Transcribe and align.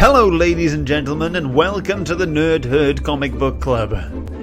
Hello, 0.00 0.30
ladies 0.30 0.72
and 0.72 0.86
gentlemen, 0.86 1.36
and 1.36 1.54
welcome 1.54 2.04
to 2.06 2.14
the 2.14 2.24
Nerd 2.24 2.64
Herd 2.64 3.04
Comic 3.04 3.34
Book 3.34 3.60
Club. 3.60 3.94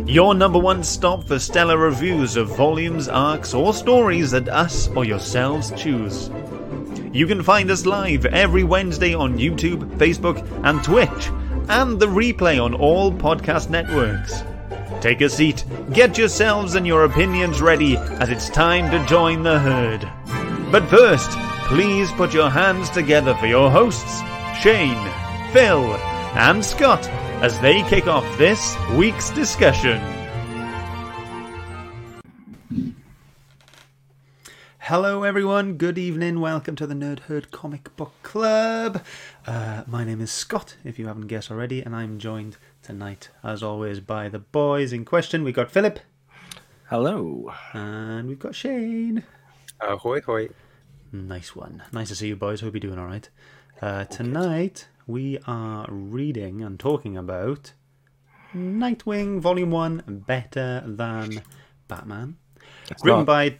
Your 0.07 0.35
number 0.35 0.59
one 0.59 0.83
stop 0.83 1.23
for 1.23 1.39
stellar 1.39 1.79
reviews 1.79 2.35
of 2.35 2.55
volumes, 2.55 3.07
arcs, 3.07 3.55
or 3.55 3.73
stories 3.73 4.29
that 4.29 4.49
us 4.49 4.87
or 4.89 5.03
yourselves 5.03 5.71
choose. 5.75 6.29
You 7.11 7.25
can 7.25 7.41
find 7.41 7.71
us 7.71 7.87
live 7.87 8.27
every 8.27 8.63
Wednesday 8.63 9.15
on 9.15 9.39
YouTube, 9.39 9.97
Facebook, 9.97 10.47
and 10.63 10.83
Twitch, 10.83 11.31
and 11.69 11.99
the 11.99 12.05
replay 12.05 12.63
on 12.63 12.75
all 12.75 13.11
podcast 13.11 13.71
networks. 13.71 14.43
Take 15.01 15.21
a 15.21 15.27
seat, 15.27 15.65
get 15.91 16.19
yourselves 16.19 16.75
and 16.75 16.85
your 16.85 17.05
opinions 17.05 17.63
ready, 17.63 17.97
as 17.97 18.29
it's 18.29 18.51
time 18.51 18.91
to 18.91 19.03
join 19.07 19.41
the 19.41 19.57
herd. 19.57 20.07
But 20.71 20.87
first, 20.87 21.31
please 21.65 22.11
put 22.11 22.31
your 22.31 22.51
hands 22.51 22.91
together 22.91 23.33
for 23.33 23.47
your 23.47 23.71
hosts, 23.71 24.21
Shane, 24.61 25.26
Phil, 25.57 25.95
and 26.35 26.63
Scott, 26.63 27.03
as 27.41 27.59
they 27.61 27.81
kick 27.89 28.05
off 28.05 28.37
this 28.37 28.77
week's 28.95 29.31
discussion. 29.31 29.99
Hello, 34.77 35.23
everyone. 35.23 35.77
Good 35.77 35.97
evening. 35.97 36.41
Welcome 36.41 36.75
to 36.75 36.85
the 36.85 36.93
Nerd 36.93 37.21
Herd 37.21 37.49
Comic 37.49 37.95
Book 37.95 38.13
Club. 38.21 39.03
Uh, 39.47 39.81
my 39.87 40.03
name 40.03 40.21
is 40.21 40.31
Scott, 40.31 40.75
if 40.83 40.99
you 40.99 41.07
haven't 41.07 41.25
guessed 41.25 41.49
already, 41.49 41.81
and 41.81 41.95
I'm 41.95 42.19
joined 42.19 42.57
tonight, 42.83 43.29
as 43.43 43.63
always, 43.63 43.99
by 43.99 44.29
the 44.29 44.37
boys 44.37 44.93
in 44.93 45.05
question. 45.05 45.43
We've 45.43 45.55
got 45.55 45.71
Philip, 45.71 45.99
Hello. 46.91 47.51
and 47.73 48.27
we've 48.27 48.37
got 48.37 48.53
Shane. 48.53 49.23
Ahoy, 49.81 50.21
hoy. 50.21 50.49
Nice 51.11 51.55
one. 51.55 51.81
Nice 51.91 52.09
to 52.09 52.15
see 52.15 52.27
you, 52.27 52.35
boys. 52.35 52.61
Hope 52.61 52.75
you're 52.75 52.79
doing 52.79 52.99
all 52.99 53.07
right. 53.07 53.27
Uh, 53.81 54.05
tonight, 54.05 54.87
we 55.07 55.39
are 55.47 55.85
reading 55.89 56.61
and 56.61 56.79
talking 56.79 57.17
about 57.17 57.73
Nightwing 58.55 59.39
Volume 59.39 59.71
1 59.71 60.23
Better 60.27 60.83
Than 60.85 61.41
Batman. 61.87 62.37
It's 62.91 63.03
Written 63.03 63.19
not, 63.21 63.25
by. 63.25 63.57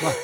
What? 0.00 0.16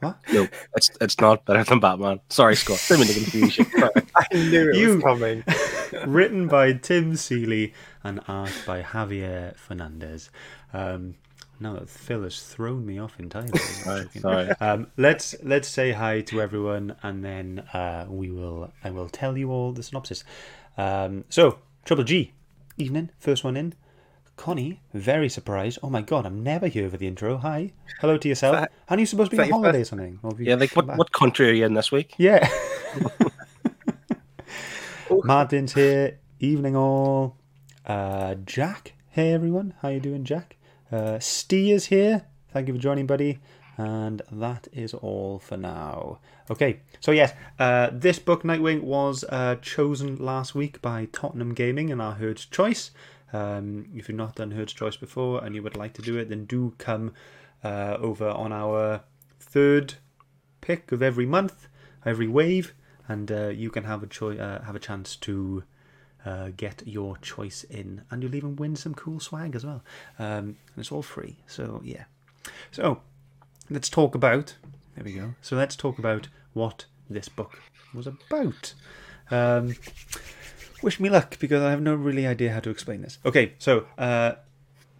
What? 0.00 0.18
no, 0.32 0.48
it's 0.74 0.90
it's 1.00 1.20
not 1.20 1.44
better 1.44 1.62
than 1.62 1.78
Batman. 1.78 2.20
Sorry, 2.28 2.56
Scott. 2.56 2.80
Mean 2.90 3.06
to 3.06 3.14
confuse 3.14 3.58
you. 3.58 3.66
I 4.16 4.24
knew 4.34 4.70
it 4.70 4.76
You- 4.76 4.94
was 4.96 5.02
coming. 5.04 5.44
written 6.06 6.48
by 6.48 6.72
Tim 6.72 7.14
Seeley 7.16 7.72
and 8.02 8.20
art 8.26 8.52
by 8.66 8.82
Javier 8.82 9.56
Fernandez. 9.56 10.30
Um, 10.72 11.14
now 11.62 11.74
that 11.74 11.88
Phil 11.88 12.22
has 12.24 12.42
thrown 12.42 12.84
me 12.84 12.98
off 12.98 13.18
entirely. 13.18 13.50
Right, 13.86 14.06
sorry. 14.12 14.50
Um, 14.60 14.88
let's 14.96 15.34
let's 15.42 15.68
say 15.68 15.92
hi 15.92 16.20
to 16.22 16.40
everyone, 16.42 16.96
and 17.02 17.24
then 17.24 17.60
uh, 17.72 18.06
we 18.08 18.30
will 18.30 18.72
I 18.84 18.90
will 18.90 19.08
tell 19.08 19.38
you 19.38 19.50
all 19.50 19.72
the 19.72 19.82
synopsis. 19.82 20.24
Um, 20.76 21.24
so 21.28 21.58
Triple 21.84 22.04
G, 22.04 22.32
evening, 22.76 23.10
first 23.18 23.44
one 23.44 23.56
in. 23.56 23.74
Connie, 24.34 24.80
very 24.94 25.28
surprised. 25.28 25.78
Oh 25.82 25.90
my 25.90 26.00
god, 26.02 26.24
I'm 26.26 26.42
never 26.42 26.66
here 26.66 26.88
for 26.90 26.96
the 26.96 27.06
intro. 27.06 27.36
Hi, 27.36 27.72
hello 28.00 28.16
to 28.16 28.28
yourself. 28.28 28.56
That- 28.56 28.72
Aren't 28.88 29.00
you 29.00 29.06
supposed 29.06 29.30
to 29.30 29.36
be 29.36 29.42
on 29.42 29.48
that 29.48 29.48
your 29.48 29.58
holiday 29.58 29.80
or 29.82 29.84
something? 29.84 30.18
Or 30.22 30.32
Yeah, 30.40 30.54
like 30.56 30.74
what, 30.74 30.86
back? 30.86 30.98
what 30.98 31.12
country 31.12 31.50
are 31.50 31.52
you 31.52 31.66
in 31.66 31.74
this 31.74 31.92
week? 31.92 32.14
Yeah. 32.16 32.48
Martin's 35.24 35.74
here. 35.74 36.18
Evening 36.40 36.74
all. 36.76 37.36
Uh, 37.86 38.34
Jack. 38.46 38.94
Hey 39.10 39.32
everyone. 39.32 39.74
How 39.82 39.88
you 39.88 40.00
doing, 40.00 40.24
Jack? 40.24 40.56
Uh, 40.92 41.18
Steer's 41.18 41.86
here. 41.86 42.26
Thank 42.52 42.68
you 42.68 42.74
for 42.74 42.80
joining, 42.80 43.06
buddy. 43.06 43.38
And 43.78 44.20
that 44.30 44.68
is 44.72 44.92
all 44.92 45.38
for 45.38 45.56
now. 45.56 46.18
Okay, 46.50 46.80
so 47.00 47.10
yes, 47.10 47.32
uh, 47.58 47.88
this 47.90 48.18
book, 48.18 48.42
Nightwing, 48.42 48.82
was 48.82 49.24
uh, 49.30 49.56
chosen 49.62 50.16
last 50.16 50.54
week 50.54 50.82
by 50.82 51.08
Tottenham 51.10 51.54
Gaming 51.54 51.90
and 51.90 52.02
our 52.02 52.12
Herd's 52.12 52.44
Choice. 52.44 52.90
Um, 53.32 53.86
if 53.94 54.08
you've 54.08 54.18
not 54.18 54.34
done 54.34 54.50
Herd's 54.50 54.74
Choice 54.74 54.96
before 54.96 55.42
and 55.42 55.54
you 55.54 55.62
would 55.62 55.76
like 55.76 55.94
to 55.94 56.02
do 56.02 56.18
it, 56.18 56.28
then 56.28 56.44
do 56.44 56.74
come 56.76 57.14
uh, 57.64 57.96
over 57.98 58.28
on 58.28 58.52
our 58.52 59.04
third 59.40 59.94
pick 60.60 60.92
of 60.92 61.02
every 61.02 61.24
month, 61.24 61.68
every 62.04 62.28
wave, 62.28 62.74
and 63.08 63.32
uh, 63.32 63.48
you 63.48 63.70
can 63.70 63.84
have 63.84 64.02
a 64.02 64.06
choi- 64.06 64.38
uh, 64.38 64.62
have 64.64 64.76
a 64.76 64.80
chance 64.80 65.16
to 65.16 65.64
uh, 66.24 66.50
get 66.56 66.82
your 66.86 67.16
choice 67.18 67.64
in, 67.64 68.02
and 68.10 68.22
you'll 68.22 68.34
even 68.34 68.56
win 68.56 68.76
some 68.76 68.94
cool 68.94 69.20
swag 69.20 69.54
as 69.54 69.64
well. 69.64 69.82
Um, 70.18 70.56
and 70.74 70.78
it's 70.78 70.92
all 70.92 71.02
free, 71.02 71.36
so 71.46 71.80
yeah. 71.84 72.04
So 72.70 73.00
let's 73.70 73.88
talk 73.88 74.14
about. 74.14 74.56
There 74.94 75.04
we 75.04 75.12
go. 75.12 75.34
So 75.40 75.56
let's 75.56 75.76
talk 75.76 75.98
about 75.98 76.28
what 76.52 76.84
this 77.08 77.28
book 77.28 77.60
was 77.94 78.06
about. 78.06 78.74
Um, 79.30 79.76
wish 80.82 81.00
me 81.00 81.08
luck 81.08 81.38
because 81.38 81.62
I 81.62 81.70
have 81.70 81.80
no 81.80 81.94
really 81.94 82.26
idea 82.26 82.52
how 82.52 82.60
to 82.60 82.70
explain 82.70 83.02
this. 83.02 83.18
Okay, 83.24 83.54
so 83.58 83.86
uh, 83.98 84.32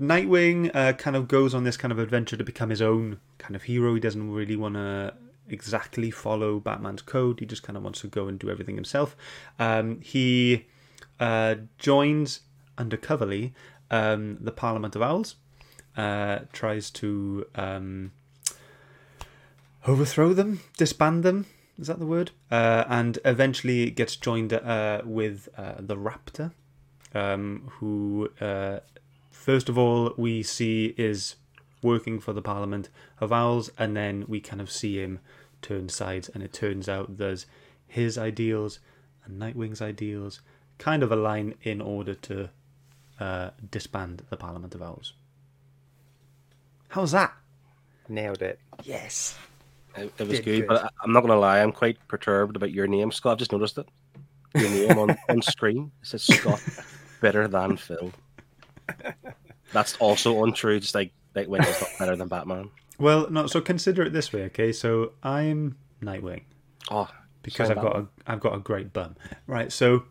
Nightwing 0.01 0.71
uh, 0.75 0.95
kind 0.95 1.17
of 1.17 1.29
goes 1.29 1.55
on 1.55 1.65
this 1.65 1.77
kind 1.77 1.93
of 1.93 1.99
adventure 1.99 2.37
to 2.37 2.45
become 2.45 2.71
his 2.71 2.83
own 2.83 3.21
kind 3.39 3.55
of 3.55 3.65
hero. 3.65 3.95
He 3.95 4.01
doesn't 4.01 4.31
really 4.31 4.57
want 4.57 4.75
to 4.75 5.15
exactly 5.49 6.11
follow 6.11 6.61
Batman's 6.61 7.03
code. 7.03 7.41
He 7.41 7.47
just 7.47 7.63
kind 7.63 7.77
of 7.77 7.83
wants 7.83 8.01
to 8.01 8.07
go 8.07 8.27
and 8.27 8.39
do 8.39 8.51
everything 8.51 8.75
himself. 8.75 9.17
Um, 9.59 10.01
he 10.01 10.67
uh, 11.23 11.55
joins 11.79 12.41
undercoverly 12.77 13.53
um, 13.93 14.39
the 14.41 14.51
Parliament 14.51 14.97
of 14.97 15.03
Owls. 15.03 15.37
Uh, 15.97 16.41
tries 16.53 16.91
to 16.91 17.47
um, 17.55 18.11
overthrow 19.87 20.33
them, 20.33 20.61
disband 20.77 21.23
them. 21.23 21.47
Is 21.79 21.87
that 21.87 22.01
the 22.01 22.07
word? 22.07 22.33
Uh, 22.51 22.85
and 22.89 23.19
eventually 23.25 23.91
gets 23.91 24.17
joined 24.17 24.53
uh, 24.53 25.03
with 25.05 25.49
uh, 25.57 25.75
the 25.79 25.97
Raptor, 25.97 26.53
um, 27.15 27.71
who, 27.75 28.31
first 29.31 29.69
of 29.69 29.79
all, 29.79 30.15
we 30.17 30.43
see 30.43 30.95
is 30.97 31.37
working 31.83 32.19
for 32.19 32.33
the 32.33 32.43
Parliament 32.43 32.89
of 33.21 33.33
Owls, 33.33 33.71
and 33.79 33.97
then 33.97 34.25
we 34.27 34.41
kind 34.41 34.61
of 34.61 34.73
see 34.73 34.99
him 34.99 35.21
turn 35.61 35.89
sides, 35.89 36.29
and 36.31 36.43
it 36.43 36.53
turns 36.53 36.89
out 36.89 37.19
there's 37.19 37.47
his 37.87 38.19
ideals 38.19 38.81
and 39.25 39.39
Nightwing's 39.39 39.83
ideals 39.83 40.41
kind 40.83 41.03
of 41.03 41.13
a 41.13 41.17
line 41.17 41.55
in 41.63 41.81
order 41.81 42.15
to 42.15 42.51
uh, 43.21 43.51
disband 43.71 44.23
the 44.31 44.37
Parliament 44.37 44.75
of 44.75 44.83
Owls. 44.83 45.13
How's 46.89 47.13
that? 47.13 47.33
Nailed 48.09 48.43
it. 48.43 48.59
Yes. 48.83 49.39
It, 49.97 50.13
it 50.19 50.27
was 50.27 50.41
good, 50.41 50.45
good. 50.45 50.67
but 50.67 50.85
I, 50.85 50.89
I'm 51.05 51.13
not 51.13 51.21
going 51.21 51.33
to 51.33 51.39
lie. 51.39 51.61
I'm 51.61 51.73
quite 51.73 51.97
perturbed 52.09 52.57
about 52.57 52.73
your 52.73 52.87
name, 52.87 53.13
Scott. 53.13 53.33
I've 53.33 53.39
just 53.39 53.53
noticed 53.53 53.79
it. 53.79 53.89
Your 54.55 54.71
name 54.71 54.99
on, 54.99 55.17
on 55.29 55.41
screen 55.41 55.93
it 56.03 56.07
says 56.09 56.25
Scott 56.25 56.63
better 57.21 57.47
than 57.47 57.77
Phil. 57.77 58.13
That's 59.73 59.97
also 59.97 60.45
untrue. 60.45 60.81
Just 60.81 60.95
like 60.95 61.13
Nightwing 61.35 61.67
is 61.67 61.81
not 61.81 61.91
better 61.99 62.17
than 62.17 62.29
Batman. 62.29 62.71
Well, 62.99 63.31
no. 63.31 63.47
So 63.47 63.61
consider 63.61 64.03
it 64.03 64.13
this 64.13 64.33
way, 64.33 64.43
okay? 64.45 64.73
So 64.73 65.13
I'm 65.23 65.77
Nightwing 66.03 66.43
Oh, 66.91 67.09
because 67.43 67.69
Sorry, 67.69 67.79
I've 67.79 67.85
got 67.85 67.97
a 67.97 68.07
I've 68.27 68.41
got 68.41 68.55
a 68.55 68.59
great 68.59 68.93
bum, 68.93 69.17
right? 69.47 69.73
So, 69.73 70.05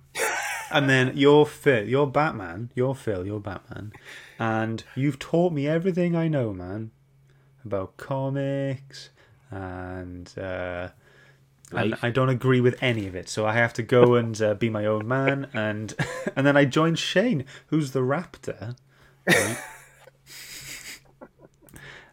and 0.71 0.89
then 0.89 1.11
you're 1.15 1.45
Phil, 1.45 1.87
you're 1.87 2.07
Batman, 2.07 2.71
you're 2.75 2.95
Phil, 2.95 3.25
you're 3.25 3.39
Batman, 3.39 3.93
and 4.39 4.83
you've 4.95 5.19
taught 5.19 5.53
me 5.53 5.67
everything 5.67 6.15
I 6.15 6.27
know, 6.27 6.53
man, 6.53 6.91
about 7.65 7.97
comics, 7.97 9.09
and 9.49 10.33
uh, 10.37 10.89
and 11.71 11.95
I 12.01 12.09
don't 12.09 12.29
agree 12.29 12.61
with 12.61 12.81
any 12.81 13.07
of 13.07 13.15
it. 13.15 13.29
So 13.29 13.45
I 13.45 13.53
have 13.53 13.73
to 13.73 13.83
go 13.83 14.15
and 14.19 14.39
uh, 14.41 14.53
be 14.55 14.69
my 14.69 14.85
own 14.85 15.07
man, 15.07 15.47
and 15.53 15.93
and 16.35 16.45
then 16.45 16.57
I 16.57 16.65
join 16.65 16.95
Shane, 16.95 17.45
who's 17.67 17.91
the 17.91 18.01
Raptor, 18.01 18.75
right? 19.27 19.57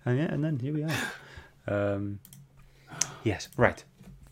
and 0.05 0.19
yeah, 0.19 0.33
and 0.33 0.45
then 0.45 0.59
here 0.59 0.75
we 0.75 0.85
are. 0.85 0.93
Um, 1.67 2.21
yes, 3.23 3.49
right. 3.57 3.85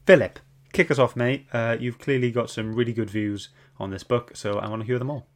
Philip, 0.07 0.39
kick 0.73 0.91
us 0.91 0.99
off, 0.99 1.17
mate. 1.17 1.47
Uh, 1.53 1.77
you've 1.79 1.99
clearly 1.99 2.31
got 2.31 2.51
some 2.51 2.75
really 2.75 2.93
good 2.93 3.11
views 3.11 3.49
on 3.79 3.91
this 3.91 4.03
book, 4.05 4.33
so 4.35 4.59
I 4.59 4.69
want 4.69 4.83
to 4.83 4.87
hear 4.87 4.99
them 4.99 5.11
all. 5.11 5.27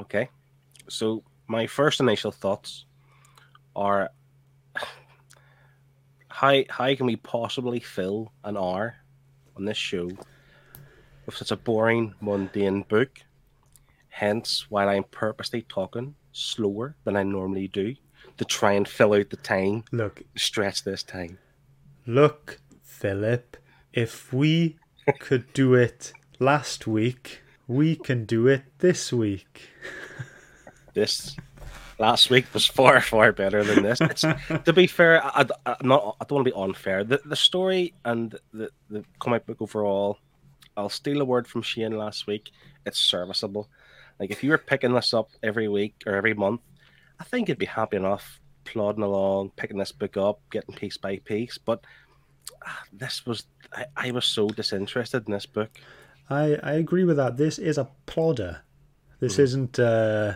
Okay. 0.00 0.28
So 0.88 1.22
my 1.46 1.66
first 1.66 2.00
initial 2.00 2.32
thoughts 2.32 2.84
are 3.74 4.10
how 6.28 6.62
how 6.68 6.94
can 6.94 7.06
we 7.06 7.16
possibly 7.16 7.80
fill 7.80 8.32
an 8.44 8.56
hour 8.56 8.96
on 9.56 9.64
this 9.64 9.76
show 9.76 10.10
with 11.24 11.36
such 11.36 11.50
a 11.50 11.56
boring, 11.56 12.14
mundane 12.20 12.82
book? 12.82 13.20
Hence 14.08 14.66
why 14.70 14.86
I'm 14.86 15.04
purposely 15.04 15.62
talking 15.62 16.14
slower 16.32 16.96
than 17.04 17.16
I 17.16 17.22
normally 17.22 17.68
do 17.68 17.94
to 18.38 18.44
try 18.44 18.72
and 18.72 18.86
fill 18.88 19.14
out 19.14 19.30
the 19.30 19.36
time, 19.36 19.84
Look, 19.92 20.22
stretch 20.36 20.84
this 20.84 21.02
time. 21.02 21.38
look, 22.06 22.60
Philip. 22.82 23.56
If 23.92 24.32
we 24.32 24.76
could 25.20 25.52
do 25.54 25.74
it 25.74 26.12
last 26.38 26.86
week, 26.86 27.42
we 27.66 27.96
can 27.96 28.24
do 28.24 28.46
it 28.46 28.62
this 28.78 29.12
week. 29.12 29.70
This 30.94 31.36
last 31.98 32.30
week 32.30 32.46
was 32.54 32.66
far 32.66 33.00
far 33.00 33.32
better 33.32 33.62
than 33.62 33.82
this. 33.82 34.00
It's, 34.00 34.22
to 34.64 34.72
be 34.72 34.86
fair, 34.86 35.24
I, 35.24 35.46
I, 35.66 35.76
not. 35.82 36.16
I 36.20 36.24
don't 36.24 36.36
want 36.36 36.46
to 36.46 36.52
be 36.52 36.56
unfair. 36.56 37.04
The 37.04 37.20
the 37.24 37.36
story 37.36 37.92
and 38.04 38.34
the 38.52 38.70
the 38.88 39.04
comic 39.18 39.46
book 39.46 39.60
overall 39.60 40.18
I'll 40.76 40.88
steal 40.88 41.20
a 41.20 41.24
word 41.24 41.46
from 41.48 41.62
Shane 41.62 41.96
last 41.96 42.26
week. 42.26 42.50
It's 42.84 42.98
serviceable. 42.98 43.68
Like 44.20 44.30
if 44.30 44.44
you 44.44 44.50
were 44.50 44.58
picking 44.58 44.92
this 44.92 45.14
up 45.14 45.30
every 45.42 45.68
week 45.68 45.94
or 46.06 46.14
every 46.14 46.34
month, 46.34 46.60
I 47.18 47.24
think 47.24 47.48
you'd 47.48 47.58
be 47.58 47.66
happy 47.66 47.96
enough 47.96 48.40
plodding 48.64 49.02
along, 49.02 49.50
picking 49.56 49.78
this 49.78 49.92
book 49.92 50.16
up, 50.16 50.40
getting 50.50 50.74
piece 50.74 50.96
by 50.96 51.18
piece. 51.18 51.58
But 51.58 51.84
ah, 52.64 52.82
this 52.92 53.24
was 53.24 53.46
I, 53.72 53.86
I 53.96 54.10
was 54.10 54.26
so 54.26 54.48
disinterested 54.48 55.26
in 55.26 55.32
this 55.32 55.46
book. 55.46 55.70
I, 56.28 56.56
I 56.62 56.72
agree 56.72 57.04
with 57.04 57.16
that. 57.16 57.36
This 57.36 57.58
is 57.58 57.78
a 57.78 57.88
plodder. 58.06 58.62
This 59.20 59.38
isn't 59.38 59.78
uh 59.78 60.34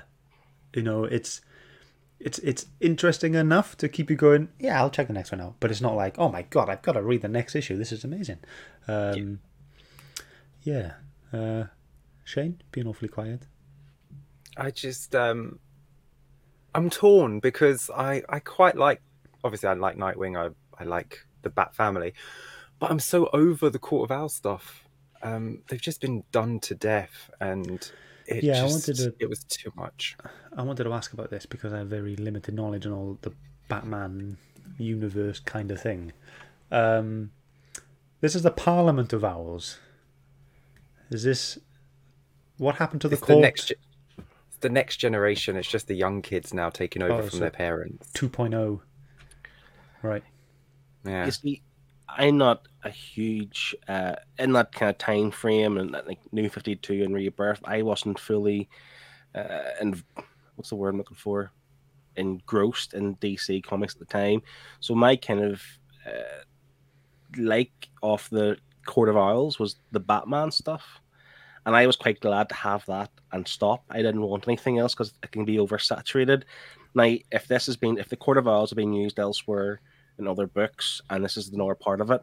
you 0.75 0.83
know, 0.83 1.05
it's 1.05 1.41
it's 2.19 2.39
it's 2.41 2.67
interesting 2.81 3.35
enough 3.35 3.77
to 3.79 3.89
keep 3.89 4.11
you 4.11 4.17
going, 4.17 4.49
yeah, 4.59 4.79
I'll 4.79 4.91
check 4.91 5.09
the 5.09 5.13
next 5.13 5.33
one 5.33 5.41
out. 5.41 5.57
But 5.61 5.71
it's 5.71 5.81
not 5.81 5.97
like, 5.97 6.19
oh 6.19 6.29
my 6.29 6.43
god, 6.43 6.69
I've 6.69 6.83
got 6.83 6.93
to 6.93 7.03
read 7.03 7.23
the 7.23 7.29
next 7.29 7.55
issue. 7.55 7.77
This 7.77 7.93
is 7.93 8.05
amazing. 8.05 8.39
Um 8.89 9.41
yeah. 10.63 10.93
Uh 11.33 11.65
Shane, 12.25 12.61
being 12.71 12.87
awfully 12.87 13.09
quiet. 13.09 13.47
I 14.57 14.71
just 14.71 15.15
um 15.15 15.59
I'm 16.75 16.91
torn 16.91 17.41
because 17.41 17.91
I 17.95 18.23
I 18.29 18.39
quite 18.39 18.77
like 18.77 19.03
obviously 19.43 19.69
I 19.69 19.75
like 19.75 19.97
Nightwing 19.97 20.39
I 20.39 20.55
I 20.81 20.85
like 20.85 21.27
the 21.43 21.51
Bat 21.51 21.75
family 21.75 22.15
but 22.79 22.91
I'm 22.91 22.99
so 22.99 23.29
over 23.33 23.71
the 23.71 23.79
Court 23.79 24.11
of 24.11 24.17
Owls 24.17 24.35
stuff 24.35 24.85
um 25.23 25.63
they've 25.69 25.81
just 25.81 26.01
been 26.01 26.25
done 26.33 26.61
to 26.61 26.75
death 26.75 27.31
and 27.41 27.91
it 28.27 28.43
Yeah, 28.45 28.61
I 28.63 28.67
wanted 28.67 28.97
to- 28.97 29.15
it 29.19 29.29
was 29.29 29.43
too 29.45 29.73
much 29.77 30.17
I 30.57 30.63
wanted 30.63 30.85
to 30.85 30.93
ask 30.93 31.13
about 31.13 31.31
this 31.31 31.47
because 31.47 31.73
I 31.73 31.79
have 31.79 31.89
very 31.89 32.17
limited 32.17 32.55
knowledge 32.55 32.87
on 32.87 32.93
all 32.93 33.19
the 33.23 33.33
Batman 33.69 34.37
universe 34.79 35.39
kind 35.41 35.71
of 35.71 35.81
thing. 35.81 36.13
Um, 36.73 37.31
this 38.21 38.35
is 38.35 38.43
the 38.43 38.51
Parliament 38.51 39.13
of 39.13 39.25
Owls. 39.25 39.79
Is 41.11 41.23
this 41.23 41.59
what 42.59 42.77
happened 42.77 43.01
to 43.03 43.09
the 43.09 43.15
it's 43.17 43.27
the 43.27 43.37
next 43.37 43.67
ge- 43.69 43.73
it's 44.49 44.59
the 44.61 44.69
next 44.69 44.97
generation 44.99 45.57
it's 45.57 45.69
just 45.69 45.87
the 45.89 45.95
young 45.95 46.21
kids 46.23 46.53
now 46.55 46.69
taking 46.71 47.03
over 47.03 47.15
Oh, 47.15 47.21
from 47.23 47.31
so- 47.31 47.39
their 47.39 47.51
parents 47.51 48.11
2.0. 48.15 48.55
oh. 48.55 48.83
Right. 50.03 50.25
yeah 51.05 51.27
You 51.27 51.31
see, 51.33 51.63
I'm 52.17 52.39
not 52.39 52.67
a 52.85 52.91
huge 52.91 53.75
uh, 53.89 54.17
in 54.39 54.53
that 54.53 54.73
kind 54.73 54.91
of 54.91 54.99
time 54.99 55.31
frame 55.31 55.79
and 55.79 55.93
like 55.93 56.21
New 56.33 56.49
Fifty 56.49 56.77
Two 56.77 57.03
and 57.03 57.15
Rebirth. 57.15 57.61
I 57.65 57.83
wasn't 57.83 58.19
fully 58.19 58.69
uh, 59.35 59.71
and 59.81 60.03
what's 60.57 60.71
the 60.71 60.77
word 60.77 60.91
I'm 60.91 60.99
looking 60.99 61.17
for 61.17 61.53
engrossed 62.17 62.95
in 62.95 63.17
DC 63.17 63.63
comics 63.65 63.95
at 63.95 64.01
the 64.01 64.05
time. 64.05 64.43
So 64.81 64.95
my 64.95 65.17
kind 65.17 65.41
of 65.41 65.63
uh, 66.07 66.45
like 67.37 67.89
of 68.03 68.29
the 68.31 68.57
Court 68.87 69.09
of 69.09 69.17
Owls 69.17 69.59
was 69.59 69.77
the 69.93 70.01
Batman 70.01 70.51
stuff. 70.51 71.01
And 71.67 71.77
I 71.77 71.87
was 71.87 71.97
quite 71.97 72.21
glad 72.21 72.49
to 72.49 72.55
have 72.55 72.85
that 72.87 73.11
and 73.33 73.47
stop. 73.47 73.85
I 73.91 73.99
didn't 73.99 74.23
want 74.23 74.49
anything 74.49 74.79
else 74.79 74.95
because 74.95 75.13
it 75.23 75.31
can 75.31 75.45
be 75.45 75.57
oversaturated. 75.57 76.45
Now, 76.95 77.15
if 77.31 77.47
this 77.49 77.67
has 77.67 77.77
been, 77.77 77.99
if 77.99 78.09
the 78.09 78.17
Court 78.17 78.39
of 78.39 78.49
Owls 78.49 78.71
have 78.71 78.79
been 78.79 78.95
used 78.95 79.19
elsewhere 79.19 79.81
in 80.21 80.29
other 80.29 80.47
books, 80.47 81.01
and 81.11 81.25
this 81.25 81.37
is 81.37 81.51
the 81.51 81.57
another 81.57 81.75
part 81.75 82.01
of 82.01 82.11
it, 82.11 82.23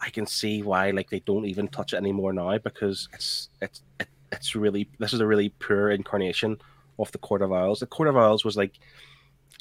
I 0.00 0.10
can 0.10 0.26
see 0.26 0.62
why 0.62 0.90
like 0.90 1.10
they 1.10 1.20
don't 1.20 1.46
even 1.46 1.68
touch 1.68 1.92
it 1.92 1.96
anymore 1.96 2.32
now 2.32 2.56
because 2.58 3.08
it's 3.12 3.48
it's 3.60 3.82
it, 3.98 4.08
it's 4.30 4.54
really 4.54 4.88
this 4.98 5.12
is 5.12 5.20
a 5.20 5.26
really 5.26 5.48
poor 5.48 5.90
incarnation 5.90 6.58
of 6.98 7.10
the 7.12 7.18
Court 7.18 7.42
of 7.42 7.52
Owls. 7.52 7.80
The 7.80 7.86
Court 7.86 8.08
of 8.08 8.16
Owls 8.16 8.44
was 8.44 8.56
like 8.56 8.78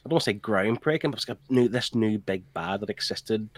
I 0.06 0.10
don't 0.10 0.14
want 0.14 0.24
to 0.24 0.32
say 0.32 0.40
groundbreaking, 0.40 1.12
but 1.12 1.16
it's 1.16 1.26
got 1.26 1.40
new 1.50 1.68
this 1.68 1.96
new 1.96 2.20
big 2.20 2.54
bad 2.54 2.82
that 2.82 2.90
existed, 2.90 3.50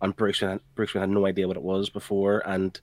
and 0.00 0.16
Bruce 0.16 0.40
Wayne, 0.40 0.60
Bruce 0.74 0.92
had 0.92 1.10
no 1.10 1.26
idea 1.26 1.48
what 1.48 1.56
it 1.56 1.62
was 1.62 1.90
before, 1.90 2.42
and 2.46 2.80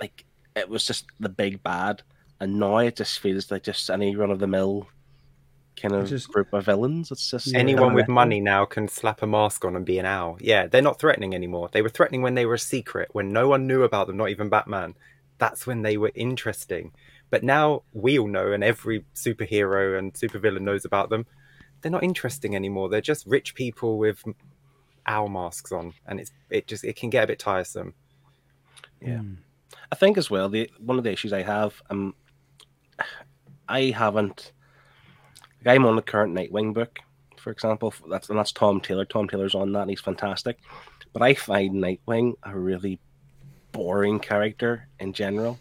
like 0.00 0.24
it 0.54 0.68
was 0.68 0.86
just 0.86 1.06
the 1.18 1.28
big 1.28 1.62
bad, 1.62 2.02
and 2.40 2.58
now 2.58 2.78
it 2.78 2.96
just 2.96 3.18
feels 3.18 3.50
like 3.50 3.64
just 3.64 3.90
any 3.90 4.14
run 4.14 4.30
of 4.30 4.38
the 4.38 4.46
mill 4.46 4.86
kind 5.80 5.94
of 5.94 6.08
just- 6.08 6.28
group 6.28 6.52
of 6.52 6.64
villains. 6.64 7.10
It's 7.10 7.30
just 7.30 7.54
anyone 7.54 7.94
with 7.94 8.08
money 8.08 8.40
now 8.40 8.64
can 8.64 8.88
slap 8.88 9.22
a 9.22 9.26
mask 9.26 9.64
on 9.64 9.76
and 9.76 9.84
be 9.84 9.98
an 9.98 10.06
owl. 10.06 10.36
Yeah, 10.40 10.66
they're 10.66 10.82
not 10.82 10.98
threatening 10.98 11.34
anymore. 11.34 11.68
They 11.72 11.82
were 11.82 11.88
threatening 11.88 12.22
when 12.22 12.34
they 12.34 12.46
were 12.46 12.54
a 12.54 12.58
secret, 12.58 13.08
when 13.12 13.32
no 13.32 13.48
one 13.48 13.66
knew 13.66 13.82
about 13.82 14.06
them, 14.06 14.16
not 14.16 14.30
even 14.30 14.48
Batman. 14.48 14.94
That's 15.38 15.66
when 15.66 15.82
they 15.82 15.96
were 15.96 16.12
interesting. 16.14 16.92
But 17.30 17.44
now 17.44 17.82
we 17.92 18.18
all 18.18 18.26
know, 18.26 18.52
and 18.52 18.64
every 18.64 19.04
superhero 19.14 19.98
and 19.98 20.14
supervillain 20.14 20.62
knows 20.62 20.84
about 20.84 21.10
them. 21.10 21.26
They're 21.80 21.92
not 21.92 22.02
interesting 22.02 22.56
anymore. 22.56 22.88
They're 22.88 23.00
just 23.00 23.26
rich 23.26 23.54
people 23.54 23.98
with 23.98 24.24
owl 25.06 25.28
masks 25.28 25.70
on, 25.72 25.94
and 26.06 26.18
it's 26.20 26.32
it 26.50 26.66
just 26.66 26.84
it 26.84 26.96
can 26.96 27.10
get 27.10 27.24
a 27.24 27.26
bit 27.28 27.38
tiresome. 27.38 27.94
Yeah. 29.00 29.18
Hmm. 29.18 29.34
I 29.92 29.94
think 29.94 30.18
as 30.18 30.30
well 30.30 30.48
the 30.48 30.70
one 30.78 30.98
of 30.98 31.04
the 31.04 31.12
issues 31.12 31.32
I 31.32 31.42
have, 31.42 31.80
um, 31.90 32.14
I 33.68 33.84
haven't. 33.90 34.52
Like 35.64 35.74
I'm 35.74 35.86
on 35.86 35.96
the 35.96 36.02
current 36.02 36.34
Nightwing 36.34 36.74
book, 36.74 36.98
for 37.36 37.50
example. 37.50 37.94
That's 38.08 38.28
and 38.28 38.38
that's 38.38 38.52
Tom 38.52 38.80
Taylor. 38.80 39.04
Tom 39.04 39.28
Taylor's 39.28 39.54
on 39.54 39.72
that, 39.72 39.82
and 39.82 39.90
he's 39.90 40.00
fantastic. 40.00 40.58
But 41.12 41.22
I 41.22 41.34
find 41.34 41.74
Nightwing 41.74 42.34
a 42.42 42.56
really 42.56 43.00
boring 43.72 44.20
character 44.20 44.88
in 44.98 45.12
general, 45.12 45.58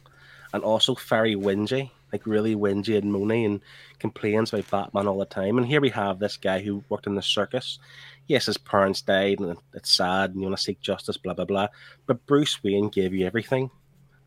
and 0.53 0.63
also 0.63 0.95
very 0.95 1.35
whingy, 1.35 1.89
like 2.11 2.25
really 2.25 2.55
whingy 2.55 2.97
and 2.97 3.11
moany, 3.11 3.45
and 3.45 3.61
complains 3.99 4.53
about 4.53 4.69
Batman 4.69 5.07
all 5.07 5.19
the 5.19 5.25
time. 5.25 5.57
And 5.57 5.65
here 5.65 5.81
we 5.81 5.89
have 5.89 6.19
this 6.19 6.37
guy 6.37 6.59
who 6.59 6.83
worked 6.89 7.07
in 7.07 7.15
the 7.15 7.21
circus. 7.21 7.79
Yes, 8.27 8.45
his 8.47 8.57
parents 8.57 9.01
died, 9.01 9.39
and 9.39 9.57
it's 9.73 9.95
sad, 9.95 10.31
and 10.31 10.41
you 10.41 10.47
want 10.47 10.57
to 10.57 10.63
seek 10.63 10.79
justice, 10.81 11.17
blah 11.17 11.33
blah 11.33 11.45
blah. 11.45 11.67
But 12.05 12.25
Bruce 12.25 12.61
Wayne 12.63 12.89
gave 12.89 13.13
you 13.13 13.25
everything 13.25 13.71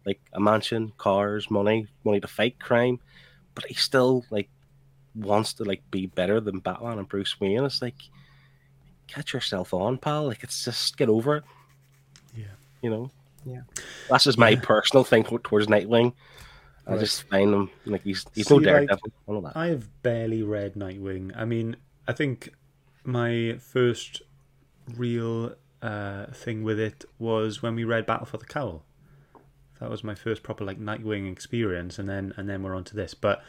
like 0.06 0.20
a 0.32 0.40
mansion, 0.40 0.92
cars, 0.96 1.50
money, 1.50 1.86
money 2.04 2.20
to 2.20 2.26
fight 2.26 2.58
crime, 2.58 2.98
but 3.54 3.66
he 3.66 3.74
still 3.74 4.24
like 4.30 4.48
wants 5.14 5.52
to 5.54 5.64
like 5.64 5.82
be 5.90 6.06
better 6.06 6.40
than 6.40 6.60
Batman 6.60 6.98
and 6.98 7.08
Bruce 7.08 7.38
Wayne. 7.40 7.64
It's 7.64 7.82
like 7.82 7.96
catch 9.06 9.32
yourself 9.32 9.74
on, 9.74 9.98
pal. 9.98 10.26
Like 10.26 10.42
it's 10.42 10.64
just 10.64 10.96
get 10.96 11.08
over 11.08 11.36
it. 11.38 11.44
Yeah. 12.36 12.44
You 12.82 12.90
know. 12.90 13.10
Yeah. 13.44 13.62
That's 14.08 14.24
just 14.24 14.38
my 14.38 14.50
Yeah. 14.50 14.60
personal 14.62 15.04
thing 15.04 15.24
towards 15.24 15.66
Nightwing. 15.66 16.12
I 16.86 16.96
just 16.98 17.22
find 17.24 17.54
him 17.54 17.70
like 17.86 18.02
he's 18.02 18.26
he's 18.34 18.48
See, 18.48 18.54
no 18.54 18.60
daredevil. 18.60 19.12
all 19.26 19.36
of 19.36 19.44
that. 19.44 19.56
I 19.56 19.66
have 19.68 20.02
barely 20.02 20.42
read 20.42 20.74
Nightwing. 20.74 21.32
I 21.36 21.44
mean, 21.44 21.76
I 22.08 22.12
think 22.12 22.52
my 23.04 23.58
first 23.60 24.22
real 24.96 25.54
uh, 25.82 26.26
thing 26.32 26.62
with 26.64 26.80
it 26.80 27.04
was 27.18 27.62
when 27.62 27.74
we 27.76 27.84
read 27.84 28.06
Battle 28.06 28.26
for 28.26 28.38
the 28.38 28.44
Cowl. 28.44 28.82
That 29.78 29.88
was 29.88 30.02
my 30.04 30.14
first 30.14 30.42
proper 30.42 30.64
like 30.64 30.78
Nightwing 30.80 31.30
experience, 31.30 31.98
and 31.98 32.08
then 32.08 32.34
and 32.36 32.48
then 32.48 32.62
we're 32.62 32.74
on 32.74 32.84
to 32.84 32.96
this. 32.96 33.14
But 33.14 33.42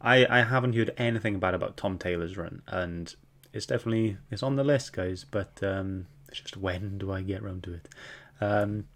I 0.00 0.26
I 0.26 0.42
haven't 0.42 0.74
heard 0.74 0.92
anything 0.96 1.38
bad 1.38 1.54
about 1.54 1.76
Tom 1.76 1.98
Taylor's 1.98 2.36
run, 2.36 2.62
and 2.68 3.14
it's 3.52 3.66
definitely 3.66 4.16
it's 4.30 4.42
on 4.42 4.56
the 4.56 4.64
list, 4.64 4.92
guys. 4.92 5.24
But 5.30 5.60
um, 5.62 6.06
it's 6.28 6.40
just 6.40 6.56
when 6.56 6.98
do 6.98 7.10
I 7.12 7.22
get 7.22 7.42
round 7.42 7.64
to 7.64 7.74
it? 7.74 7.88
Um, 8.40 8.86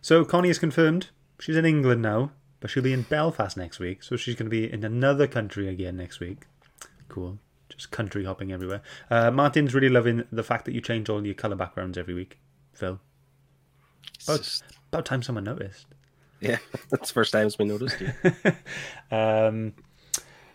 so 0.00 0.24
Connie 0.24 0.50
is 0.50 0.58
confirmed. 0.58 1.08
She's 1.38 1.56
in 1.56 1.64
England 1.64 2.02
now, 2.02 2.32
but 2.60 2.70
she'll 2.70 2.82
be 2.82 2.92
in 2.92 3.02
Belfast 3.02 3.56
next 3.56 3.78
week. 3.78 4.02
So 4.02 4.16
she's 4.16 4.34
going 4.34 4.46
to 4.46 4.50
be 4.50 4.70
in 4.70 4.84
another 4.84 5.26
country 5.26 5.68
again 5.68 5.96
next 5.96 6.20
week. 6.20 6.46
Cool. 7.08 7.38
Just 7.68 7.90
country 7.92 8.24
hopping 8.24 8.50
everywhere. 8.52 8.82
Uh, 9.10 9.30
Martin's 9.30 9.72
really 9.74 9.88
loving 9.88 10.24
the 10.32 10.42
fact 10.42 10.64
that 10.64 10.74
you 10.74 10.80
change 10.80 11.08
all 11.08 11.24
your 11.24 11.34
colour 11.34 11.54
backgrounds 11.56 11.96
every 11.96 12.14
week, 12.14 12.38
Phil. 12.74 12.98
It's 14.16 14.28
About, 14.28 14.38
just- 14.42 14.64
about 14.92 15.04
time 15.06 15.22
someone 15.22 15.44
noticed. 15.44 15.86
yeah, 16.40 16.58
that's 16.90 17.08
the 17.10 17.14
first 17.14 17.32
time 17.32 17.46
it's 17.46 17.56
been 17.56 17.68
noticed. 17.68 17.96
Yeah. 18.00 18.52
Um, 19.46 19.72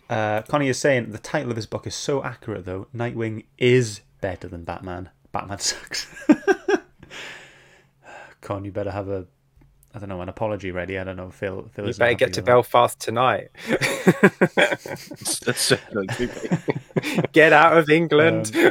uh, 0.09 0.41
Connie 0.43 0.69
is 0.69 0.79
saying 0.79 1.11
the 1.11 1.17
title 1.17 1.49
of 1.49 1.55
this 1.55 1.65
book 1.65 1.87
is 1.87 1.95
so 1.95 2.23
accurate, 2.23 2.65
though. 2.65 2.87
Nightwing 2.95 3.45
is 3.57 4.01
better 4.21 4.47
than 4.47 4.63
Batman. 4.63 5.09
Batman 5.31 5.59
sucks. 5.59 6.07
Con, 8.41 8.63
you 8.65 8.71
better 8.71 8.91
have 8.91 9.09
a, 9.09 9.25
I 9.93 9.99
don't 9.99 10.09
know, 10.09 10.21
an 10.21 10.29
apology 10.29 10.71
ready. 10.71 10.99
I 10.99 11.03
don't 11.03 11.17
know, 11.17 11.31
Phil. 11.31 11.69
Phil 11.73 11.87
You 11.87 11.93
better 11.93 12.13
get 12.13 12.33
to 12.33 12.41
with 12.41 12.45
that. 12.45 12.51
Belfast 12.51 12.99
tonight. 12.99 13.49
It's, 13.67 15.41
it's 15.47 15.69
just 15.69 15.81
really 15.91 16.07
creepy. 16.07 16.49
get 17.31 17.53
out 17.53 17.77
of 17.77 17.89
England. 17.89 18.51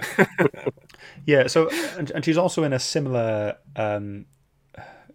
Yeah. 1.27 1.47
So, 1.47 1.71
and, 1.97 2.11
and 2.11 2.25
she's 2.25 2.37
also 2.37 2.65
in 2.65 2.73
a 2.73 2.79
similar, 2.79 3.57
um, 3.77 4.27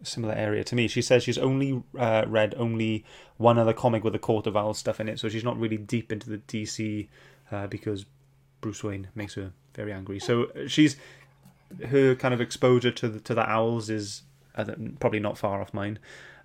similar 0.03 0.33
area 0.33 0.63
to 0.63 0.75
me. 0.75 0.87
She 0.87 1.01
says 1.01 1.23
she's 1.23 1.37
only 1.37 1.83
uh, 1.97 2.25
read 2.27 2.55
only 2.57 3.05
one 3.37 3.57
other 3.57 3.73
comic 3.73 4.03
with 4.03 4.13
the 4.13 4.19
Court 4.19 4.47
of 4.47 4.55
Owls 4.55 4.77
stuff 4.77 4.99
in 4.99 5.09
it, 5.09 5.19
so 5.19 5.29
she's 5.29 5.43
not 5.43 5.59
really 5.59 5.77
deep 5.77 6.11
into 6.11 6.29
the 6.29 6.37
DC 6.37 7.07
uh, 7.51 7.67
because 7.67 8.05
Bruce 8.61 8.83
Wayne 8.83 9.07
makes 9.15 9.35
her 9.35 9.51
very 9.73 9.93
angry. 9.93 10.19
So 10.19 10.47
she's 10.67 10.95
her 11.89 12.15
kind 12.15 12.33
of 12.33 12.41
exposure 12.41 12.91
to 12.91 13.07
the, 13.07 13.19
to 13.19 13.33
the 13.33 13.47
owls 13.47 13.89
is 13.89 14.23
uh, 14.55 14.65
probably 14.99 15.19
not 15.19 15.37
far 15.37 15.61
off 15.61 15.73
mine. 15.73 15.99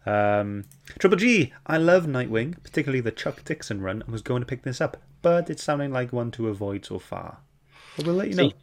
Um, 0.06 0.64
Triple 0.98 1.16
G, 1.16 1.52
I 1.66 1.78
love 1.78 2.04
Nightwing, 2.04 2.62
particularly 2.62 3.00
the 3.00 3.10
Chuck 3.10 3.42
Dixon 3.44 3.80
run. 3.80 4.02
I 4.06 4.10
was 4.10 4.22
going 4.22 4.42
to 4.42 4.46
pick 4.46 4.62
this 4.62 4.80
up, 4.80 4.98
but 5.22 5.48
it's 5.48 5.62
sounding 5.62 5.92
like 5.92 6.12
one 6.12 6.30
to 6.32 6.48
avoid 6.48 6.84
so 6.84 6.98
far. 6.98 7.38
But 7.96 8.06
we'll 8.06 8.16
let 8.16 8.28
you 8.28 8.34
know. 8.34 8.48
See, 8.48 8.54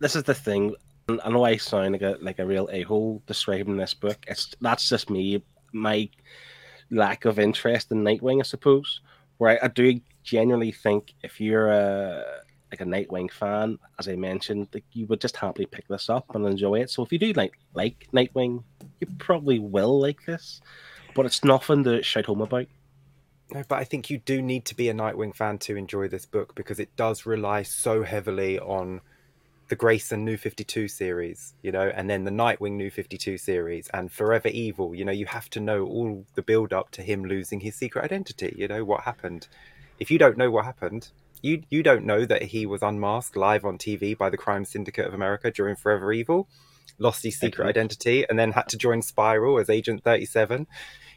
this 0.00 0.16
is 0.16 0.24
the 0.24 0.34
thing. 0.34 0.74
I 1.08 1.28
know 1.30 1.44
I 1.44 1.56
sound 1.56 1.92
like 1.92 2.02
a 2.02 2.16
like 2.20 2.38
a 2.38 2.46
real 2.46 2.68
a 2.72 2.82
hole 2.82 3.22
describing 3.26 3.76
this 3.76 3.94
book. 3.94 4.24
It's 4.26 4.54
that's 4.60 4.88
just 4.88 5.10
me. 5.10 5.42
My 5.72 6.08
lack 6.90 7.24
of 7.24 7.38
interest 7.38 7.90
in 7.90 8.04
Nightwing, 8.04 8.40
I 8.40 8.42
suppose. 8.42 9.00
Where 9.38 9.58
I, 9.62 9.66
I 9.66 9.68
do 9.68 10.00
genuinely 10.22 10.72
think 10.72 11.14
if 11.22 11.40
you're 11.40 11.70
a 11.70 12.24
like 12.70 12.80
a 12.80 12.84
Nightwing 12.84 13.30
fan, 13.30 13.78
as 13.98 14.08
I 14.08 14.16
mentioned, 14.16 14.68
like 14.72 14.84
you 14.92 15.06
would 15.06 15.20
just 15.20 15.36
happily 15.36 15.66
pick 15.66 15.88
this 15.88 16.08
up 16.08 16.34
and 16.34 16.46
enjoy 16.46 16.80
it. 16.80 16.90
So 16.90 17.02
if 17.02 17.12
you 17.12 17.18
do 17.18 17.32
like 17.32 17.58
like 17.74 18.08
Nightwing, 18.12 18.62
you 19.00 19.06
probably 19.18 19.58
will 19.58 20.00
like 20.00 20.24
this. 20.24 20.60
But 21.14 21.26
it's 21.26 21.44
nothing 21.44 21.84
to 21.84 22.02
shout 22.02 22.26
home 22.26 22.40
about. 22.40 22.66
No, 23.52 23.62
but 23.68 23.78
I 23.78 23.84
think 23.84 24.08
you 24.08 24.18
do 24.18 24.40
need 24.40 24.64
to 24.66 24.74
be 24.74 24.88
a 24.88 24.94
Nightwing 24.94 25.34
fan 25.34 25.58
to 25.58 25.76
enjoy 25.76 26.08
this 26.08 26.24
book 26.24 26.54
because 26.54 26.80
it 26.80 26.96
does 26.96 27.26
rely 27.26 27.62
so 27.62 28.02
heavily 28.02 28.58
on 28.58 29.02
the 29.72 29.76
Grayson 29.76 30.22
New 30.22 30.36
52 30.36 30.86
series, 30.86 31.54
you 31.62 31.72
know, 31.72 31.90
and 31.96 32.10
then 32.10 32.24
the 32.24 32.30
Nightwing 32.30 32.72
New 32.72 32.90
52 32.90 33.38
series 33.38 33.88
and 33.94 34.12
Forever 34.12 34.48
Evil. 34.48 34.94
You 34.94 35.06
know, 35.06 35.12
you 35.12 35.24
have 35.24 35.48
to 35.48 35.60
know 35.60 35.86
all 35.86 36.26
the 36.34 36.42
build 36.42 36.74
up 36.74 36.90
to 36.90 37.00
him 37.02 37.24
losing 37.24 37.60
his 37.60 37.74
secret 37.74 38.04
identity, 38.04 38.54
you 38.58 38.68
know, 38.68 38.84
what 38.84 39.04
happened. 39.04 39.48
If 39.98 40.10
you 40.10 40.18
don't 40.18 40.36
know 40.36 40.50
what 40.50 40.66
happened, 40.66 41.08
you 41.40 41.62
you 41.70 41.82
don't 41.82 42.04
know 42.04 42.26
that 42.26 42.42
he 42.42 42.66
was 42.66 42.82
unmasked 42.82 43.34
live 43.34 43.64
on 43.64 43.78
TV 43.78 44.14
by 44.14 44.28
the 44.28 44.36
Crime 44.36 44.66
Syndicate 44.66 45.06
of 45.06 45.14
America 45.14 45.50
during 45.50 45.74
Forever 45.76 46.12
Evil, 46.12 46.48
lost 46.98 47.22
his 47.22 47.38
secret 47.38 47.62
Agreed. 47.64 47.70
identity, 47.70 48.26
and 48.28 48.38
then 48.38 48.52
had 48.52 48.68
to 48.68 48.76
join 48.76 49.00
Spiral 49.00 49.58
as 49.58 49.70
Agent 49.70 50.04
37. 50.04 50.66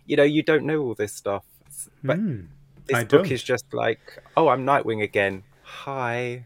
You 0.05 0.15
know, 0.15 0.23
you 0.23 0.43
don't 0.43 0.63
know 0.65 0.79
all 0.81 0.95
this 0.95 1.11
stuff. 1.11 1.43
But 2.01 2.19
Hmm. 2.19 2.43
this 2.85 2.95
I 2.99 3.03
book 3.03 3.23
don't. 3.23 3.31
is 3.33 3.43
just 3.43 3.65
like, 3.73 3.99
oh, 4.37 4.47
I'm 4.47 4.65
Nightwing 4.65 5.03
again. 5.03 5.43
Hi. 5.63 6.45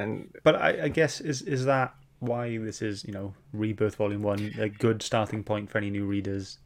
And 0.00 0.30
But 0.42 0.56
I, 0.56 0.84
I 0.84 0.88
guess 0.88 1.20
is 1.20 1.42
is 1.42 1.64
that 1.66 1.94
why 2.20 2.56
this 2.58 2.82
is 2.82 3.04
you 3.04 3.12
know 3.12 3.34
Rebirth 3.52 3.96
Volume 3.96 4.22
One 4.22 4.52
a 4.58 4.68
good 4.68 5.02
starting 5.02 5.42
point 5.44 5.70
for 5.70 5.78
any 5.78 5.90
new 5.90 6.06
readers? 6.06 6.58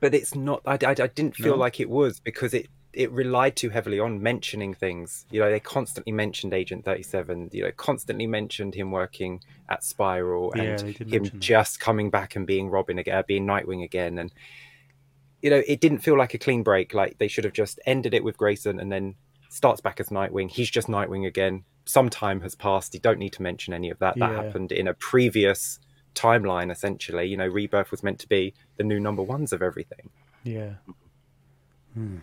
but 0.00 0.14
it's 0.14 0.34
not. 0.34 0.62
I, 0.64 0.78
I, 0.86 0.90
I 0.92 1.06
didn't 1.08 1.36
feel 1.36 1.56
No? 1.56 1.60
like 1.60 1.78
it 1.78 1.90
was 1.90 2.20
because 2.20 2.54
it 2.54 2.68
it 2.92 3.10
relied 3.12 3.54
too 3.54 3.68
heavily 3.70 4.00
on 4.00 4.20
mentioning 4.22 4.74
things. 4.74 5.26
You 5.30 5.40
know, 5.40 5.50
they 5.50 5.60
constantly 5.60 6.12
mentioned 6.12 6.52
Agent 6.54 6.84
Thirty 6.84 7.02
Seven. 7.02 7.50
You 7.52 7.64
know, 7.64 7.72
constantly 7.76 8.26
mentioned 8.26 8.74
him 8.74 8.90
working 8.90 9.42
at 9.68 9.84
Spiral 9.84 10.52
and 10.54 10.96
did 10.96 11.08
him 11.12 11.30
just 11.38 11.80
coming 11.80 12.10
back 12.10 12.34
and 12.34 12.46
being 12.46 12.70
Robin 12.70 12.98
again, 12.98 13.18
uh, 13.18 13.22
being 13.22 13.46
Nightwing 13.46 13.84
again, 13.84 14.18
and 14.18 14.32
you 15.42 15.50
know, 15.50 15.62
it 15.66 15.80
didn't 15.80 15.98
feel 15.98 16.16
like 16.18 16.34
a 16.34 16.38
clean 16.38 16.62
break. 16.62 16.94
Like 16.94 17.18
they 17.18 17.28
should 17.28 17.44
have 17.44 17.52
just 17.52 17.78
ended 17.86 18.14
it 18.14 18.24
with 18.24 18.36
Grayson 18.36 18.80
and 18.80 18.90
then 18.90 19.14
starts 19.50 19.80
back 19.80 20.00
as 20.00 20.08
Nightwing. 20.08 20.50
He's 20.50 20.70
just 20.70 20.88
Nightwing 20.88 21.26
again. 21.26 21.64
Some 21.84 22.08
time 22.08 22.40
has 22.42 22.54
passed. 22.54 22.94
You 22.94 23.00
don't 23.00 23.18
need 23.18 23.32
to 23.34 23.42
mention 23.42 23.74
any 23.74 23.90
of 23.90 23.98
that. 23.98 24.16
That 24.18 24.30
Yeah. 24.30 24.42
happened 24.42 24.72
in 24.72 24.86
a 24.88 24.94
previous 24.94 25.78
timeline, 26.14 26.70
essentially. 26.70 27.26
You 27.26 27.36
know, 27.36 27.46
Rebirth 27.46 27.90
was 27.90 28.02
meant 28.02 28.18
to 28.20 28.28
be 28.28 28.54
the 28.76 28.84
new 28.84 29.00
number 29.00 29.22
ones 29.22 29.52
of 29.52 29.62
everything. 29.62 30.10
Yeah. 30.44 30.74
Hmm. 31.94 32.18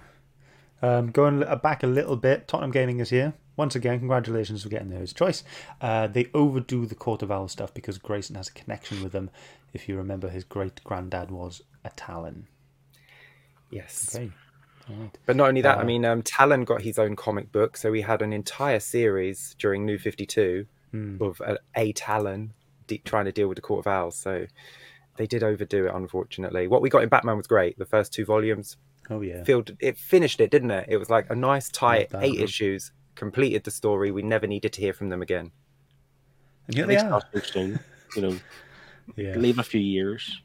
Um, 0.82 1.12
going 1.12 1.40
back 1.64 1.84
a 1.84 1.88
little 1.88 2.16
bit, 2.16 2.48
Tottenham 2.48 2.72
Gaming 2.72 3.00
is 3.00 3.10
here. 3.10 3.34
Once 3.56 3.76
again, 3.76 3.98
congratulations 3.98 4.62
for 4.62 4.70
getting 4.70 4.92
those 4.92 5.12
choice. 5.12 5.44
Uh, 5.82 6.06
they 6.06 6.30
overdo 6.34 6.86
the 6.86 6.94
Court 6.94 7.24
of 7.24 7.32
Owls 7.32 7.52
stuff 7.52 7.74
because 7.74 7.98
Grayson 7.98 8.36
has 8.36 8.48
a 8.50 8.54
connection 8.54 9.02
with 9.02 9.12
them. 9.12 9.32
If 9.74 9.90
you 9.90 9.98
remember, 9.98 10.30
his 10.30 10.44
great 10.44 10.84
granddad 10.84 11.32
was 11.32 11.64
a 11.84 11.90
Talon. 11.90 12.48
Yes. 13.72 14.16
Okay. 14.16 14.32
All 14.90 14.96
right. 14.96 15.18
But 15.26 15.36
not 15.36 15.50
only 15.50 15.62
that, 15.62 15.78
I 15.80 15.82
Uh, 15.82 15.86
mean, 15.86 16.06
um, 16.06 16.22
Talon 16.22 16.64
got 16.64 16.82
his 16.82 16.98
own 16.98 17.16
comic 17.16 17.52
book, 17.52 17.76
so 17.78 17.92
we 17.92 18.02
had 18.02 18.22
an 18.22 18.32
entire 18.34 18.80
series 18.80 19.56
during 19.60 19.86
New 19.86 19.98
Fifty 19.98 20.26
Two 20.26 20.66
Hmm. 20.92 21.18
of 21.22 21.42
a, 21.42 21.58
a 21.76 21.92
Talon 21.94 22.54
de- 22.88 23.00
trying 23.00 23.26
to 23.26 23.32
deal 23.34 23.48
with 23.50 23.58
the 23.58 23.62
Court 23.62 23.80
of 23.86 23.88
Owls. 23.88 24.18
So 24.18 24.48
they 25.18 25.28
did 25.28 25.44
overdo 25.44 25.88
it, 25.88 25.94
unfortunately. 25.94 26.68
What 26.68 26.82
we 26.82 26.90
got 26.90 27.04
in 27.04 27.10
Batman 27.10 27.36
was 27.38 27.48
great. 27.48 27.78
The 27.78 27.86
first 27.86 28.14
two 28.14 28.24
volumes 28.24 28.78
Oh 29.10 29.22
yeah. 29.22 29.44
filled 29.44 29.72
it, 29.80 29.98
finished 29.98 30.40
it, 30.40 30.52
didn't 30.52 30.72
it? 30.72 30.86
It 30.88 30.98
was 30.98 31.10
like 31.10 31.30
a 31.30 31.36
nice 31.36 31.70
tight 31.70 32.10
that. 32.12 32.24
eight 32.24 32.40
issues, 32.40 32.92
completed 33.16 33.64
the 33.66 33.72
story. 33.72 34.12
We 34.12 34.22
never 34.22 34.48
needed 34.48 34.72
to 34.74 34.82
hear 34.82 34.94
from 34.94 35.10
them 35.10 35.22
again. 35.22 35.52
And 36.68 36.76
here 36.76 36.84
At 36.86 36.88
they 36.88 36.98
are. 36.98 37.10
not 37.10 37.26
soon. 37.46 37.80
You 38.16 38.22
know, 38.22 38.38
Yeah. 39.18 39.36
leave 39.36 39.60
a 39.60 39.64
few 39.64 39.82
years. 39.82 40.42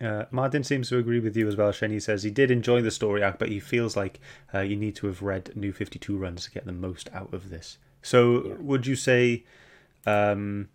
Uh, 0.00 0.24
Martin 0.30 0.62
seems 0.62 0.88
to 0.90 0.98
agree 0.98 1.20
with 1.20 1.36
you 1.36 1.48
as 1.48 1.56
well, 1.56 1.72
Shane. 1.72 1.90
He 1.90 2.00
says 2.00 2.22
he 2.22 2.30
did 2.30 2.50
enjoy 2.50 2.82
the 2.82 2.90
story 2.90 3.22
arc, 3.22 3.38
but 3.38 3.48
he 3.48 3.60
feels 3.60 3.96
like 3.96 4.20
uh, 4.52 4.60
you 4.60 4.76
need 4.76 4.94
to 4.96 5.06
have 5.06 5.22
read 5.22 5.52
New 5.56 5.72
52 5.72 6.16
runs 6.16 6.44
to 6.44 6.50
get 6.50 6.66
the 6.66 6.72
most 6.72 7.08
out 7.14 7.32
of 7.32 7.48
this. 7.48 7.78
So, 8.02 8.56
would 8.60 8.86
you 8.86 8.94
say, 8.94 9.44
um, 10.06 10.68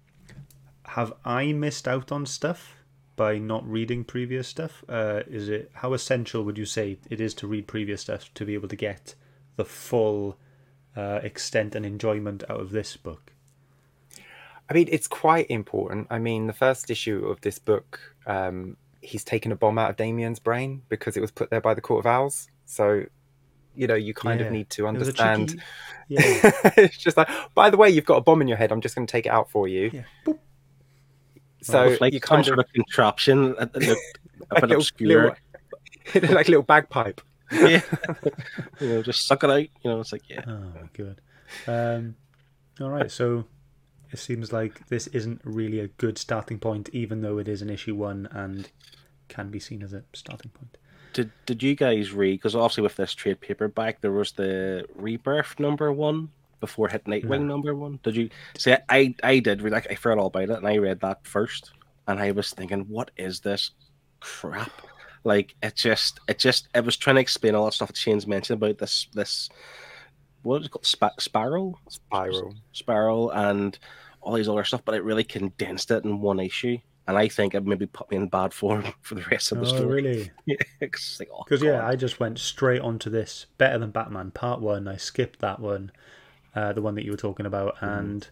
have 0.85 1.13
I 1.23 1.53
missed 1.53 1.87
out 1.87 2.11
on 2.11 2.25
stuff 2.25 2.75
by 3.15 3.37
not 3.37 3.67
reading 3.69 4.03
previous 4.03 4.47
stuff? 4.47 4.83
Uh, 4.89 5.21
is 5.27 5.47
it 5.47 5.71
how 5.75 5.93
essential 5.93 6.43
would 6.43 6.57
you 6.57 6.65
say 6.65 6.97
it 7.09 7.21
is 7.21 7.33
to 7.35 7.47
read 7.47 7.67
previous 7.67 8.01
stuff 8.01 8.33
to 8.33 8.45
be 8.45 8.55
able 8.55 8.67
to 8.67 8.75
get 8.75 9.15
the 9.55 9.65
full 9.65 10.37
uh, 10.97 11.19
extent 11.21 11.75
and 11.75 11.85
enjoyment 11.85 12.43
out 12.49 12.59
of 12.59 12.71
this 12.71 12.97
book? 12.97 13.33
I 14.69 14.73
mean, 14.73 14.87
it's 14.89 15.07
quite 15.07 15.51
important. 15.51 16.07
I 16.09 16.17
mean, 16.17 16.47
the 16.47 16.53
first 16.53 16.89
issue 16.89 17.27
of 17.27 17.41
this 17.41 17.59
book, 17.59 18.15
um, 18.25 18.77
he's 19.01 19.23
taken 19.23 19.51
a 19.51 19.55
bomb 19.55 19.77
out 19.77 19.89
of 19.89 19.95
Damian's 19.97 20.39
brain 20.39 20.83
because 20.89 21.17
it 21.17 21.21
was 21.21 21.31
put 21.31 21.49
there 21.49 21.61
by 21.61 21.73
the 21.73 21.81
Court 21.81 21.99
of 22.05 22.05
Owls. 22.07 22.49
So, 22.65 23.03
you 23.75 23.87
know, 23.87 23.95
you 23.95 24.13
kind 24.13 24.39
Yeah. 24.39 24.45
of 24.47 24.51
need 24.53 24.69
to 24.71 24.85
It 24.85 24.89
understand. 24.89 25.49
cheeky- 25.49 25.61
Yeah. 26.09 26.51
it's 26.77 26.97
just 26.97 27.15
like, 27.17 27.29
by 27.55 27.69
the 27.69 27.77
way, 27.77 27.89
you've 27.89 28.05
got 28.05 28.17
a 28.17 28.21
bomb 28.21 28.41
in 28.41 28.47
your 28.47 28.57
head. 28.57 28.71
I'm 28.71 28.81
just 28.81 28.95
going 28.95 29.07
to 29.07 29.11
take 29.11 29.25
it 29.25 29.29
out 29.29 29.49
for 29.49 29.67
you. 29.67 29.89
Yeah. 29.93 30.33
So 31.61 31.89
With 31.89 32.01
like 32.01 32.13
you 32.13 32.19
some 32.19 32.37
kind 32.37 32.45
sort 32.45 32.59
of 32.59 32.65
of 32.65 32.73
contraption 32.73 33.53
that 33.55 33.71
that 33.73 33.83
looked 33.83 34.19
a 34.49 34.53
like 34.55 34.61
bit 34.61 34.69
little, 34.69 34.77
obscure. 34.77 35.37
little, 36.15 36.35
like 36.35 36.47
a 36.47 36.51
little 36.51 36.63
bagpipe. 36.63 37.21
yeah. 37.51 37.81
you 38.79 38.87
know, 38.89 39.01
just 39.03 39.27
suck 39.27 39.43
it 39.43 39.49
out. 39.49 39.59
You 39.59 39.69
know, 39.85 39.99
it's 39.99 40.11
like 40.11 40.27
yeah. 40.29 40.43
Oh, 40.47 40.73
good. 40.93 41.21
Um, 41.67 42.15
all 42.79 42.89
right, 42.89 43.11
so 43.11 43.45
it 44.11 44.19
seems 44.19 44.51
like 44.51 44.87
this 44.87 45.07
isn't 45.07 45.41
really 45.43 45.79
a 45.79 45.87
good 45.87 46.17
starting 46.17 46.59
point, 46.59 46.89
even 46.93 47.21
though 47.21 47.37
it 47.37 47.47
is 47.47 47.61
an 47.61 47.69
issue 47.69 47.95
one 47.95 48.27
and 48.31 48.69
can 49.29 49.49
be 49.49 49.59
seen 49.59 49.81
as 49.83 49.93
a 49.93 50.03
starting 50.13 50.51
point. 50.51 50.77
Did 51.13 51.31
Did 51.45 51.63
you 51.63 51.75
guys 51.75 52.11
read? 52.11 52.35
Because 52.35 52.55
obviously 52.55 52.83
with 52.83 52.95
this 52.95 53.13
trade 53.13 53.39
paperback, 53.41 54.01
there 54.01 54.11
was 54.11 54.31
the 54.33 54.85
Rebirth 54.95 55.59
number 55.59 55.91
one 55.91 56.29
before 56.59 56.87
hit 56.89 57.05
Nightwing 57.05 57.41
No. 57.41 57.47
number 57.47 57.75
one. 57.75 57.99
Did 58.03 58.15
you 58.15 58.29
see? 58.57 58.75
I 58.89 59.15
I 59.23 59.39
did 59.39 59.61
read. 59.61 59.73
Like, 59.73 59.91
I 59.91 59.95
forgot 59.95 60.19
all 60.19 60.27
about 60.27 60.49
it, 60.49 60.57
and 60.57 60.67
I 60.67 60.77
read 60.77 61.01
that 61.01 61.25
first, 61.25 61.71
and 62.07 62.19
I 62.19 62.31
was 62.31 62.51
thinking, 62.51 62.81
what 62.87 63.11
is 63.17 63.39
this 63.41 63.71
crap? 64.19 64.71
Like 65.23 65.55
it 65.61 65.75
just 65.75 66.19
it 66.27 66.39
just 66.39 66.67
it 66.73 66.83
was 66.85 66.97
trying 66.97 67.15
to 67.17 67.21
explain 67.21 67.55
all 67.55 67.65
that 67.65 67.73
stuff 67.73 67.89
that 67.89 67.97
Shane's 67.97 68.25
mentioned 68.27 68.61
about 68.61 68.77
this 68.77 69.07
this 69.13 69.49
what 70.43 70.61
is 70.61 70.67
it 70.67 70.71
called 70.71 70.85
Spa- 70.85 71.11
spiral 71.19 71.79
Spiral. 71.89 72.55
spiral 72.71 73.31
and 73.31 73.77
all 74.21 74.33
these 74.33 74.47
other 74.49 74.63
stuff, 74.63 74.81
but 74.85 74.95
it 74.95 75.03
really 75.03 75.23
condensed 75.23 75.89
it 75.91 76.03
in 76.05 76.19
one 76.21 76.39
issue. 76.39 76.77
And 77.07 77.17
I 77.17 77.27
think 77.27 77.55
it 77.55 77.65
maybe 77.65 77.87
put 77.87 78.09
me 78.11 78.17
in 78.17 78.27
bad 78.27 78.53
form 78.53 78.85
for 79.01 79.15
the 79.15 79.23
rest 79.31 79.51
of 79.51 79.59
the 79.59 79.65
Oh, 79.65 79.69
story. 79.69 80.01
really? 80.03 80.31
Yeah, 80.45 80.55
like, 80.81 81.29
oh, 81.33 81.43
Because, 81.43 81.63
yeah, 81.63 81.85
I 81.85 81.95
just 81.95 82.19
went 82.19 82.37
straight 82.39 82.81
onto 82.81 83.09
this. 83.09 83.47
Better 83.57 83.79
than 83.79 83.89
Batman 83.91 84.31
Part 84.31 84.61
1. 84.61 84.87
I 84.87 84.97
skipped 84.97 85.39
that 85.39 85.59
one, 85.59 85.91
uh, 86.55 86.73
the 86.73 86.81
one 86.81 86.95
that 86.95 87.03
you 87.05 87.11
were 87.11 87.17
talking 87.17 87.45
about, 87.47 87.77
and 87.81 88.27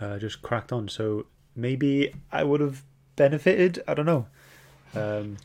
uh, 0.00 0.18
just 0.18 0.42
cracked 0.42 0.72
on. 0.72 0.88
So 0.88 1.26
maybe 1.54 2.12
I 2.32 2.42
would 2.44 2.60
have 2.60 2.82
benefited. 3.14 3.82
I 3.86 3.94
don't 3.94 4.06
know. 4.06 4.26
Um, 4.94 5.36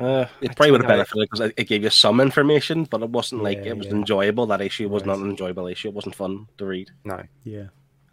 Uh, 0.00 0.26
it 0.40 0.50
I 0.50 0.54
probably 0.54 0.70
would 0.72 0.82
have 0.82 0.88
benefited 0.88 1.28
because 1.30 1.52
it, 1.56 1.66
gave 1.66 1.82
you 1.82 1.90
some 1.90 2.20
information, 2.20 2.84
but 2.84 3.02
it 3.02 3.10
wasn't 3.10 3.42
like 3.42 3.58
Yeah, 3.58 3.70
it 3.70 3.78
was 3.78 3.86
yeah. 3.86 3.94
enjoyable. 3.94 4.46
That 4.46 4.60
issue 4.60 4.88
was 4.88 5.04
not 5.04 5.18
an 5.18 5.30
enjoyable 5.30 5.66
issue. 5.66 5.88
It 5.88 5.94
wasn't 5.94 6.14
fun 6.14 6.48
to 6.58 6.64
read. 6.64 6.90
No. 7.04 7.22
Yeah. 7.44 7.68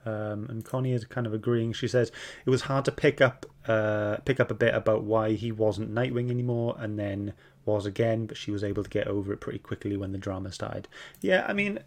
Um, 0.05 0.47
and 0.49 0.63
Connie 0.63 0.93
is 0.93 1.03
kind 1.05 1.27
of 1.27 1.33
agreeing. 1.33 1.73
She 1.73 1.87
says 1.87 2.11
it 2.45 2.49
was 2.49 2.61
hard 2.61 2.85
to 2.85 2.91
pick 2.91 3.19
up 3.19 3.45
uh, 3.67 4.17
pick 4.23 4.39
up 4.39 4.49
a 4.49 4.53
bit 4.53 4.73
about 4.73 5.03
why 5.03 5.33
he 5.33 5.51
wasn't 5.51 5.93
Nightwing 5.93 6.29
anymore, 6.29 6.75
and 6.79 6.97
then 6.97 7.33
was 7.65 7.85
again. 7.85 8.25
But 8.25 8.37
she 8.37 8.51
was 8.51 8.63
able 8.63 8.83
to 8.83 8.89
get 8.89 9.07
over 9.07 9.33
it 9.33 9.41
pretty 9.41 9.59
quickly 9.59 9.97
when 9.97 10.13
the 10.13 10.17
drama 10.17 10.51
started. 10.53 10.87
Yeah, 11.19 11.45
I 11.45 11.51
mean, 11.51 11.79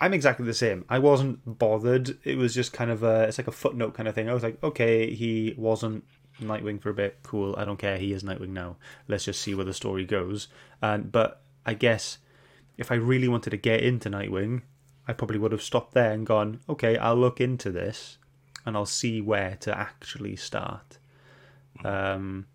I'm 0.00 0.12
exactly 0.12 0.44
the 0.44 0.52
same. 0.54 0.84
I 0.88 0.98
wasn't 0.98 1.58
bothered. 1.58 2.18
It 2.24 2.36
was 2.36 2.54
just 2.54 2.74
kind 2.74 2.90
of 2.90 3.02
a 3.02 3.22
it's 3.22 3.38
like 3.38 3.48
a 3.48 3.52
footnote 3.52 3.94
kind 3.94 4.06
of 4.06 4.14
thing. 4.14 4.28
I 4.28 4.34
was 4.34 4.42
like, 4.42 4.62
okay, 4.62 5.14
he 5.14 5.54
wasn't 5.56 6.04
Nightwing 6.40 6.80
for 6.80 6.90
a 6.90 6.94
bit. 6.94 7.18
Cool. 7.22 7.54
I 7.56 7.64
don't 7.64 7.78
care. 7.78 7.98
He 7.98 8.12
is 8.12 8.22
Nightwing 8.22 8.50
now. 8.50 8.76
Let's 9.08 9.24
just 9.24 9.40
see 9.40 9.54
where 9.54 9.64
the 9.64 9.74
story 9.74 10.04
goes. 10.04 10.48
And 10.82 11.10
but 11.12 11.42
I 11.64 11.74
guess 11.74 12.18
if 12.76 12.90
I 12.90 12.96
really 12.96 13.28
wanted 13.28 13.50
to 13.50 13.56
get 13.56 13.82
into 13.82 14.10
Nightwing, 14.10 14.62
I 15.06 15.12
probably 15.12 15.38
would 15.38 15.52
have 15.52 15.62
stopped 15.62 15.94
there 15.94 16.12
and 16.12 16.26
gone, 16.26 16.60
okay, 16.68 16.96
I'll 16.96 17.16
look 17.16 17.40
into 17.40 17.70
this 17.70 18.18
and 18.66 18.76
I'll 18.76 18.86
see 18.86 19.20
where 19.20 19.56
to 19.60 19.76
actually 19.76 20.36
start. 20.36 20.98
Um, 21.84 22.46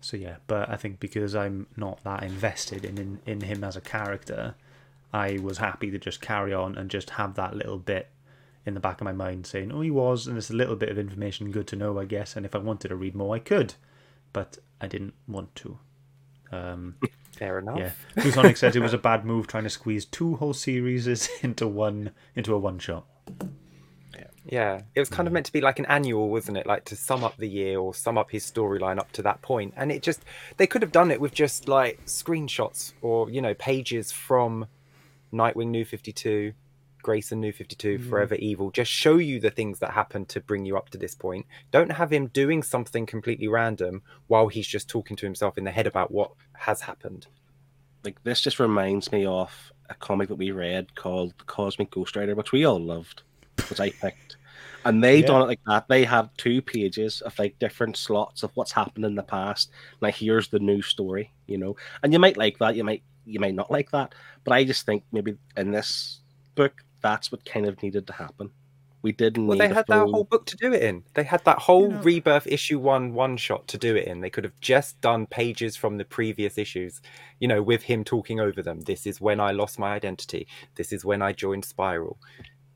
so 0.00 0.16
yeah, 0.16 0.36
but 0.46 0.68
I 0.70 0.76
think 0.76 1.00
because 1.00 1.34
I'm 1.34 1.66
not 1.76 2.02
that 2.04 2.22
invested 2.22 2.84
in, 2.84 2.98
in 2.98 3.20
in 3.26 3.40
him 3.42 3.64
as 3.64 3.76
a 3.76 3.80
character, 3.80 4.54
I 5.12 5.38
was 5.42 5.58
happy 5.58 5.90
to 5.90 5.98
just 5.98 6.20
carry 6.20 6.54
on 6.54 6.76
and 6.78 6.90
just 6.90 7.10
have 7.10 7.34
that 7.34 7.54
little 7.54 7.78
bit 7.78 8.08
in 8.66 8.74
the 8.74 8.80
back 8.80 9.00
of 9.00 9.04
my 9.04 9.12
mind 9.12 9.46
saying, 9.46 9.72
"Oh, 9.72 9.80
he 9.80 9.90
was," 9.90 10.26
and 10.26 10.36
it's 10.36 10.50
a 10.50 10.54
little 10.54 10.76
bit 10.76 10.88
of 10.90 10.98
information 10.98 11.50
good 11.50 11.66
to 11.68 11.76
know, 11.76 11.98
I 11.98 12.04
guess. 12.04 12.36
And 12.36 12.44
if 12.44 12.54
I 12.54 12.58
wanted 12.58 12.88
to 12.88 12.96
read 12.96 13.14
more, 13.14 13.34
I 13.34 13.38
could, 13.38 13.74
but 14.32 14.58
I 14.80 14.86
didn't 14.86 15.14
want 15.26 15.54
to. 15.56 15.78
Um, 16.52 16.96
Fair 17.32 17.58
enough. 17.58 17.78
yeah, 17.78 17.92
Fusonic 18.16 18.58
says 18.58 18.76
it 18.76 18.82
was 18.82 18.92
a 18.92 18.98
bad 18.98 19.24
move 19.24 19.46
trying 19.46 19.64
to 19.64 19.70
squeeze 19.70 20.04
two 20.04 20.36
whole 20.36 20.52
series 20.52 21.06
into 21.42 21.66
one 21.66 22.10
into 22.34 22.54
a 22.54 22.58
one 22.58 22.78
shot. 22.78 23.06
Yeah, 24.14 24.26
yeah, 24.44 24.80
it 24.94 25.00
was 25.00 25.08
kind 25.08 25.26
of 25.26 25.32
meant 25.32 25.46
to 25.46 25.52
be 25.52 25.60
like 25.60 25.78
an 25.78 25.86
annual, 25.86 26.28
wasn't 26.28 26.58
it? 26.58 26.66
Like 26.66 26.84
to 26.86 26.96
sum 26.96 27.24
up 27.24 27.36
the 27.38 27.48
year 27.48 27.78
or 27.78 27.94
sum 27.94 28.18
up 28.18 28.30
his 28.30 28.44
storyline 28.50 28.98
up 28.98 29.10
to 29.12 29.22
that 29.22 29.40
point. 29.40 29.72
And 29.76 29.90
it 29.90 30.02
just, 30.02 30.22
they 30.56 30.66
could 30.66 30.82
have 30.82 30.92
done 30.92 31.10
it 31.10 31.20
with 31.20 31.32
just 31.32 31.68
like 31.68 32.04
screenshots 32.04 32.92
or, 33.00 33.30
you 33.30 33.40
know, 33.40 33.54
pages 33.54 34.12
from 34.12 34.66
Nightwing 35.32 35.68
New 35.68 35.84
52, 35.84 36.52
Grayson 37.02 37.40
New 37.40 37.52
52, 37.52 37.98
Mm. 37.98 38.08
Forever 38.08 38.34
Evil. 38.36 38.70
Just 38.70 38.90
show 38.90 39.16
you 39.18 39.40
the 39.40 39.50
things 39.50 39.78
that 39.80 39.92
happened 39.92 40.28
to 40.30 40.40
bring 40.40 40.64
you 40.64 40.76
up 40.76 40.90
to 40.90 40.98
this 40.98 41.14
point. 41.14 41.46
Don't 41.70 41.92
have 41.92 42.12
him 42.12 42.28
doing 42.28 42.62
something 42.62 43.06
completely 43.06 43.48
random 43.48 44.02
while 44.28 44.48
he's 44.48 44.66
just 44.66 44.88
talking 44.88 45.16
to 45.16 45.26
himself 45.26 45.58
in 45.58 45.64
the 45.64 45.70
head 45.70 45.86
about 45.86 46.10
what 46.10 46.32
has 46.54 46.80
happened. 46.82 47.26
Like 48.04 48.22
this 48.22 48.40
just 48.40 48.58
reminds 48.60 49.12
me 49.12 49.26
of 49.26 49.72
a 49.88 49.94
comic 49.94 50.28
that 50.28 50.36
we 50.36 50.50
read 50.52 50.94
called 50.94 51.34
The 51.38 51.44
Cosmic 51.44 51.90
Ghost 51.90 52.16
Rider, 52.16 52.34
which 52.34 52.52
we 52.52 52.64
all 52.64 52.80
loved, 52.80 53.22
which 53.68 53.80
I 53.80 53.90
picked. 53.90 54.36
And 54.84 55.04
they 55.04 55.18
Yeah. 55.20 55.26
done 55.26 55.42
it 55.42 55.46
like 55.46 55.60
that. 55.66 55.88
They 55.88 56.04
had 56.04 56.30
two 56.38 56.62
pages 56.62 57.20
of 57.20 57.38
like 57.38 57.58
different 57.58 57.98
slots 57.98 58.42
of 58.42 58.50
what's 58.54 58.72
happened 58.72 59.04
in 59.04 59.14
the 59.14 59.22
past. 59.22 59.70
Like 60.00 60.14
here's 60.14 60.48
the 60.48 60.58
new 60.58 60.80
story, 60.80 61.32
you 61.46 61.58
know. 61.58 61.76
And 62.02 62.12
you 62.14 62.18
might 62.18 62.38
like 62.38 62.58
that, 62.58 62.76
you 62.76 62.84
might 62.84 63.02
you 63.26 63.38
might 63.38 63.54
not 63.54 63.70
like 63.70 63.90
that. 63.90 64.14
But 64.44 64.54
I 64.54 64.64
just 64.64 64.86
think 64.86 65.04
maybe 65.12 65.36
in 65.56 65.70
this 65.70 66.20
book, 66.54 66.82
that's 67.00 67.30
what 67.32 67.44
kind 67.44 67.66
of 67.66 67.82
needed 67.82 68.06
to 68.08 68.12
happen. 68.12 68.50
We 69.02 69.12
didn't 69.12 69.46
Well, 69.46 69.56
need 69.56 69.62
they 69.66 69.70
a 69.70 69.74
had 69.74 69.86
that 69.88 70.08
whole 70.08 70.24
book 70.24 70.44
to 70.46 70.56
do 70.56 70.74
it 70.74 70.82
in. 70.82 71.04
They 71.14 71.22
had 71.22 71.42
that 71.46 71.58
whole 71.58 71.84
You 71.84 71.88
know- 71.94 72.02
rebirth 72.02 72.46
issue 72.46 72.78
one 72.78 73.14
one 73.14 73.38
shot 73.38 73.66
to 73.68 73.78
do 73.78 73.96
it 73.96 74.06
in. 74.06 74.20
They 74.20 74.28
could 74.28 74.44
have 74.44 74.60
just 74.60 75.00
done 75.00 75.26
pages 75.26 75.74
from 75.74 75.96
the 75.96 76.04
previous 76.04 76.58
issues, 76.58 77.00
you 77.38 77.48
know, 77.48 77.62
with 77.62 77.82
him 77.82 78.04
talking 78.04 78.40
over 78.40 78.60
them. 78.62 78.80
This 78.82 79.06
is 79.06 79.18
when 79.20 79.40
I 79.40 79.52
lost 79.52 79.78
my 79.78 79.92
identity. 79.94 80.46
This 80.74 80.92
is 80.92 81.02
when 81.04 81.22
I 81.22 81.32
joined 81.32 81.64
Spiral. 81.64 82.18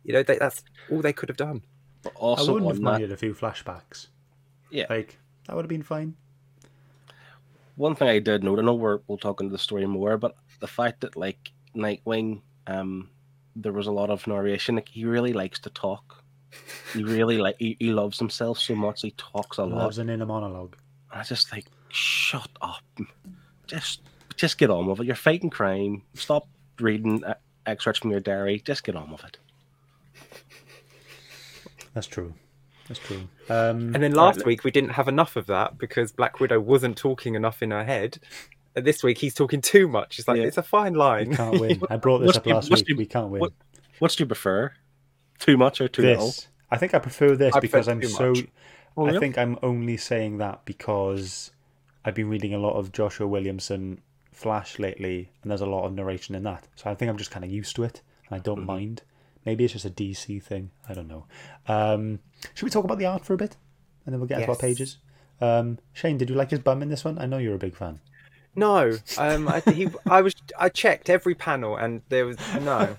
You 0.03 0.15
know, 0.15 0.23
they, 0.23 0.39
that's 0.39 0.63
all 0.91 1.03
they 1.03 1.13
could 1.13 1.29
have 1.29 1.37
done. 1.37 1.63
but 2.03 2.15
I 2.21 2.25
wouldn't 2.41 2.49
have 2.49 2.67
on 2.67 2.75
that, 2.77 2.81
minded 2.83 3.13
a 3.13 3.17
few 3.19 3.35
flashbacks. 3.35 4.07
Yeah. 4.71 4.87
like 4.89 5.19
that 5.47 5.55
would 5.57 5.65
have 5.67 5.69
been 5.71 5.83
fine. 5.83 6.17
one 7.77 7.95
thing 7.95 8.09
I 8.09 8.19
did 8.19 8.43
note, 8.45 8.59
I 8.59 8.63
know 8.63 8.75
we're, 8.75 9.01
we'll 9.09 9.19
talk 9.19 9.41
into 9.41 9.53
the 9.53 9.59
story 9.59 9.85
more, 9.87 10.17
but 10.17 10.37
the 10.61 10.67
fact 10.67 11.01
that 11.03 11.17
like 11.17 11.53
Nightwing, 11.77 12.41
um, 12.67 13.11
there 13.57 13.73
was 13.73 13.87
a 13.87 13.93
lot 13.93 14.11
of 14.11 14.27
narration. 14.27 14.75
Like 14.77 14.89
he 14.89 15.05
really 15.05 15.33
likes 15.33 15.59
to 15.61 15.71
talk. 15.71 16.23
He 16.93 17.03
really 17.03 17.39
like 17.39 17.57
he, 17.59 17.77
he 17.81 17.93
loves 17.93 18.19
himself 18.19 18.59
so 18.59 18.75
much. 18.75 19.03
He 19.03 19.13
talks 19.13 19.59
a 19.59 19.65
lot. 19.65 19.79
Loves 19.79 19.99
an 19.99 20.09
inner 20.11 20.27
monologue. 20.27 20.77
I 21.13 21.23
just 21.23 21.51
like 21.53 21.67
shut 21.89 22.49
up. 22.61 22.83
Just 23.67 24.03
just 24.37 24.59
get 24.59 24.71
on 24.71 24.87
with 24.87 25.01
it. 25.01 25.07
You're 25.07 25.17
fighting 25.17 25.51
crime. 25.51 26.03
Stop 26.15 26.49
reading 26.81 27.25
uh, 27.25 27.35
excerpts 27.67 28.01
from 28.01 28.11
your 28.11 28.21
diary. 28.21 28.61
Just 28.65 28.85
get 28.85 28.97
on 28.97 29.11
with 29.11 29.25
it. 29.25 29.39
That's 31.95 32.07
true. 32.07 32.35
That's 32.89 33.01
true. 33.01 33.29
Um, 33.49 33.95
And 33.95 34.03
then 34.03 34.13
last 34.13 34.45
week 34.45 34.65
we 34.65 34.71
didn't 34.71 34.91
have 34.91 35.09
enough 35.09 35.37
of 35.37 35.47
that 35.47 35.79
because 35.79 36.13
Black 36.13 36.41
Widow 36.41 36.61
wasn't 36.61 36.97
talking 36.97 37.35
enough 37.35 37.63
in 37.63 37.71
her 37.71 37.85
head. 37.85 38.19
And 38.77 38.85
this 38.85 39.03
week 39.03 39.19
he's 39.19 39.35
talking 39.35 39.61
too 39.61 39.87
much. 39.89 40.19
It's 40.19 40.27
like 40.29 40.39
Yeah. 40.39 40.45
it's 40.45 40.59
a 40.59 40.63
fine 40.63 40.95
we 40.95 40.99
line. 40.99 41.35
can't 41.35 41.61
win. 41.61 41.81
I 41.91 41.97
brought 41.97 42.19
this 42.19 42.27
What's 42.29 42.39
up 42.39 42.47
last 42.47 42.71
what's 42.71 42.81
week. 42.83 42.89
the- 42.89 42.95
We 42.95 43.07
can't 43.07 43.29
win. 43.31 43.41
what- 43.41 43.53
What 44.01 44.11
do 44.13 44.23
you 44.23 44.27
prefer? 44.27 44.73
Too 45.39 45.57
much 45.57 45.81
or 45.81 45.89
too 45.89 46.03
little? 46.03 46.27
this. 46.27 46.49
I 46.71 46.77
think 46.77 46.95
I 46.95 46.99
prefer 46.99 47.37
this 47.37 47.55
I 47.55 47.61
because 47.61 47.87
prefer 47.87 47.93
I'm 48.07 48.11
so. 48.11 48.29
much. 48.33 48.47
Oh, 48.97 49.07
I 49.07 49.19
think 49.19 49.39
I'm 49.39 49.59
only 49.63 49.97
saying 49.97 50.39
that 50.39 50.65
because 50.65 51.53
I've 52.05 52.15
been 52.15 52.29
reading 52.29 52.53
a 52.55 52.59
lot 52.59 52.75
of 52.75 52.91
Joshua 52.93 53.27
Williamson 53.27 54.01
Flash 54.33 54.79
lately, 54.81 55.31
and 55.43 55.51
there's 55.51 55.61
a 55.61 55.67
lot 55.67 55.85
of 55.85 55.93
narration 55.95 56.35
in 56.35 56.43
that. 56.45 56.67
So 56.75 56.91
I 56.91 56.95
think 56.97 57.09
I'm 57.09 57.17
just 57.17 57.31
kind 57.31 57.45
of 57.45 57.51
used 57.53 57.77
to 57.77 57.85
it. 57.85 58.03
And 58.29 58.37
I 58.37 58.41
don't 58.43 58.59
Mm-hmm. 58.59 58.67
mind. 58.67 59.03
Maybe 59.47 59.63
it's 59.65 59.75
just 59.75 59.85
a 59.85 59.91
DC 59.91 60.43
thing. 60.43 60.71
I 60.89 60.95
don't 60.95 61.07
know. 61.09 61.27
Um, 61.69 62.19
should 62.55 62.65
we 62.65 62.71
talk 62.71 62.85
about 62.85 62.99
the 62.99 63.07
art 63.07 63.25
for 63.25 63.35
a 63.35 63.37
bit, 63.37 63.57
and 64.07 64.13
then 64.13 64.21
we'll 64.21 64.27
get 64.29 64.39
into 64.41 64.51
our 64.51 64.57
pages? 64.59 64.99
Um, 65.41 65.79
Shane, 65.93 66.17
did 66.19 66.31
you 66.31 66.35
like 66.37 66.51
his 66.51 66.61
bum 66.61 66.83
in 66.83 66.89
this 66.89 67.05
one? 67.05 67.19
I 67.19 67.27
know 67.27 67.39
you're 67.39 67.55
a 67.55 67.59
big 67.59 67.77
fan. 67.77 68.01
No, 68.57 68.99
um, 69.19 69.49
I, 69.49 69.61
he, 69.61 69.89
I 70.09 70.21
was 70.23 70.35
I 70.59 70.69
checked 70.69 71.11
every 71.11 71.35
panel 71.35 71.77
and 71.77 72.03
there 72.09 72.27
was 72.27 72.37
no. 72.61 72.97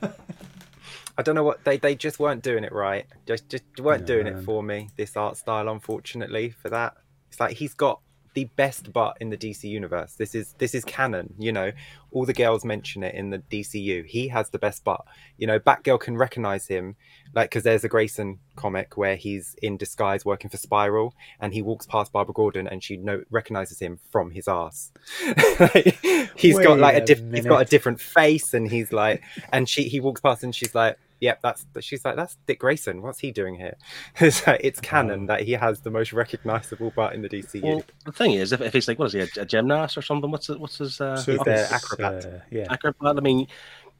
I 1.18 1.22
don't 1.22 1.36
know 1.36 1.44
what 1.44 1.64
they 1.64 1.78
they 1.78 1.96
just 1.96 2.20
weren't 2.20 2.44
doing 2.44 2.64
it 2.66 2.74
right. 2.74 3.06
Just 3.26 3.48
just 3.50 3.64
weren't 3.80 4.02
Yeah, 4.02 4.08
doing 4.08 4.26
man. 4.26 4.38
it 4.38 4.44
for 4.44 4.62
me. 4.62 4.90
This 4.98 5.16
art 5.16 5.38
style, 5.38 5.70
unfortunately, 5.70 6.50
for 6.50 6.70
that. 6.70 6.96
It's 7.30 7.40
like 7.40 7.56
he's 7.58 7.74
got 7.74 8.02
the 8.36 8.46
best 8.58 8.94
butt 8.94 9.18
in 9.20 9.30
the 9.30 9.38
DC 9.38 9.64
universe. 9.64 10.14
This 10.14 10.36
is 10.36 10.54
this 10.58 10.76
is 10.76 10.84
canon. 10.86 11.34
You 11.40 11.52
know, 11.52 11.72
all 12.12 12.26
the 12.26 12.34
girls 12.34 12.64
mention 12.64 13.02
it 13.02 13.16
in 13.16 13.30
the 13.30 13.40
DCU. 13.40 14.06
He 14.06 14.28
has 14.28 14.50
the 14.50 14.60
best 14.60 14.84
butt. 14.84 15.04
You 15.38 15.48
know, 15.48 15.58
Batgirl 15.58 16.02
can 16.02 16.18
recognize 16.18 16.68
him, 16.68 16.98
like 17.34 17.50
because 17.50 17.64
there's 17.64 17.84
a 17.84 17.90
Grayson 17.90 18.40
comic 18.56 18.98
where 18.98 19.16
he's 19.16 19.56
in 19.62 19.78
disguise 19.78 20.26
working 20.26 20.50
for 20.50 20.58
Spiral, 20.58 21.16
and 21.40 21.54
he 21.54 21.62
walks 21.62 21.88
past 21.88 22.12
Barbara 22.12 22.34
Gordon, 22.34 22.68
and 22.68 22.84
she 22.84 22.98
no- 22.98 23.24
recognizes 23.32 23.80
him 23.80 24.00
from 24.12 24.32
his 24.32 24.48
ass. 24.48 24.92
he's 26.36 26.60
got 26.60 26.78
like 26.78 26.96
a, 26.96 27.02
a 27.02 27.06
diff- 27.06 27.34
he's 27.34 27.46
got 27.46 27.62
a 27.62 27.66
different 27.66 28.02
face, 28.02 28.54
and 28.54 28.70
he's 28.70 28.92
like, 28.92 29.24
and 29.52 29.68
she 29.68 29.84
he 29.84 30.00
walks 30.00 30.22
past, 30.22 30.44
and 30.44 30.54
she's 30.54 30.76
like. 30.76 30.98
Yep, 31.26 31.40
that's 31.42 31.66
she's 31.80 32.06
like 32.06 32.16
that's 32.16 32.38
Dick 32.46 32.60
Grayson. 32.60 33.02
What's 33.02 33.18
he 33.20 33.32
doing 33.32 33.56
here? 33.56 33.76
it's, 34.20 34.46
like, 34.46 34.62
it's 34.64 34.80
canon 34.80 35.22
Wow. 35.22 35.26
that 35.36 35.42
he 35.44 35.54
has 35.54 35.82
the 35.82 35.90
most 35.90 36.14
recognizable 36.14 36.92
butt 36.96 37.14
in 37.16 37.22
the 37.24 37.30
DCU. 37.30 37.64
Well, 37.64 37.84
the 38.06 38.12
thing 38.12 38.34
is, 38.34 38.52
if, 38.54 38.62
if 38.62 38.74
he's 38.74 38.88
like, 38.88 39.00
what 39.00 39.06
is 39.08 39.14
he, 39.14 39.22
a, 39.22 39.28
a 39.42 39.46
gymnast 39.46 39.98
or 39.98 40.02
something? 40.04 40.30
What's 40.30 40.50
it, 40.50 40.60
what's 40.60 40.78
his 40.78 41.02
uh, 41.02 41.16
So 41.18 41.32
he's 41.32 41.42
this, 41.42 41.72
acrobat. 41.72 42.26
uh, 42.26 42.40
yeah, 42.52 42.68
acrobat? 42.70 43.18
I 43.18 43.22
mean, 43.22 43.48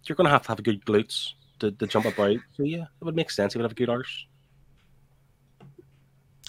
you're 0.06 0.16
going 0.16 0.26
to 0.26 0.32
have 0.32 0.44
to 0.44 0.50
have 0.50 0.60
a 0.60 0.62
good 0.62 0.86
glutes 0.86 1.32
to, 1.60 1.72
to 1.72 1.88
jump 1.88 2.06
about. 2.06 2.38
So 2.56 2.64
yeah, 2.64 2.84
it 2.84 3.04
would 3.04 3.16
make 3.16 3.32
sense. 3.32 3.54
He 3.54 3.58
would 3.58 3.64
have 3.66 3.72
a 3.72 3.76
good 3.76 3.90
arse. 3.90 4.28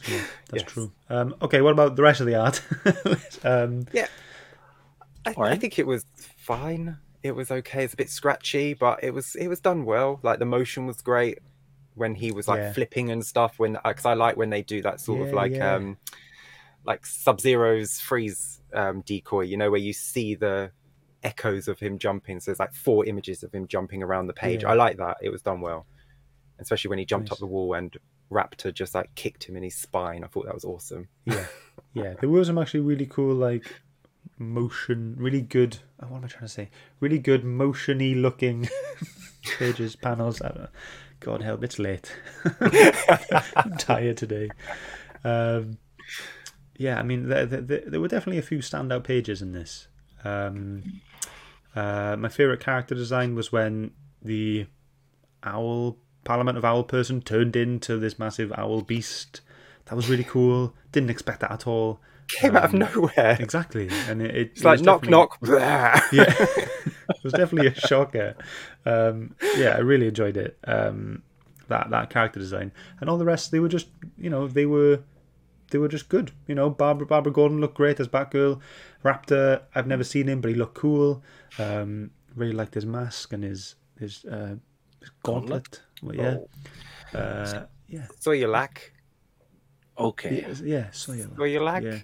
that's 0.06 0.22
Yes. 0.52 0.62
true. 0.64 0.92
Um, 1.08 1.34
okay, 1.42 1.62
what 1.62 1.72
about 1.72 1.96
the 1.96 2.02
rest 2.02 2.20
of 2.20 2.26
the 2.26 2.34
art? 2.36 2.60
um, 3.44 3.86
I, 5.24 5.32
Alright. 5.32 5.52
I 5.52 5.56
think 5.56 5.78
it 5.78 5.86
was 5.86 6.04
fine. 6.36 6.98
It 7.26 7.34
was 7.36 7.50
okay. 7.50 7.84
It's 7.84 7.94
a 7.94 7.96
bit 7.96 8.10
scratchy, 8.10 8.74
but 8.74 9.02
it 9.02 9.12
was 9.12 9.34
it 9.36 9.48
was 9.48 9.60
done 9.60 9.84
well. 9.84 10.20
Like 10.22 10.38
the 10.38 10.44
motion 10.46 10.86
was 10.86 11.00
great 11.02 11.38
when 11.94 12.14
he 12.14 12.30
was 12.32 12.46
like 12.48 12.58
Yeah. 12.58 12.72
flipping 12.72 13.10
and 13.10 13.24
stuff. 13.24 13.58
When 13.58 13.78
because 13.84 14.04
I 14.06 14.14
like 14.14 14.36
when 14.36 14.50
they 14.50 14.62
do 14.62 14.82
that 14.82 15.00
sort 15.00 15.26
of 15.26 15.32
like 15.34 15.52
yeah. 15.52 15.74
um 15.74 15.98
like 16.84 17.04
Sub 17.04 17.40
Zero's 17.40 17.98
freeze 18.00 18.60
um, 18.72 19.00
decoy. 19.02 19.42
You 19.42 19.56
know 19.56 19.70
where 19.70 19.80
you 19.80 19.92
see 19.92 20.34
the 20.34 20.70
echoes 21.22 21.66
of 21.68 21.80
him 21.80 21.98
jumping. 21.98 22.38
So 22.40 22.50
there's 22.50 22.60
like 22.60 22.74
four 22.74 23.04
images 23.06 23.42
of 23.42 23.52
him 23.52 23.66
jumping 23.66 24.02
around 24.02 24.28
the 24.28 24.32
page. 24.34 24.62
Yeah. 24.62 24.70
I 24.70 24.74
like 24.74 24.96
that. 24.98 25.16
It 25.20 25.30
was 25.30 25.42
done 25.42 25.60
well, 25.60 25.86
especially 26.60 26.90
when 26.90 26.98
he 26.98 27.04
jumped 27.04 27.30
Nice. 27.30 27.32
up 27.32 27.38
the 27.40 27.46
wall 27.46 27.74
and 27.74 27.96
Raptor 28.30 28.72
just 28.72 28.94
like 28.94 29.12
kicked 29.14 29.44
him 29.44 29.56
in 29.56 29.62
his 29.64 29.74
spine. 29.74 30.22
I 30.22 30.28
thought 30.28 30.46
that 30.46 30.54
was 30.54 30.64
awesome. 30.64 31.08
yeah, 31.24 31.46
yeah. 31.94 32.14
There 32.20 32.28
were 32.28 32.44
some 32.44 32.58
actually 32.58 32.80
really 32.80 33.06
cool, 33.06 33.34
like 33.34 33.64
motion, 34.38 35.14
really 35.18 35.40
good. 35.40 35.78
oh, 36.02 36.06
What 36.06 36.18
am 36.18 36.24
I 36.24 36.28
trying 36.28 36.42
to 36.42 36.48
say? 36.48 36.70
Really 37.00 37.18
good 37.18 37.42
motiony 37.44 38.20
looking 38.20 38.68
pages, 39.58 39.96
panels. 39.96 40.40
God 41.20 41.42
help, 41.42 41.64
it's 41.64 41.78
late. 41.78 42.12
I'm 42.60 43.76
tired 43.78 44.16
today. 44.16 44.50
Um, 45.24 45.78
yeah, 46.76 46.98
I 46.98 47.02
mean, 47.02 47.28
there, 47.28 47.46
there, 47.46 47.82
there 47.86 48.00
were 48.00 48.08
definitely 48.08 48.38
a 48.38 48.42
few 48.42 48.58
standout 48.58 49.04
pages 49.04 49.40
in 49.40 49.52
this. 49.52 49.88
Um, 50.24 51.00
uh, 51.74 52.16
my 52.18 52.28
favorite 52.28 52.60
character 52.60 52.94
design 52.94 53.34
was 53.34 53.50
when 53.52 53.92
the 54.22 54.66
owl 55.42 55.98
Parliament 56.24 56.58
of 56.58 56.64
Owl 56.64 56.82
person 56.82 57.20
turned 57.22 57.54
into 57.54 57.98
this 57.98 58.18
massive 58.18 58.52
owl 58.58 58.82
beast. 58.82 59.42
That 59.84 59.94
was 59.94 60.08
really 60.10 60.24
cool. 60.24 60.74
Didn't 60.90 61.10
expect 61.10 61.38
that 61.40 61.52
at 61.52 61.66
all. 61.68 62.00
Came 62.28 62.56
out 62.56 62.64
of 62.64 62.74
Um, 62.74 62.80
nowhere. 62.80 63.36
Exactly, 63.40 63.88
and 64.08 64.20
it, 64.20 64.34
it 64.34 64.50
It's 64.52 64.64
like 64.64 64.80
knock 64.80 65.08
knock. 65.08 65.38
blah. 65.40 65.58
Yeah, 65.58 66.00
it 66.12 67.22
was 67.22 67.32
definitely 67.32 67.68
a 67.68 67.74
shocker. 67.74 68.34
Um, 68.84 69.36
yeah, 69.56 69.70
I 69.76 69.78
really 69.78 70.08
enjoyed 70.08 70.36
it. 70.36 70.58
Um, 70.64 71.22
that 71.68 71.90
that 71.90 72.10
character 72.10 72.38
design 72.40 72.72
and 73.00 73.08
all 73.10 73.18
the 73.18 73.24
rest, 73.24 73.50
they 73.52 73.60
were 73.60 73.68
just 73.68 73.88
you 74.18 74.28
know 74.30 74.46
they 74.48 74.66
were 74.66 75.00
they 75.70 75.78
were 75.78 75.88
just 75.88 76.08
good. 76.08 76.32
You 76.48 76.54
know, 76.56 76.68
Barbara 76.70 77.06
Barbara 77.06 77.32
Gordon 77.32 77.60
looked 77.60 77.76
great 77.76 78.00
as 78.00 78.08
Batgirl. 78.08 78.60
Raptor, 79.04 79.62
I've 79.74 79.86
never 79.86 80.02
seen 80.04 80.28
him, 80.28 80.40
but 80.40 80.48
he 80.50 80.56
looked 80.56 80.74
cool. 80.74 81.22
Um, 81.58 82.10
really 82.34 82.52
liked 82.52 82.74
his 82.74 82.86
mask 82.86 83.32
and 83.32 83.44
his 83.44 83.76
his, 84.00 84.24
uh, 84.24 84.56
his 85.00 85.10
gauntlet. 85.22 85.80
Well, 86.02 86.14
yeah, 86.16 86.36
Oh. 87.14 87.18
uh, 87.18 87.66
yeah, 87.88 88.06
So 88.20 88.32
you 88.32 88.48
lack. 88.48 88.92
Okay. 89.98 90.40
yeah, 90.42 90.54
yeah. 90.64 90.90
So 90.90 91.12
yeah, 91.12 91.26
So 91.36 91.44
you 91.44 91.62
lack. 91.62 91.82
yeah, 91.82 91.98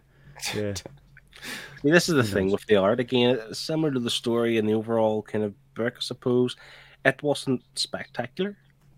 yeah. 0.55 0.75
I 0.85 1.81
mean, 1.85 1.93
this 1.95 2.09
is 2.09 2.15
the 2.15 2.23
thing 2.23 2.51
with 2.51 2.65
the 2.67 2.77
art. 2.77 3.01
Again, 3.01 3.39
similar 3.53 3.91
to 3.91 3.99
the 4.01 4.11
story 4.11 4.59
and 4.59 4.69
the 4.69 4.75
overall 4.75 5.23
kind 5.23 5.45
of 5.45 5.55
book, 5.75 5.95
I 5.97 6.01
suppose. 6.01 6.57
It 7.05 7.21
wasn't 7.23 7.63
spectacular, 7.75 8.57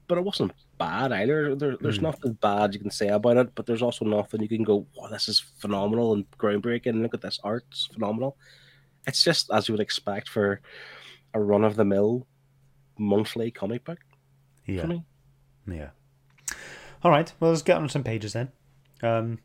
but 0.09 0.19
it 0.19 0.25
wasn't 0.25 0.53
bad 0.79 1.11
either. 1.13 1.55
There, 1.55 1.77
there's 1.81 1.97
Hmm. 1.97 2.03
nothing 2.05 2.33
bad 2.35 2.75
you 2.75 2.81
can 2.81 2.91
say 2.91 3.09
about 3.09 3.39
it, 3.39 3.55
but 3.55 3.65
there's 3.65 3.81
also 3.81 4.05
nothing 4.05 4.43
you 4.43 4.49
can 4.49 4.65
go, 4.65 4.87
"Wow, 4.97 5.09
this 5.09 5.29
is 5.29 5.41
phenomenal 5.41 6.13
and 6.13 6.31
groundbreaking." 6.33 7.01
Look 7.01 7.15
at 7.15 7.23
this 7.23 7.41
art; 7.43 7.65
it's 7.71 7.87
phenomenal. 7.87 8.37
it's 9.07 9.23
just 9.23 9.51
as 9.51 9.69
you 9.69 9.73
would 9.75 9.83
expect 9.83 10.29
for 10.31 10.61
a 11.35 11.41
run 11.41 11.63
of 11.63 11.77
the 11.77 11.85
mill 11.85 12.27
monthly 12.99 13.51
comic 13.51 13.85
book 13.85 13.99
Yeah. 14.67 14.87
Yeah. 15.67 15.91
All 17.03 17.11
right. 17.11 17.31
Well, 17.39 17.51
let's 17.51 17.63
get 17.63 17.77
on 17.77 17.89
some 17.91 18.03
pages 18.05 18.33
then. 18.33 18.51
Um, 19.03 19.41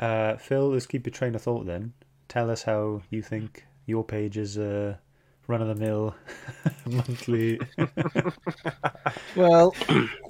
uh, 0.00 0.36
Phil, 0.36 0.68
let's 0.70 0.86
keep 0.86 1.06
your 1.06 1.12
train 1.12 1.34
of 1.34 1.42
thought 1.42 1.66
then. 1.66 1.92
Tell 2.28 2.50
us 2.50 2.62
how 2.62 3.02
you 3.10 3.22
think 3.22 3.64
your 3.86 4.04
page 4.04 4.36
is 4.36 4.58
uh, 4.58 4.96
run 5.46 5.62
of 5.62 5.68
the 5.68 5.74
mill 5.74 6.14
monthly. 6.86 7.60
Well, 9.36 9.74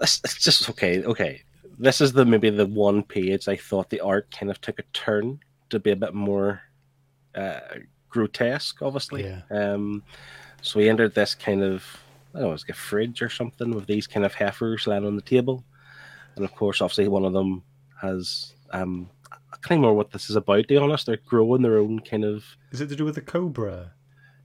it's, 0.00 0.20
it's 0.24 0.42
just 0.42 0.68
okay. 0.70 1.02
Okay, 1.02 1.42
this 1.78 2.00
is 2.00 2.12
the 2.12 2.24
maybe 2.24 2.50
the 2.50 2.66
one 2.66 3.02
page 3.02 3.48
I 3.48 3.56
thought 3.56 3.90
the 3.90 4.00
art 4.00 4.30
kind 4.30 4.50
of 4.50 4.60
took 4.60 4.78
a 4.78 4.84
turn 4.92 5.40
to 5.70 5.78
be 5.78 5.90
a 5.90 5.96
bit 5.96 6.14
more 6.14 6.60
uh, 7.34 7.60
grotesque. 8.08 8.82
Obviously, 8.82 9.24
Yeah. 9.24 9.42
Um, 9.50 10.02
so 10.62 10.78
we 10.80 10.88
entered 10.88 11.14
this 11.14 11.34
kind 11.34 11.62
of 11.62 11.84
I 12.34 12.40
don't 12.40 12.48
know, 12.48 12.54
it's 12.54 12.64
like 12.64 12.70
a 12.70 12.78
fridge 12.78 13.22
or 13.22 13.30
something 13.30 13.74
with 13.74 13.86
these 13.86 14.06
kind 14.06 14.26
of 14.26 14.34
heifers 14.34 14.86
laying 14.86 15.06
on 15.06 15.16
the 15.16 15.22
table, 15.22 15.64
and 16.36 16.44
of 16.44 16.54
course, 16.54 16.82
obviously, 16.82 17.08
one 17.08 17.24
of 17.24 17.32
them 17.32 17.62
has 18.00 18.52
um. 18.70 19.08
I 19.56 19.68
can't 19.68 19.80
remember 19.80 19.94
what 19.94 20.12
this 20.12 20.30
is 20.30 20.36
about. 20.36 20.62
To 20.62 20.66
be 20.66 20.76
honest, 20.76 21.06
they're 21.06 21.18
growing 21.26 21.62
their 21.62 21.78
own 21.78 22.00
kind 22.00 22.24
of 22.24 22.44
is 22.70 22.80
it 22.80 22.88
to 22.88 22.96
do 22.96 23.04
with 23.04 23.14
the 23.14 23.20
cobra 23.20 23.92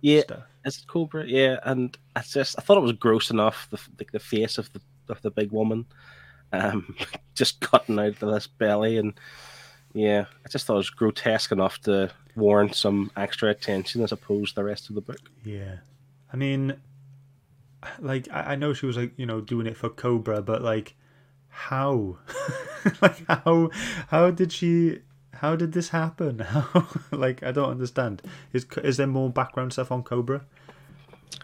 yeah. 0.02 0.22
stuff? 0.22 0.44
Is 0.66 0.78
it 0.78 0.88
Kobra? 0.88 1.26
Yeah, 1.28 1.60
and 1.64 1.98
I 2.16 2.22
just 2.22 2.58
I 2.58 2.62
thought 2.62 2.78
it 2.78 2.82
was 2.82 2.92
gross 2.94 3.32
enough 3.32 3.68
the 3.72 3.80
like 4.00 4.12
the 4.12 4.20
face 4.20 4.58
of 4.58 4.72
the 4.74 4.82
of 5.10 5.22
the 5.22 5.32
big 5.32 5.52
woman, 5.52 5.86
um, 6.52 6.96
just 7.36 7.62
cutting 7.62 8.00
out 8.00 8.22
of 8.22 8.34
this 8.34 8.48
belly, 8.48 8.98
and 8.98 9.14
yeah, 9.94 10.26
I 10.46 10.50
just 10.50 10.66
thought 10.66 10.76
it 10.76 10.78
was 10.78 10.90
grotesque 10.90 11.52
enough 11.52 11.80
to 11.82 12.12
warrant 12.36 12.76
some 12.76 13.12
extra 13.18 13.50
attention 13.50 14.04
as 14.04 14.12
opposed 14.12 14.50
to 14.50 14.56
the 14.56 14.64
rest 14.64 14.90
of 14.90 14.96
the 14.96 15.02
book. 15.02 15.20
Yeah. 15.44 15.78
I 16.32 16.38
mean, 16.38 16.80
like, 18.00 18.28
I, 18.32 18.54
I 18.54 18.56
know 18.56 18.74
she 18.74 18.86
was, 18.86 18.96
like, 18.96 19.12
you 19.18 19.26
know, 19.26 19.42
doing 19.42 19.68
it 19.68 19.76
for 19.76 19.90
Kobra, 19.90 20.44
but, 20.46 20.62
like, 20.62 20.96
how? 21.52 22.18
like, 23.02 23.24
how, 23.28 23.70
how 24.08 24.32
did 24.32 24.52
she, 24.52 25.00
how 25.34 25.56
did 25.56 25.74
this 25.74 25.90
happen? 25.90 26.40
How, 26.40 26.88
like, 27.12 27.44
I 27.44 27.52
don't 27.52 27.70
understand. 27.70 28.22
Is, 28.54 28.66
is 28.84 28.98
there 28.98 29.08
more 29.08 29.30
background 29.30 29.74
stuff 29.74 29.92
on 29.92 30.04
Kobra? 30.04 30.42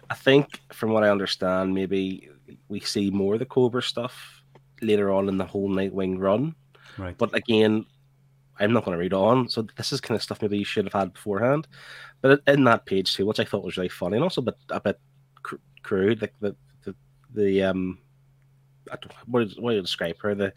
I 0.10 0.16
think, 0.16 0.62
from 0.74 0.92
what 0.92 1.04
I 1.04 1.10
understand, 1.10 1.74
maybe 1.74 2.30
we 2.70 2.80
see 2.80 3.12
more 3.12 3.34
of 3.34 3.40
the 3.40 3.46
Kobra 3.46 3.84
stuff 3.84 4.44
later 4.82 5.12
on 5.12 5.30
in 5.30 5.38
the 5.38 5.46
whole 5.46 5.70
Nightwing 5.70 6.18
run. 6.18 6.56
Right. 6.98 7.18
But 7.18 7.36
again, 7.36 7.86
I'm 8.60 8.74
not 8.74 8.86
going 8.86 8.96
to 8.96 9.00
read 9.00 9.14
on, 9.14 9.50
so 9.50 9.68
this 9.76 9.92
is 9.92 10.02
kind 10.02 10.16
of 10.16 10.24
stuff 10.24 10.42
maybe 10.42 10.58
you 10.58 10.66
should 10.66 10.86
have 10.86 10.94
had 10.94 11.14
beforehand. 11.14 11.68
But 12.22 12.42
in 12.48 12.64
that 12.64 12.86
page 12.86 13.14
too, 13.14 13.26
which 13.26 13.40
I 13.40 13.46
thought 13.46 13.64
was 13.64 13.78
really 13.78 13.90
funny 13.90 14.16
and 14.16 14.24
also 14.24 14.42
a 14.42 14.46
bit, 14.46 14.56
a 14.70 14.80
bit 14.80 15.00
cr- 15.44 15.56
crude, 15.84 16.22
like 16.22 16.34
the 16.40 16.56
the, 16.84 16.96
the 17.34 17.64
um, 17.64 18.00
don't, 18.96 19.14
what, 19.28 19.44
is, 19.44 19.60
what 19.60 19.72
do 19.72 19.76
you 19.76 19.82
describe 19.82 20.16
her? 20.22 20.34
The 20.36 20.54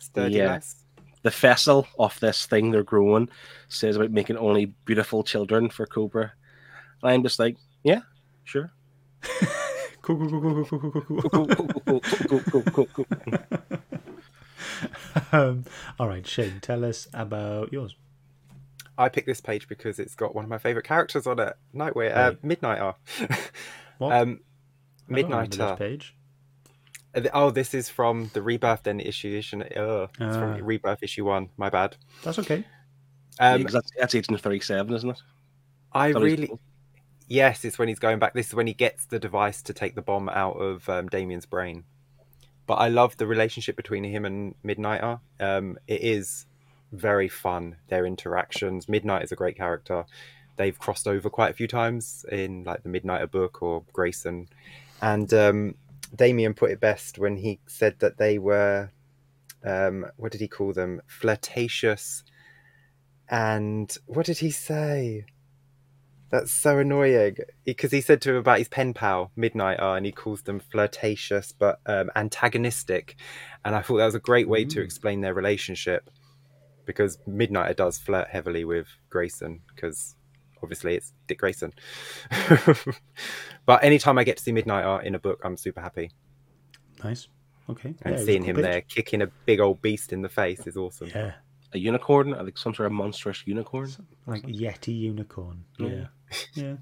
Sturdy 0.00 0.36
Yeah. 0.36 0.46
lass. 0.48 0.76
the 1.22 1.30
vessel 1.30 1.86
of 1.98 2.18
this 2.20 2.46
thing 2.46 2.70
they're 2.70 2.82
growing 2.82 3.28
says 3.68 3.96
about 3.96 4.10
making 4.10 4.38
only 4.38 4.66
beautiful 4.86 5.22
children 5.22 5.68
for 5.68 5.86
Kobra. 5.86 6.30
And 7.02 7.12
I'm 7.12 7.22
just 7.22 7.38
like, 7.38 7.56
yeah, 7.82 8.00
sure. 8.44 8.72
Cool, 10.02 10.16
cool, 10.16 10.28
cool, 10.30 10.40
cool, 10.40 10.64
cool, 10.64 10.90
cool, 10.90 10.90
cool, 10.90 11.02
cool. 11.02 11.30
Cool, 11.30 11.46
cool, 11.48 12.00
cool, 12.00 12.00
cool, 12.00 12.40
cool, 12.40 12.62
cool, 12.72 12.86
cool, 12.86 13.06
cool. 13.06 13.38
um, 15.32 15.64
all 15.98 16.08
right, 16.08 16.26
Shane, 16.26 16.60
tell 16.60 16.84
us 16.84 17.06
about 17.12 17.72
yours. 17.72 17.94
I 18.96 19.08
picked 19.08 19.26
this 19.26 19.40
page 19.40 19.68
because 19.68 19.98
it's 19.98 20.14
got 20.14 20.34
one 20.34 20.44
of 20.44 20.50
my 20.50 20.58
favourite 20.58 20.86
characters 20.86 21.26
on 21.26 21.38
it, 21.38 21.54
Nightwing, 21.74 22.14
uh, 22.16 22.32
Midnighter. 22.44 22.94
What? 23.98 24.12
um, 24.12 24.40
I 25.12 25.22
don't 25.22 25.30
this 25.50 25.58
Midnighter. 25.58 25.78
page. 25.78 26.14
Uh, 27.14 27.20
th- 27.20 27.30
Oh, 27.34 27.50
this 27.50 27.74
is 27.74 27.88
from 27.88 28.30
the 28.34 28.42
Rebirth 28.42 28.82
then 28.84 29.00
issue. 29.00 29.36
issue 29.36 29.60
uh, 29.60 30.06
it's 30.12 30.16
Ah. 30.20 30.32
from 30.32 30.64
Rebirth 30.64 31.02
issue 31.02 31.24
one. 31.24 31.50
My 31.56 31.68
bad. 31.70 31.96
That's 32.22 32.38
okay. 32.38 32.64
Yeah, 33.38 33.54
Um, 33.54 33.64
'cause 33.64 33.72
that's, 33.72 33.90
that's 33.98 34.14
Agent 34.14 34.40
37, 34.40 34.94
isn't 34.94 35.10
it? 35.10 35.22
I 35.92 36.12
Thought 36.12 36.20
it 36.20 36.22
was 36.24 36.32
really, 36.32 36.46
cool. 36.48 36.60
yes, 37.26 37.64
it's 37.64 37.78
when 37.78 37.88
he's 37.88 37.98
going 37.98 38.18
back. 38.18 38.34
This 38.34 38.48
is 38.48 38.54
when 38.54 38.66
he 38.66 38.74
gets 38.74 39.06
the 39.06 39.18
device 39.18 39.62
to 39.62 39.72
take 39.72 39.94
the 39.94 40.02
bomb 40.02 40.28
out 40.28 40.54
of 40.56 40.88
um, 40.88 41.08
Damian's 41.08 41.46
brain. 41.46 41.84
But 42.66 42.74
I 42.74 42.88
love 42.88 43.16
the 43.16 43.26
relationship 43.26 43.74
between 43.76 44.04
him 44.04 44.24
and 44.24 44.54
Midnighter. 44.64 45.20
Um, 45.40 45.78
it 45.88 46.02
is 46.02 46.46
very 46.92 47.28
fun. 47.28 47.76
Their 47.88 48.06
interactions. 48.06 48.88
Midnight 48.88 49.24
is 49.24 49.32
a 49.32 49.36
great 49.36 49.56
character. 49.56 50.04
They've 50.56 50.78
crossed 50.78 51.08
over 51.08 51.28
quite 51.30 51.50
a 51.50 51.54
few 51.54 51.66
times 51.66 52.24
in 52.30 52.62
like 52.64 52.82
the 52.84 52.88
Midnighter 52.88 53.28
book 53.30 53.62
or 53.62 53.82
Grayson, 53.92 54.48
and 55.02 55.32
um, 55.34 55.74
Damian 56.14 56.54
put 56.54 56.70
it 56.70 56.80
best 56.80 57.18
when 57.18 57.36
he 57.36 57.60
said 57.66 57.98
that 58.00 58.18
they 58.18 58.38
were, 58.38 58.90
um, 59.64 60.06
what 60.16 60.32
did 60.32 60.40
he 60.40 60.48
call 60.48 60.72
them? 60.72 61.00
Flirtatious, 61.06 62.24
and 63.28 63.96
what 64.06 64.26
did 64.26 64.38
he 64.38 64.50
say? 64.50 65.24
That's 66.30 66.52
so 66.52 66.78
annoying 66.78 67.36
because 67.64 67.90
he 67.90 68.00
said 68.00 68.20
to 68.22 68.30
him 68.30 68.36
about 68.36 68.58
his 68.58 68.68
pen 68.68 68.94
pal 68.94 69.32
Midnighter, 69.36 69.96
and 69.96 70.06
he 70.06 70.12
calls 70.12 70.42
them 70.42 70.60
flirtatious 70.60 71.52
but 71.52 71.80
um, 71.86 72.10
antagonistic, 72.14 73.16
and 73.64 73.74
I 73.74 73.82
thought 73.82 73.98
that 73.98 74.06
was 74.06 74.14
a 74.14 74.20
great 74.20 74.48
way 74.48 74.64
to 74.64 74.80
Mm. 74.80 74.84
explain 74.84 75.20
their 75.20 75.34
relationship 75.34 76.08
because 76.86 77.18
Midnighter 77.28 77.76
does 77.76 77.98
flirt 77.98 78.28
heavily 78.28 78.64
with 78.64 78.86
Grayson 79.10 79.62
because 79.74 80.16
obviously 80.62 80.94
it's 80.96 81.12
Dick 81.26 81.38
Grayson. 81.38 81.72
but 83.66 83.82
anytime 83.84 84.18
I 84.18 84.24
get 84.24 84.36
to 84.38 84.42
see 84.42 84.52
Midnighter 84.52 85.02
in 85.04 85.14
a 85.14 85.18
book, 85.18 85.40
I'm 85.44 85.56
super 85.56 85.80
happy, 85.80 86.10
Nice. 87.04 87.28
Okay. 87.68 87.90
and 87.90 87.96
Yeah, 88.02 88.08
it 88.08 88.12
was 88.12 88.22
a 88.22 88.24
seeing 88.26 88.42
cool 88.42 88.50
him 88.50 88.56
page. 88.56 88.64
there 88.64 88.80
kicking 88.82 89.22
a 89.22 89.26
big 89.46 89.60
old 89.60 89.80
beast 89.80 90.12
in 90.12 90.22
the 90.22 90.28
face 90.28 90.66
is 90.66 90.76
awesome. 90.76 91.08
Yeah. 91.08 91.32
A 91.72 91.78
unicorn, 91.78 92.30
like 92.32 92.58
some 92.58 92.74
sort 92.74 92.86
of 92.86 92.92
monstrous 92.92 93.46
unicorn. 93.46 93.90
like 94.26 94.42
Yeti 94.42 94.98
unicorn. 94.98 95.64
Yeah, 95.78 96.06
Yeah. 96.54 96.76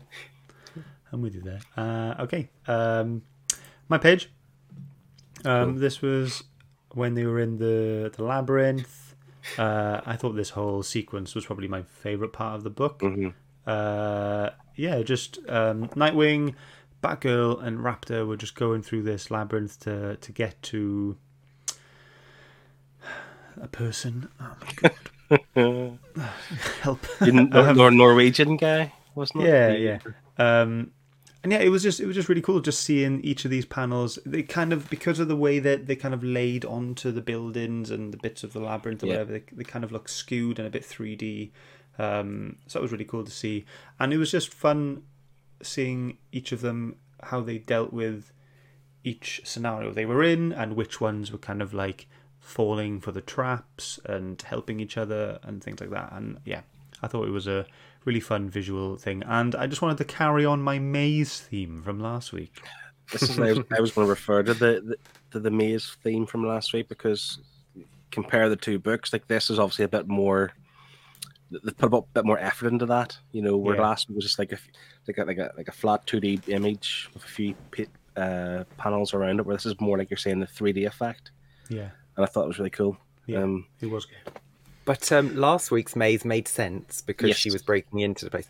yeah. 0.74 0.82
I'm 1.12 1.20
with 1.22 1.34
you 1.34 1.42
there. 1.42 1.60
Uh, 1.76 2.14
okay, 2.22 2.48
um, 2.66 3.22
my 3.88 3.98
page. 3.98 4.30
Um, 5.44 5.76
This 5.78 6.00
was 6.02 6.42
when 6.92 7.14
they 7.14 7.24
were 7.26 7.38
in 7.38 7.58
the 7.58 8.10
the 8.16 8.24
labyrinth. 8.24 9.14
Uh, 9.56 10.00
I 10.04 10.16
thought 10.16 10.32
this 10.32 10.50
whole 10.50 10.82
sequence 10.82 11.34
was 11.34 11.46
probably 11.46 11.68
my 11.68 11.82
favorite 11.82 12.32
part 12.32 12.56
of 12.56 12.64
the 12.64 12.70
book. 12.70 13.00
hmm 13.00 13.28
Uh, 13.68 14.50
yeah, 14.76 15.02
just 15.02 15.38
um, 15.48 15.88
Nightwing, 15.88 16.54
Batgirl, 17.02 17.62
and 17.62 17.78
Raptor 17.78 18.26
were 18.26 18.36
just 18.36 18.54
going 18.54 18.82
through 18.82 19.02
this 19.02 19.30
labyrinth 19.30 19.78
to 19.80 20.16
to 20.16 20.32
get 20.32 20.60
to 20.64 21.16
a 23.60 23.68
person. 23.68 24.28
Oh 24.40 24.56
my 24.60 24.88
god! 25.56 25.98
Help! 26.82 27.06
Nor- 27.20 27.74
Nor- 27.74 27.90
Norwegian 27.90 28.56
guy, 28.56 28.92
wasn't 29.14 29.44
it? 29.44 29.48
Yeah, 29.48 29.68
The- 29.68 29.78
yeah. 29.78 29.98
Um, 30.60 30.92
and 31.44 31.52
yeah, 31.52 31.58
it 31.60 31.68
was 31.68 31.82
just 31.82 32.00
it 32.00 32.06
was 32.06 32.16
just 32.16 32.28
really 32.28 32.40
cool 32.42 32.60
just 32.60 32.80
seeing 32.80 33.20
each 33.22 33.44
of 33.44 33.50
these 33.50 33.64
panels. 33.64 34.18
They 34.26 34.42
kind 34.42 34.72
of 34.72 34.88
because 34.90 35.18
of 35.20 35.28
the 35.28 35.36
way 35.36 35.58
that 35.60 35.86
they 35.86 35.94
kind 35.96 36.14
of 36.14 36.22
laid 36.24 36.64
onto 36.64 37.12
the 37.12 37.20
buildings 37.20 37.90
and 37.90 38.12
the 38.12 38.16
bits 38.18 38.42
of 38.42 38.52
the 38.52 38.60
labyrinth 38.60 39.02
or 39.02 39.06
Yeah. 39.06 39.12
whatever, 39.14 39.32
they, 39.32 39.44
they 39.52 39.64
kind 39.64 39.84
of 39.84 39.92
look 39.92 40.08
skewed 40.08 40.58
and 40.58 40.66
a 40.66 40.70
bit 40.70 40.84
three 40.84 41.14
D. 41.16 41.52
Um, 41.98 42.56
so 42.66 42.78
that 42.78 42.82
was 42.82 42.92
really 42.92 43.04
cool 43.04 43.24
to 43.24 43.30
see, 43.30 43.64
and 43.98 44.12
it 44.12 44.18
was 44.18 44.30
just 44.30 44.52
fun 44.52 45.02
seeing 45.62 46.18
each 46.32 46.52
of 46.52 46.60
them 46.60 46.96
how 47.24 47.40
they 47.40 47.58
dealt 47.58 47.92
with 47.92 48.32
each 49.04 49.40
scenario 49.44 49.92
they 49.92 50.06
were 50.06 50.22
in 50.22 50.52
and 50.52 50.76
which 50.76 51.00
ones 51.00 51.32
were 51.32 51.38
kind 51.38 51.62
of 51.62 51.72
like 51.72 52.06
falling 52.38 53.00
for 53.00 53.12
the 53.12 53.20
traps 53.20 53.98
and 54.04 54.40
helping 54.42 54.80
each 54.80 54.96
other 54.96 55.38
and 55.42 55.62
things 55.62 55.80
like 55.80 55.90
that. 55.90 56.12
And 56.12 56.38
yeah, 56.44 56.62
I 57.02 57.06
thought 57.06 57.26
it 57.26 57.32
was 57.32 57.46
a 57.46 57.66
really 58.04 58.20
fun 58.20 58.48
visual 58.48 58.96
thing. 58.96 59.22
And 59.26 59.54
I 59.54 59.66
just 59.66 59.82
wanted 59.82 59.98
to 59.98 60.04
carry 60.04 60.44
on 60.44 60.62
my 60.62 60.78
maze 60.78 61.40
theme 61.40 61.82
from 61.82 62.00
last 62.00 62.32
week. 62.32 62.62
This 63.12 63.22
is 63.22 63.38
I 63.38 63.52
was, 63.52 63.58
I 63.76 63.80
was 63.80 63.92
going 63.92 64.06
to 64.06 64.10
refer 64.10 64.42
to 64.42 64.54
the, 64.54 64.82
the 64.84 64.96
to 65.32 65.40
the 65.40 65.50
maze 65.50 65.96
theme 66.02 66.26
from 66.26 66.46
last 66.46 66.72
week 66.72 66.88
because 66.88 67.38
compare 68.10 68.48
the 68.48 68.56
two 68.56 68.78
books. 68.78 69.12
Like 69.12 69.28
this 69.28 69.50
is 69.50 69.58
obviously 69.58 69.84
a 69.84 69.88
bit 69.88 70.08
more. 70.08 70.52
They 71.50 71.72
put 71.72 71.92
a 71.94 72.02
bit 72.12 72.24
more 72.26 72.38
effort 72.38 72.68
into 72.68 72.86
that, 72.86 73.16
you 73.32 73.40
know. 73.42 73.56
Where 73.56 73.74
Yeah. 73.76 73.82
last 73.82 74.08
week 74.08 74.16
was 74.16 74.24
just 74.24 74.38
like 74.38 74.52
a 74.52 74.56
f- 74.56 74.68
like 75.06 75.18
a 75.18 75.24
like 75.24 75.38
a 75.38 75.52
like 75.56 75.68
a 75.68 75.72
flat 75.72 76.06
two 76.06 76.20
D 76.20 76.40
image 76.48 77.08
with 77.14 77.24
a 77.24 77.28
few 77.28 77.54
pa- 77.70 78.20
uh, 78.20 78.64
panels 78.76 79.14
around 79.14 79.40
it. 79.40 79.46
Where 79.46 79.56
this 79.56 79.64
is 79.66 79.80
more 79.80 79.96
like 79.96 80.10
you're 80.10 80.16
saying 80.18 80.40
the 80.40 80.46
three 80.46 80.72
D 80.72 80.84
effect, 80.84 81.30
Yeah, 81.70 81.90
and 82.16 82.24
I 82.24 82.26
thought 82.26 82.44
it 82.44 82.48
was 82.48 82.58
really 82.58 82.70
cool. 82.70 82.98
yeah, 83.26 83.42
Um, 83.42 83.66
it 83.80 83.86
was 83.86 84.04
good. 84.04 84.32
But 84.84 85.10
um, 85.12 85.36
last 85.36 85.70
week's 85.70 85.94
maze 85.96 86.24
made 86.24 86.48
sense 86.48 87.02
because 87.02 87.36
she 87.36 87.50
was 87.50 87.62
breaking 87.62 88.00
into 88.00 88.24
the 88.24 88.30
place. 88.30 88.48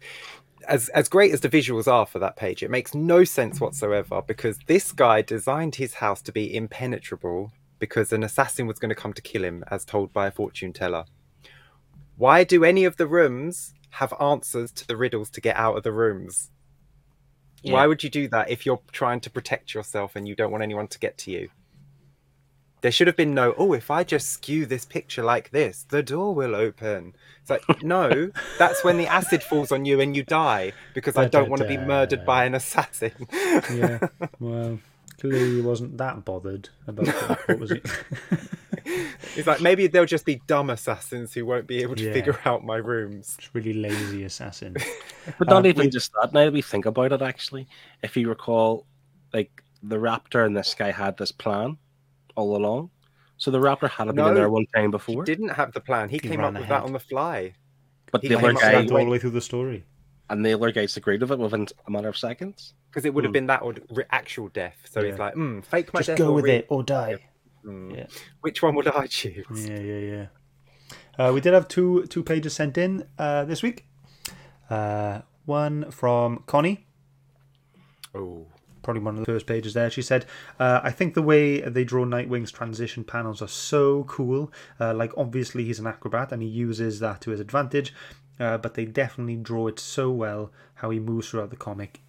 As 0.67 0.89
as 0.91 1.09
great 1.09 1.33
as 1.33 1.41
the 1.41 1.49
visuals 1.49 1.87
are 1.87 2.05
for 2.07 2.19
that 2.19 2.37
page, 2.37 2.63
it 2.63 2.71
makes 2.71 2.95
no 2.95 3.25
sense 3.25 3.61
whatsoever 3.61 4.23
because 4.23 4.59
this 4.67 4.93
guy 4.93 5.23
designed 5.23 5.77
his 5.77 5.95
house 5.95 6.21
to 6.23 6.33
be 6.33 6.55
impenetrable 6.55 7.53
because 7.79 8.13
an 8.13 8.23
assassin 8.25 8.67
was 8.67 8.79
going 8.81 8.89
to 8.89 8.95
come 8.95 9.13
to 9.13 9.23
kill 9.23 9.45
him, 9.45 9.63
as 9.71 9.85
told 9.85 10.13
by 10.13 10.27
a 10.27 10.31
fortune 10.33 10.73
teller. 10.73 11.05
Why 12.19 12.45
do 12.45 12.65
any 12.65 12.85
of 12.85 12.99
the 12.99 13.07
rooms 13.07 13.73
have 13.91 14.15
answers 14.21 14.71
to 14.73 14.87
the 14.87 14.97
riddles 14.97 15.31
to 15.31 15.41
get 15.41 15.57
out 15.57 15.77
of 15.77 15.83
the 15.83 15.93
rooms. 15.93 16.51
Yeah. 17.63 17.73
Why 17.73 17.87
would 17.87 18.05
you 18.05 18.11
do 18.11 18.29
that 18.29 18.51
if 18.51 18.65
you're 18.65 18.81
trying 18.93 19.21
to 19.21 19.31
protect 19.31 19.75
yourself 19.75 20.15
and 20.15 20.29
you 20.29 20.35
don't 20.35 20.53
want 20.53 20.63
anyone 20.63 20.89
to 20.89 20.99
get 20.99 21.19
to 21.19 21.31
you? 21.31 21.51
There 22.81 22.93
should 22.93 23.09
have 23.09 23.17
been 23.17 23.35
no, 23.35 23.55
oh, 23.59 23.73
if 23.73 23.91
I 23.91 24.05
just 24.05 24.31
skew 24.31 24.65
this 24.65 24.85
picture 24.85 25.25
like 25.25 25.51
this, 25.51 25.85
the 25.89 26.01
door 26.01 26.33
will 26.33 26.55
open. 26.55 27.15
It's 27.41 27.51
like, 27.51 27.65
no, 27.83 28.31
that's 28.57 28.85
when 28.85 28.99
the 28.99 29.09
acid 29.09 29.43
falls 29.43 29.73
on 29.73 29.85
you 29.85 30.01
and 30.01 30.17
you 30.17 30.23
die 30.23 30.73
because 30.95 31.17
I 31.17 31.27
don't 31.27 31.51
want 31.51 31.63
to 31.63 31.69
be 31.69 31.77
murdered 31.77 32.25
by 32.25 32.45
an 32.45 32.55
assassin. 32.55 33.13
Yeah. 33.33 33.99
Well, 34.41 34.79
clearly 35.21 35.57
he 35.57 35.61
wasn't 35.61 35.99
that 35.99 36.25
bothered 36.25 36.69
about 36.87 37.07
that. 37.07 37.49
What 37.49 37.59
was 37.59 37.71
it? 37.73 37.85
It's 39.37 39.47
like 39.47 39.61
maybe 39.61 39.87
there'll 39.87 40.07
just 40.07 40.25
be 40.25 40.41
dumb 40.47 40.71
assassins 40.71 41.35
who 41.35 41.45
won't 41.47 41.67
be 41.67 41.83
able 41.83 41.95
to 41.97 42.05
Yeah. 42.05 42.13
figure 42.13 42.39
out 42.45 42.65
my 42.65 42.77
rooms. 42.77 43.37
Just 43.39 43.55
really 43.55 43.73
lazy 43.75 44.25
assassin. 44.25 44.77
But 45.39 45.49
not 45.49 45.59
Um, 45.59 45.67
even 45.67 45.85
we- 45.87 45.91
just 45.91 46.13
that. 46.21 46.33
Now 46.33 46.45
that 46.45 46.53
we 46.53 46.63
think 46.63 46.87
about 46.87 47.13
it, 47.13 47.21
actually, 47.23 47.69
if 48.03 48.17
you 48.17 48.29
recall, 48.29 48.87
like 49.35 49.63
the 49.83 49.97
raptor 49.97 50.45
and 50.47 50.57
this 50.57 50.75
guy 50.75 50.91
had 50.91 51.17
this 51.19 51.33
plan 51.33 51.77
all 52.35 52.57
along. 52.57 52.91
So 53.37 53.51
the 53.51 53.61
raptor 53.61 53.89
had 53.91 54.07
been 54.07 54.17
No, 54.17 54.29
in 54.29 54.35
there 54.35 54.49
one 54.49 54.67
time 54.75 54.91
before, 54.91 55.25
Didn't 55.25 55.51
have 55.51 55.73
the 55.73 55.81
plan. 55.81 56.09
He, 56.09 56.17
He 56.17 56.21
came 56.29 56.41
ran 56.41 56.47
up 56.49 56.53
with 56.55 56.63
ahead. 56.63 56.71
that 56.83 56.85
on 56.85 56.93
the 56.93 56.99
fly. 56.99 57.55
but 58.11 58.23
he 58.23 58.29
the 58.29 58.37
other 58.39 58.55
guy 58.55 58.73
that 58.83 58.91
all 58.91 58.99
the 59.05 59.11
way 59.11 59.19
through 59.19 59.31
the 59.31 59.41
story. 59.43 59.85
and 60.31 60.45
the 60.45 60.55
other 60.55 60.73
guys 60.73 60.97
agreed 60.97 61.21
with 61.21 61.31
it 61.33 61.39
within 61.39 61.67
a 61.87 61.91
matter 61.91 62.09
of 62.09 62.17
seconds. 62.17 62.75
Because 62.91 63.05
it 63.05 63.13
would 63.13 63.25
have 63.25 63.31
Hmm. 63.31 63.33
been 63.35 63.47
that 63.49 63.61
or 63.63 63.75
actual 64.11 64.49
death. 64.49 64.77
So 64.91 65.03
he's 65.05 65.13
Yeah. 65.17 65.25
like, 65.25 65.35
mm, 65.35 65.63
fake 65.65 65.93
my 65.93 66.01
Just 66.01 66.07
death. 66.09 66.19
go 66.19 66.31
or 66.31 66.35
with 66.37 66.45
re- 66.47 66.57
it 66.57 66.67
or 66.71 66.83
die. 66.83 67.19
Mm. 67.69 67.97
Yeah. 67.97 68.07
Which 68.41 68.63
one 68.63 68.75
would 68.77 68.89
I 68.89 69.07
choose? 69.07 69.69
Yeah, 69.69 69.79
yeah, 69.79 69.99
yeah. 69.99 70.27
Uh, 71.19 71.33
we 71.33 71.41
did 71.41 71.53
have 71.53 71.69
two 71.69 72.07
two 72.07 72.23
pages 72.23 72.55
sent 72.55 72.79
in 72.79 73.07
uh, 73.19 73.45
this 73.45 73.63
week. 73.63 73.85
Uh, 74.71 75.21
one 75.45 75.91
from 75.91 76.45
Connie, 76.47 76.87
Oh, 78.15 78.47
probably 78.83 79.03
one 79.03 79.15
of 79.15 79.21
the 79.21 79.27
first 79.27 79.47
pages 79.47 79.75
there. 79.75 79.91
She 79.91 80.03
said, 80.03 80.25
uh, 80.59 80.81
"I 80.83 80.91
think 80.91 81.15
the 81.15 81.23
way 81.23 81.61
they 81.61 81.85
draw 81.85 82.05
Nightwing's 82.05 82.53
transition 82.53 83.05
panels 83.05 83.43
are 83.43 83.49
so 83.49 84.05
cool. 84.05 84.53
Uh, 84.81 84.95
like, 84.95 85.13
obviously 85.17 85.65
he's 85.65 85.79
an 85.79 85.87
acrobat 85.87 86.33
and 86.33 86.43
he 86.43 86.49
uses 86.49 87.01
that 87.01 87.21
to 87.23 87.31
his 87.31 87.41
advantage, 87.41 87.95
uh, 88.41 88.59
but 88.59 88.75
they 88.75 88.85
definitely 88.85 89.37
draw 89.37 89.67
it 89.69 89.79
so 89.79 90.11
well 90.11 90.53
how 90.75 90.91
he 90.91 90.99
moves 90.99 91.29
throughout 91.29 91.51
the 91.51 91.57
comic, 91.57 92.01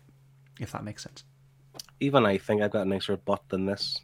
if 0.60 0.72
that 0.72 0.84
makes 0.84 1.04
sense." 1.04 1.24
Even 2.00 2.26
I 2.26 2.38
think 2.38 2.62
I've 2.62 2.72
got 2.72 2.86
a 2.86 2.90
nicer 2.90 3.18
butt 3.18 3.44
than 3.50 3.66
this. 3.66 4.00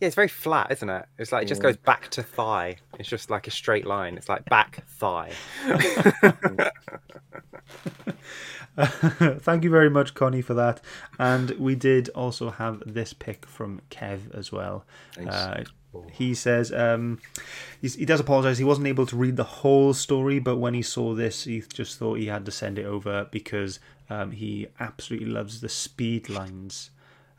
Yeah, 0.00 0.06
it's 0.06 0.14
very 0.14 0.28
flat, 0.28 0.70
isn't 0.72 0.88
it? 0.88 1.06
It's 1.18 1.32
like 1.32 1.44
it 1.44 1.46
just 1.46 1.62
goes 1.62 1.76
back 1.76 2.08
to 2.10 2.22
thigh. 2.22 2.76
It's 2.98 3.08
just 3.08 3.30
like 3.30 3.46
a 3.46 3.50
straight 3.50 3.86
line. 3.86 4.16
It's 4.16 4.28
like 4.28 4.44
back 4.46 4.84
thigh. 4.88 5.32
Thank 8.76 9.62
you 9.62 9.70
very 9.70 9.88
much, 9.88 10.14
Connie, 10.14 10.42
for 10.42 10.54
that. 10.54 10.80
And 11.18 11.50
we 11.52 11.76
did 11.76 12.08
also 12.10 12.50
have 12.50 12.82
this 12.84 13.12
pick 13.12 13.46
from 13.46 13.80
Kev 13.90 14.34
as 14.34 14.50
well. 14.50 14.84
Uh, 15.28 15.62
he 16.10 16.34
says 16.34 16.72
um, 16.72 17.20
he's, 17.80 17.94
he 17.94 18.04
does 18.04 18.18
apologize. 18.18 18.58
He 18.58 18.64
wasn't 18.64 18.88
able 18.88 19.06
to 19.06 19.16
read 19.16 19.36
the 19.36 19.44
whole 19.44 19.94
story, 19.94 20.40
but 20.40 20.56
when 20.56 20.74
he 20.74 20.82
saw 20.82 21.14
this, 21.14 21.44
he 21.44 21.62
just 21.72 21.98
thought 21.98 22.18
he 22.18 22.26
had 22.26 22.44
to 22.46 22.50
send 22.50 22.80
it 22.80 22.84
over 22.84 23.28
because 23.30 23.78
um, 24.10 24.32
he 24.32 24.66
absolutely 24.80 25.28
loves 25.28 25.60
the 25.60 25.68
speed 25.68 26.28
lines 26.28 26.90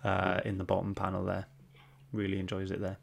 uh, 0.05 0.39
in 0.45 0.57
the 0.57 0.63
bottom 0.63 0.95
panel 0.95 1.25
there. 1.25 1.47
Really 2.15 2.39
enjoys 2.39 2.71
it 2.71 2.79
there. 2.79 2.97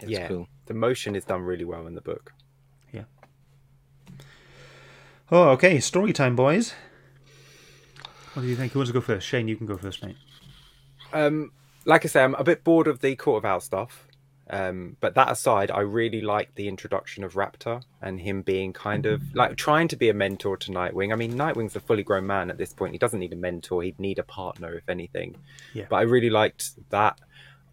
It's 0.00 0.10
yeah, 0.10 0.28
cool. 0.28 0.48
the 0.66 0.74
motion 0.74 1.14
is 1.14 1.24
done 1.24 1.42
really 1.42 1.64
well 1.64 1.86
in 1.86 1.94
the 1.94 2.00
book. 2.00 2.32
Yeah. 2.92 3.04
Oh, 5.30 5.50
okay. 5.50 5.78
Story 5.80 6.12
time, 6.12 6.34
boys. 6.34 6.74
What 8.32 8.42
do 8.42 8.48
you 8.48 8.56
think? 8.56 8.72
Who 8.72 8.80
wants 8.80 8.90
to 8.90 8.94
go 8.94 9.00
first? 9.00 9.26
Shane, 9.26 9.48
you 9.48 9.56
can 9.56 9.66
go 9.66 9.76
first, 9.76 10.02
mate. 10.02 10.16
Um, 11.12 11.52
like 11.84 12.04
I 12.04 12.08
say, 12.08 12.24
I'm 12.24 12.34
a 12.34 12.44
bit 12.44 12.64
bored 12.64 12.88
of 12.88 13.00
the 13.00 13.14
Court 13.16 13.44
of 13.44 13.44
Owl 13.44 13.60
stuff. 13.60 14.08
Um, 14.50 14.96
but 15.00 15.14
that 15.14 15.30
aside, 15.30 15.70
I 15.70 15.80
really 15.80 16.20
like 16.20 16.54
the 16.54 16.68
introduction 16.68 17.24
of 17.24 17.34
Raptor 17.34 17.82
and 18.02 18.20
him 18.20 18.42
being 18.42 18.72
kind 18.72 19.06
of 19.06 19.22
like 19.34 19.56
trying 19.56 19.88
to 19.88 19.96
be 19.96 20.10
a 20.10 20.14
mentor 20.14 20.56
to 20.58 20.70
Nightwing. 20.70 21.12
I 21.12 21.16
mean, 21.16 21.32
Nightwing's 21.32 21.76
a 21.76 21.80
fully 21.80 22.02
grown 22.02 22.26
man 22.26 22.50
at 22.50 22.58
this 22.58 22.72
point. 22.72 22.92
He 22.92 22.98
doesn't 22.98 23.20
need 23.20 23.32
a 23.32 23.36
mentor. 23.36 23.82
He'd 23.82 23.98
need 23.98 24.18
a 24.18 24.22
partner, 24.22 24.74
if 24.74 24.88
anything. 24.88 25.36
Yeah. 25.72 25.86
But 25.88 25.96
I 25.96 26.02
really 26.02 26.30
liked 26.30 26.70
that. 26.90 27.18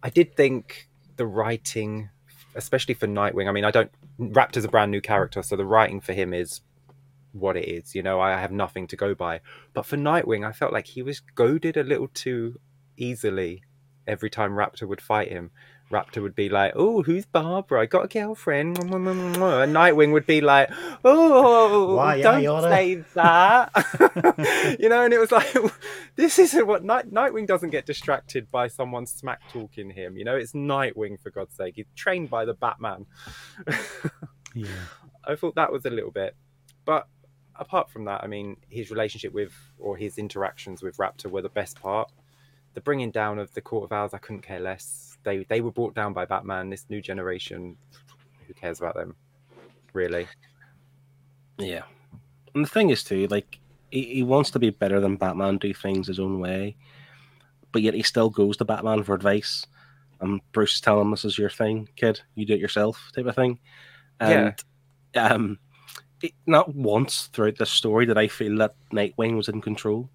I 0.02 0.10
did 0.10 0.36
think 0.36 0.88
the 1.16 1.26
writing, 1.26 2.10
especially 2.54 2.94
for 2.94 3.06
Nightwing. 3.06 3.48
I 3.48 3.52
mean, 3.52 3.64
I 3.64 3.70
don't. 3.70 3.90
Raptor's 4.18 4.64
a 4.64 4.68
brand 4.68 4.90
new 4.90 5.00
character, 5.00 5.42
so 5.42 5.56
the 5.56 5.64
writing 5.64 6.00
for 6.00 6.12
him 6.12 6.34
is 6.34 6.60
what 7.32 7.56
it 7.56 7.68
is. 7.68 7.94
You 7.94 8.02
know, 8.02 8.20
I 8.20 8.38
have 8.38 8.52
nothing 8.52 8.86
to 8.88 8.96
go 8.96 9.14
by. 9.14 9.40
But 9.72 9.86
for 9.86 9.96
Nightwing, 9.96 10.46
I 10.46 10.52
felt 10.52 10.72
like 10.72 10.86
he 10.86 11.02
was 11.02 11.20
goaded 11.20 11.76
a 11.76 11.82
little 11.82 12.08
too 12.08 12.58
easily 12.96 13.62
every 14.06 14.30
time 14.30 14.52
Raptor 14.52 14.86
would 14.86 15.00
fight 15.00 15.28
him. 15.28 15.50
Raptor 15.92 16.22
would 16.22 16.34
be 16.34 16.48
like, 16.48 16.72
"Oh, 16.74 17.02
who's 17.02 17.26
Barbara? 17.26 17.82
I 17.82 17.86
got 17.86 18.06
a 18.06 18.08
girlfriend." 18.08 18.78
And 18.78 18.90
Nightwing 18.90 20.12
would 20.12 20.26
be 20.26 20.40
like, 20.40 20.70
"Oh, 21.04 21.94
Why, 21.94 22.22
don't 22.22 22.44
Iota?" 22.44 22.68
say 22.68 23.04
that." 23.14 24.76
you 24.80 24.88
know, 24.88 25.04
and 25.04 25.12
it 25.12 25.18
was 25.18 25.30
like, 25.30 25.54
this 26.16 26.38
isn't 26.38 26.66
what 26.66 26.82
Night- 26.82 27.12
Nightwing 27.12 27.46
doesn't 27.46 27.70
get 27.70 27.86
distracted 27.86 28.50
by 28.50 28.68
someone 28.68 29.06
smack 29.06 29.40
talking 29.52 29.90
him. 29.90 30.16
You 30.16 30.24
know, 30.24 30.36
it's 30.36 30.52
Nightwing 30.52 31.20
for 31.20 31.30
God's 31.30 31.54
sake. 31.54 31.74
He's 31.76 31.86
trained 31.94 32.30
by 32.30 32.44
the 32.44 32.54
Batman. 32.54 33.06
Yeah. 34.54 34.66
I 35.24 35.34
thought 35.36 35.54
that 35.54 35.72
was 35.72 35.86
a 35.86 35.90
little 35.90 36.10
bit, 36.10 36.36
but 36.84 37.06
apart 37.56 37.90
from 37.90 38.04
that, 38.06 38.22
I 38.22 38.26
mean, 38.26 38.56
his 38.68 38.90
relationship 38.90 39.32
with 39.32 39.52
or 39.78 39.96
his 39.96 40.18
interactions 40.18 40.82
with 40.82 40.96
Raptor 40.96 41.30
were 41.30 41.42
the 41.42 41.48
best 41.48 41.80
part. 41.80 42.10
The 42.74 42.80
bringing 42.80 43.10
down 43.10 43.38
of 43.38 43.52
the 43.54 43.60
Court 43.60 43.84
of 43.84 43.92
Owls, 43.92 44.14
I 44.14 44.18
couldn't 44.18 44.42
care 44.42 44.60
less. 44.60 45.11
They 45.24 45.44
they 45.44 45.60
were 45.60 45.72
brought 45.72 45.94
down 45.94 46.12
by 46.12 46.24
Batman. 46.24 46.70
This 46.70 46.86
new 46.88 47.00
generation, 47.00 47.76
who 48.46 48.54
cares 48.54 48.80
about 48.80 48.94
them? 48.94 49.14
Really? 49.92 50.26
Yeah. 51.58 51.82
And 52.54 52.64
the 52.64 52.68
thing 52.68 52.90
is 52.90 53.04
too, 53.04 53.26
like 53.28 53.58
he, 53.90 54.04
he 54.04 54.22
wants 54.22 54.50
to 54.52 54.58
be 54.58 54.70
better 54.70 55.00
than 55.00 55.16
Batman, 55.16 55.58
do 55.58 55.72
things 55.72 56.06
his 56.06 56.18
own 56.18 56.40
way, 56.40 56.76
but 57.72 57.82
yet 57.82 57.94
he 57.94 58.02
still 58.02 58.30
goes 58.30 58.56
to 58.58 58.64
Batman 58.64 59.02
for 59.02 59.14
advice. 59.14 59.66
And 60.20 60.40
Bruce 60.52 60.74
is 60.74 60.80
telling 60.80 61.06
him 61.06 61.10
this 61.10 61.24
is 61.24 61.38
your 61.38 61.50
thing, 61.50 61.88
kid. 61.96 62.20
You 62.34 62.46
do 62.46 62.54
it 62.54 62.60
yourself, 62.60 63.10
type 63.14 63.26
of 63.26 63.34
thing. 63.34 63.58
And 64.20 64.54
um, 65.16 65.58
it, 66.22 66.32
not 66.46 66.74
once 66.74 67.28
throughout 67.32 67.58
the 67.58 67.66
story 67.66 68.06
did 68.06 68.18
I 68.18 68.28
feel 68.28 68.56
that 68.58 68.76
Nightwing 68.92 69.36
was 69.36 69.48
in 69.48 69.60
control. 69.60 70.08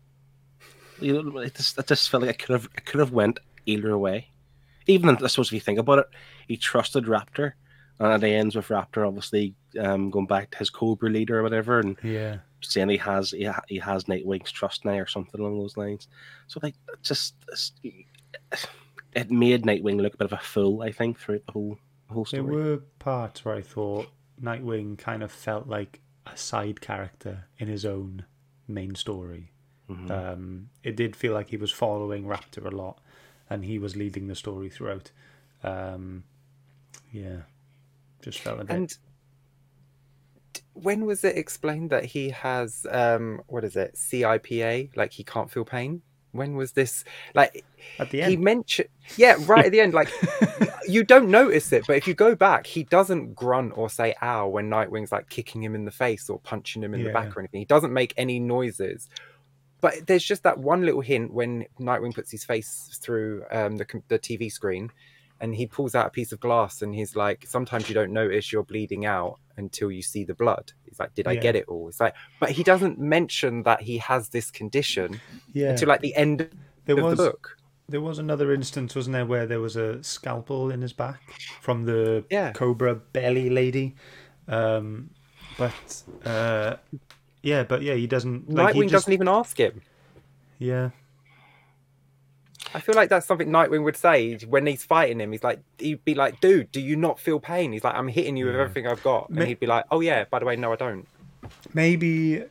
You 1.00 1.22
know, 1.22 1.39
it 1.39 1.56
just, 1.56 1.78
it 1.78 1.88
just 1.88 2.10
felt 2.10 2.24
like 2.24 2.30
I 2.30 2.46
could 2.46 2.54
have 2.54 2.70
it 2.76 2.86
could 2.86 3.00
have 3.00 3.12
went 3.12 3.39
either 3.65 3.98
way. 3.98 4.30
Even 4.88 5.17
I 5.23 5.28
suppose 5.28 5.47
if 5.50 5.54
you 5.54 5.60
think 5.60 5.80
about 5.80 6.00
it, 6.00 6.08
he 6.47 6.58
trusted 6.58 7.06
Raptor, 7.06 7.54
and 8.00 8.23
it 8.23 8.28
ends 8.28 8.56
with 8.56 8.67
Raptor 8.69 9.08
obviously 9.08 9.54
um, 9.80 10.10
going 10.10 10.28
back 10.28 10.52
to 10.52 10.58
his 10.58 10.69
Kobra 10.71 11.12
leader 11.12 11.39
or 11.39 11.43
whatever, 11.43 11.80
and 11.80 11.97
Yeah. 12.04 12.38
saying 12.62 12.89
he 12.89 12.97
has 12.97 13.32
he, 13.32 13.43
ha- 13.43 13.62
he 13.67 13.78
has 13.80 14.06
Nightwing's 14.06 14.52
trust 14.52 14.86
now 14.86 14.93
or 14.93 15.08
something 15.08 15.39
along 15.41 15.60
those 15.60 15.78
lines. 15.78 16.08
So 16.47 16.60
like 16.63 16.76
just 17.04 17.36
it 19.13 19.32
made 19.32 19.63
Nightwing 19.63 20.02
look 20.02 20.13
a 20.13 20.17
bit 20.17 20.26
of 20.32 20.34
a 20.34 20.38
fool, 20.43 20.82
I 20.82 20.91
think, 20.91 21.19
throughout 21.19 21.45
the 21.45 21.52
whole 21.52 21.78
the 22.08 22.13
whole 22.13 22.26
story. 22.26 22.43
There 22.43 22.54
were 22.54 22.78
parts 23.00 23.43
where 23.43 23.56
I 23.56 23.62
thought 23.62 24.08
Nightwing 24.41 24.97
kind 24.97 25.23
of 25.23 25.32
felt 25.32 25.67
like 25.67 26.00
a 26.26 26.38
side 26.38 26.82
character 26.82 27.45
in 27.58 27.67
his 27.67 27.86
own 27.86 28.26
main 28.67 28.95
story. 28.95 29.52
Mhm. 29.89 30.12
Um, 30.12 30.69
it 30.84 30.95
did 30.97 31.15
feel 31.15 31.34
like 31.34 31.50
he 31.50 31.58
was 31.58 31.71
following 31.71 32.26
Raptor 32.26 32.65
a 32.65 32.76
lot, 32.76 33.00
and 33.49 33.65
he 33.65 33.79
was 33.79 33.95
leading 33.95 34.27
the 34.27 34.36
story 34.36 34.69
throughout. 34.69 35.12
Um, 35.63 36.23
yeah, 37.12 37.41
just 38.21 38.39
felt 38.39 38.62
a 38.62 38.65
bit. 38.65 38.75
And 38.75 38.97
when 40.73 41.05
was 41.05 41.23
it 41.23 41.38
explained 41.38 41.89
that 41.89 42.05
he 42.05 42.29
has 42.29 42.86
um 42.91 43.41
what 43.47 43.63
is 43.63 43.75
it 43.75 43.95
CIPA? 43.95 44.95
Like 44.95 45.12
he 45.13 45.23
can't 45.23 45.49
feel 45.51 45.65
pain. 45.65 46.01
When 46.33 46.55
was 46.55 46.73
this? 46.73 47.03
Like 47.33 47.65
At 47.99 48.12
the 48.12 48.21
end, 48.21 48.31
he 48.31 48.38
mentioned, 48.38 48.89
yeah, 49.15 49.38
right 49.45 49.65
at 49.65 49.71
the 49.71 49.81
end. 49.81 49.93
Like 49.93 50.12
you 50.88 51.03
don't 51.03 51.29
notice 51.29 51.71
it, 51.71 51.86
but 51.88 51.95
if 51.95 52.07
you 52.07 52.13
go 52.13 52.36
back, 52.36 52.67
he 52.67 52.83
doesn't 52.83 53.33
grunt 53.33 53.73
or 53.75 53.89
say 53.89 54.13
"ow" 54.21 54.47
when 54.47 54.69
Nightwing's 54.69 55.12
like 55.12 55.29
kicking 55.29 55.63
him 55.63 55.73
in 55.73 55.86
the 55.86 55.91
face 55.91 56.29
or 56.29 56.39
punching 56.39 56.83
him 56.83 56.93
in 56.93 57.03
the 57.03 57.10
back 57.13 57.36
or 57.36 57.39
anything. 57.39 57.60
He 57.62 57.65
doesn't 57.65 57.93
make 57.93 58.13
any 58.17 58.39
noises. 58.39 59.10
But 59.81 60.07
there's 60.07 60.23
just 60.23 60.43
that 60.43 60.57
one 60.57 60.83
little 60.83 61.01
hint 61.01 61.31
when 61.33 61.65
Nightwing 61.79 62.15
puts 62.15 62.31
his 62.31 62.43
face 62.43 62.99
through 63.01 63.43
um, 63.51 63.77
the 63.77 63.85
the 64.07 64.19
TV 64.19 64.51
screen, 64.51 64.91
and 65.39 65.53
he 65.53 65.67
pulls 65.67 65.93
out 65.95 66.07
a 66.07 66.11
piece 66.11 66.31
of 66.31 66.39
glass, 66.39 66.81
and 66.81 66.95
he's 66.95 67.15
like, 67.15 67.45
"Sometimes 67.47 67.87
you 67.87 67.93
don't 67.95 68.11
notice 68.13 68.51
you're 68.51 68.63
bleeding 68.63 69.05
out 69.05 69.39
until 69.57 69.91
you 69.91 70.01
see 70.01 70.23
the 70.23 70.33
blood." 70.33 70.71
He's 70.85 70.99
like, 70.99 71.13
"Did 71.13 71.27
I 71.27 71.35
Yeah. 71.35 71.41
get 71.41 71.55
it 71.55 71.65
all?" 71.67 71.89
It's 71.89 71.99
like, 71.99 72.15
but 72.39 72.51
he 72.51 72.63
doesn't 72.63 72.97
mention 72.99 73.63
that 73.63 73.81
he 73.81 73.99
has 73.99 74.29
this 74.29 74.49
condition 74.51 75.21
yeah, 75.53 75.69
until 75.71 75.89
like 75.89 76.01
the 76.01 76.15
end 76.15 76.49
there 76.85 76.95
of 76.95 77.03
was 77.03 77.17
the 77.19 77.23
book. 77.23 77.57
there 77.89 78.01
was 78.01 78.19
another 78.19 78.51
instance, 78.53 78.95
wasn't 78.95 79.13
there, 79.13 79.25
where 79.25 79.45
there 79.45 79.61
was 79.61 79.75
a 79.75 80.03
scalpel 80.03 80.71
in 80.71 80.81
his 80.81 80.93
back 80.93 81.21
from 81.61 81.83
the 81.85 82.25
Yeah. 82.29 82.51
Kobra 82.53 82.99
belly 83.13 83.49
lady. 83.49 83.95
Um, 84.47 85.11
but 85.57 86.03
uh, 86.25 86.77
yeah, 87.47 87.63
but 87.63 87.81
yeah, 87.81 87.93
he 87.93 88.07
doesn't. 88.07 88.49
Like, 88.49 88.73
Nightwing 88.75 88.75
he 88.75 88.81
just, 88.89 88.91
doesn't 88.91 89.13
even 89.13 89.27
ask 89.29 89.57
him. 89.57 89.81
Yeah, 90.60 90.89
I 92.73 92.79
feel 92.81 92.95
like 92.95 93.10
that's 93.10 93.25
something 93.25 93.49
Nightwing 93.49 93.83
would 93.83 93.95
say 93.95 94.36
when 94.39 94.65
he's 94.67 94.83
fighting 94.83 95.19
him. 95.21 95.31
He's 95.31 95.43
like, 95.43 95.60
he'd 95.79 96.03
be 96.03 96.13
like, 96.13 96.41
"Dude, 96.41 96.71
do 96.71 96.81
you 96.81 96.95
not 96.95 97.19
feel 97.19 97.39
pain?" 97.39 97.71
He's 97.71 97.83
like, 97.83 97.95
"I'm 97.95 98.10
hitting 98.10 98.36
you 98.36 98.45
with 98.47 98.55
Yeah. 98.55 98.62
everything 98.62 98.88
I've 98.88 99.03
got," 99.03 99.29
and 99.29 99.39
Ma- 99.39 99.45
he'd 99.45 99.60
be 99.60 99.67
like, 99.67 99.86
"Oh 99.91 100.01
yeah, 100.01 100.25
by 100.29 100.39
the 100.39 100.45
way, 100.45 100.55
no, 100.55 100.73
I 100.73 100.75
don't." 100.75 101.07
maybe 101.73 102.43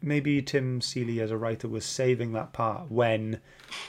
maybe 0.00 0.40
Tim 0.40 0.80
Seeley 0.80 1.20
as 1.20 1.30
a 1.30 1.36
writer 1.36 1.68
was 1.68 1.84
saving 1.84 2.32
that 2.32 2.52
part 2.52 2.90
when 2.90 3.40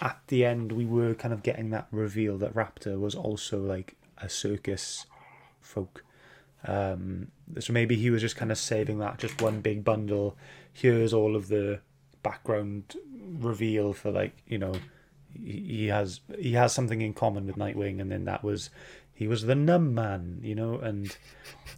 at 0.01 0.17
the 0.27 0.43
end 0.43 0.71
we 0.73 0.85
were 0.85 1.13
kind 1.13 1.33
of 1.33 1.43
getting 1.43 1.69
that 1.69 1.87
reveal 1.91 2.37
that 2.39 2.53
Raptor 2.53 2.99
was 2.99 3.15
also 3.15 3.59
like 3.59 3.95
a 4.17 4.27
circus 4.27 5.05
folk. 5.61 6.03
Um, 6.65 7.29
so 7.59 7.71
maybe 7.73 7.95
he 7.95 8.09
was 8.09 8.21
just 8.21 8.35
kind 8.35 8.51
of 8.51 8.57
saving 8.57 8.99
that 8.99 9.17
just 9.17 9.41
one 9.41 9.61
big 9.61 9.83
bundle. 9.83 10.37
Here's 10.73 11.13
all 11.13 11.35
of 11.35 11.47
the 11.47 11.79
background 12.21 12.95
reveal 13.39 13.93
for 13.93 14.11
like 14.11 14.33
you 14.47 14.57
know 14.57 14.73
he, 15.33 15.51
he 15.67 15.87
has 15.87 16.19
he 16.37 16.53
has 16.53 16.73
something 16.73 17.01
in 17.01 17.13
common 17.13 17.45
with 17.47 17.55
Nightwing, 17.57 18.01
and 18.01 18.11
then 18.11 18.25
that 18.25 18.43
was 18.43 18.69
he 19.13 19.27
was 19.27 19.43
the 19.43 19.55
numb 19.55 19.93
man, 19.93 20.39
you 20.41 20.55
know, 20.55 20.75
and 20.79 21.15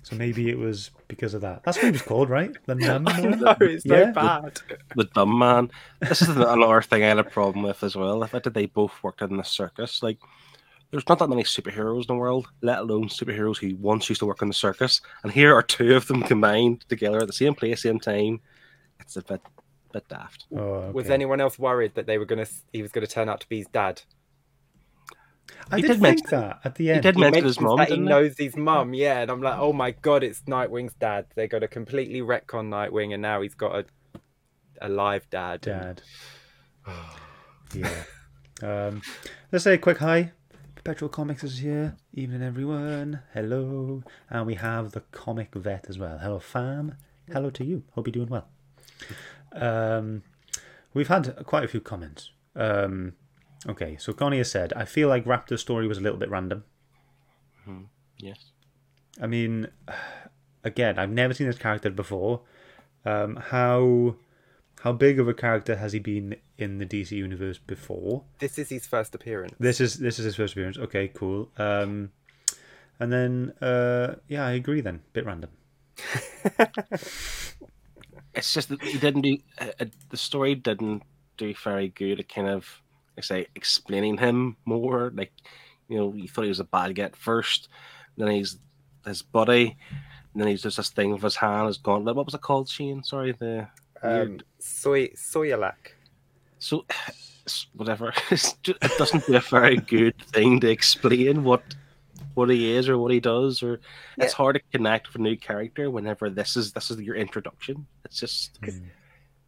so 0.04 0.16
maybe 0.16 0.50
it 0.50 0.58
was 0.60 0.92
because 1.08 1.34
of 1.34 1.42
that. 1.42 1.64
That's 1.64 1.78
what 1.78 1.86
he 1.86 1.92
was 1.92 2.02
called, 2.04 2.30
right? 2.30 2.52
The 2.68 2.76
numb 2.88 3.04
man. 3.04 3.40
no, 3.40 3.56
it's 3.62 3.84
Yeah. 3.86 4.06
so 4.08 4.12
bad. 4.14 4.60
the 4.96 5.06
dumb 5.06 5.40
man. 5.40 5.72
This 6.02 6.22
is 6.22 6.30
another 6.30 6.82
thing 6.84 7.04
I 7.04 7.08
had 7.08 7.18
a 7.20 7.24
problem 7.24 7.64
with 7.66 7.84
as 7.84 7.96
well. 7.96 8.20
The 8.20 8.28
fact 8.28 8.44
that 8.44 8.54
they 8.54 8.68
both 8.68 8.94
worked 9.02 9.22
in 9.24 9.38
the 9.38 9.44
circus, 9.44 10.04
like 10.04 10.20
there's 10.92 11.08
not 11.08 11.20
that 11.20 11.30
many 11.30 11.44
superheroes 11.44 12.02
in 12.02 12.08
the 12.08 12.16
world, 12.16 12.48
let 12.62 12.80
alone 12.80 13.08
superheroes 13.08 13.58
who 13.58 13.76
once 13.78 14.10
used 14.10 14.20
to 14.20 14.26
work 14.26 14.42
in 14.42 14.48
the 14.50 14.54
circus. 14.54 15.02
And 15.24 15.32
here 15.32 15.56
are 15.56 15.64
two 15.64 15.96
of 15.96 16.08
them 16.08 16.22
combined 16.34 16.82
together 16.90 17.20
at 17.20 17.28
the 17.28 17.34
same 17.34 17.56
place, 17.56 17.82
same 17.84 18.00
time. 18.00 18.42
It's 19.00 19.16
a 19.16 19.22
bit, 19.24 19.42
bit 19.94 20.08
daft. 20.10 20.46
Oh, 20.56 20.58
okay. 20.60 20.92
Was 20.92 21.10
anyone 21.10 21.42
else 21.42 21.58
worried 21.58 21.96
that 21.96 22.06
they 22.08 22.18
were 22.18 22.26
gonna 22.26 22.46
he 22.74 22.82
was 22.82 22.92
gonna 22.92 23.08
turn 23.08 23.30
out 23.30 23.42
to 23.42 23.50
be 23.50 23.58
his 23.60 23.68
dad? 23.68 24.02
I 25.70 25.78
He 25.78 25.82
did, 25.82 25.88
did 25.88 26.02
think 26.02 26.02
mention- 26.02 26.40
that 26.40 26.60
at 26.64 26.76
the 26.76 26.92
end. 26.92 27.04
did 27.04 27.16
He 27.16 27.22
mentioned 27.22 27.46
his 27.46 27.60
mentions 27.60 27.68
mum, 27.70 27.78
that 27.78 27.88
he 27.90 27.96
didn't 27.96 28.06
knows 28.10 28.38
his 28.38 28.56
mum, 28.56 28.94
yeah, 28.94 29.22
and 29.22 29.32
I'm 29.32 29.42
like, 29.42 29.58
oh 29.60 29.74
my 29.74 29.92
god, 29.92 30.24
it's 30.24 30.42
Nightwing's 30.42 30.94
dad. 30.94 31.26
They're 31.36 31.48
gonna 31.48 31.68
completely 31.68 32.22
retcon 32.22 32.70
Nightwing, 32.70 33.14
and 33.14 33.22
now 33.22 33.42
he's 33.42 33.56
got 33.56 33.76
a 33.76 33.86
a 34.82 34.90
live 34.90 35.30
dad. 35.30 35.62
Dad. 35.62 36.02
yeah. 37.74 38.04
Um, 38.64 39.02
let's 39.52 39.64
say 39.64 39.74
a 39.74 39.78
quick 39.80 39.98
hi. 39.98 40.34
Perpetual 40.84 41.10
Comics 41.10 41.44
is 41.44 41.60
here. 41.60 41.96
Evening, 42.12 42.42
everyone. 42.42 43.22
Hello. 43.36 44.02
And 44.32 44.48
we 44.48 44.56
have 44.56 44.94
the 44.94 45.02
comic 45.12 45.54
vet 45.54 45.86
as 45.88 46.00
well. 46.00 46.18
Hello, 46.18 46.40
fam. 46.40 46.96
Hello 47.32 47.52
to 47.52 47.64
you. 47.64 47.84
Hope 47.92 48.08
you're 48.08 48.14
doing 48.14 48.30
well. 48.30 48.48
Um, 49.52 50.24
we've 50.96 51.08
had 51.08 51.46
quite 51.46 51.64
a 51.64 51.68
few 51.68 51.82
comments. 51.82 52.32
Um, 52.56 53.14
okay, 53.70 53.96
so 54.00 54.12
Connie 54.12 54.40
has 54.40 54.50
said, 54.50 54.74
I 54.74 54.86
feel 54.86 55.08
like 55.08 55.24
Raptor's 55.24 55.62
story 55.62 55.88
was 55.88 56.00
a 56.00 56.02
little 56.02 56.18
bit 56.18 56.32
random. 56.32 56.64
Yes. 58.18 58.46
I 59.22 59.28
mean, 59.28 59.68
again, 60.64 60.98
I've 60.98 61.12
never 61.12 61.36
seen 61.36 61.46
this 61.46 61.60
character 61.60 61.92
before. 61.92 62.42
Um, 63.06 63.36
how 63.36 64.16
how 64.82 64.92
big 64.92 65.20
of 65.20 65.28
a 65.28 65.34
character 65.34 65.76
has 65.76 65.94
he 65.94 66.00
been 66.00 66.36
in 66.58 66.80
the 66.80 66.86
DC 66.86 67.12
universe 67.12 67.60
before? 67.60 68.24
This 68.40 68.58
is 68.58 68.70
his 68.70 68.88
first 68.88 69.14
appearance. 69.14 69.54
This 69.60 69.80
is 69.80 70.00
this 70.00 70.20
is 70.20 70.26
his 70.26 70.36
first 70.36 70.54
appearance. 70.54 70.78
Okay, 70.78 71.08
cool. 71.10 71.50
Um, 71.58 72.12
and 73.00 73.12
then 73.12 73.54
uh, 73.62 74.16
yeah, 74.28 74.46
I 74.46 74.52
agree. 74.52 74.82
Then 74.82 75.02
bit 75.14 75.26
random. 75.26 75.52
It's 78.34 78.54
just 78.54 78.70
that 78.70 78.82
he 78.82 78.98
didn't 78.98 79.22
do 79.22 79.38
uh, 79.60 79.72
uh, 79.80 79.86
the 80.10 80.18
story 80.18 80.56
didn't 80.56 81.04
do 81.38 81.54
very 81.54 81.90
good 81.90 82.20
at 82.20 82.30
kind 82.30 82.48
of 82.48 82.82
I 83.18 83.22
say 83.22 83.48
explaining 83.56 84.18
him 84.18 84.56
more. 84.66 85.12
Like 85.14 85.34
you 85.90 85.98
know, 85.98 86.14
you 86.14 86.30
thought 86.30 86.44
he 86.44 86.50
was 86.50 86.62
a 86.62 86.66
bad 86.66 86.96
guy 86.96 87.04
at 87.04 87.16
first, 87.16 87.68
then 88.16 88.32
he's 88.32 88.58
his 89.06 89.22
buddy, 89.22 89.76
and 90.32 90.42
then 90.42 90.48
he's 90.48 90.62
just 90.62 90.78
this 90.78 90.90
thing 90.90 91.12
with 91.12 91.24
his 91.24 91.36
hand, 91.36 91.68
his 91.68 91.78
gauntlet. 91.78 92.16
What 92.16 92.26
was 92.26 92.36
it 92.36 92.42
called, 92.42 92.70
Shane? 92.70 93.04
Sorry, 93.04 93.34
the 93.34 93.68
Um, 94.04 94.12
weird- 94.14 94.44
Soy 94.60 95.08
Soyalak. 95.10 95.96
so 96.60 96.86
whatever. 97.76 98.14
It's 98.32 98.56
it 98.66 98.92
doesn't 98.98 99.26
do 99.28 99.36
a 99.36 99.40
very 99.42 99.78
good 99.78 100.18
thing 100.34 100.60
to 100.62 100.70
explain 100.70 101.44
what 101.44 101.64
what 102.34 102.50
he 102.50 102.72
is 102.76 102.88
or 102.88 102.98
what 102.98 103.12
he 103.12 103.20
does, 103.20 103.62
or 103.62 103.82
it's 104.18 104.34
hard 104.34 104.56
to 104.56 104.62
connect 104.72 105.08
with 105.08 105.18
a 105.18 105.22
new 105.24 105.36
character 105.36 105.90
whenever 105.92 106.30
this 106.30 106.56
is 106.56 106.72
this 106.72 106.90
is 106.92 107.02
your 107.02 107.16
introduction. 107.16 107.86
It's 108.06 108.20
just 108.20 108.60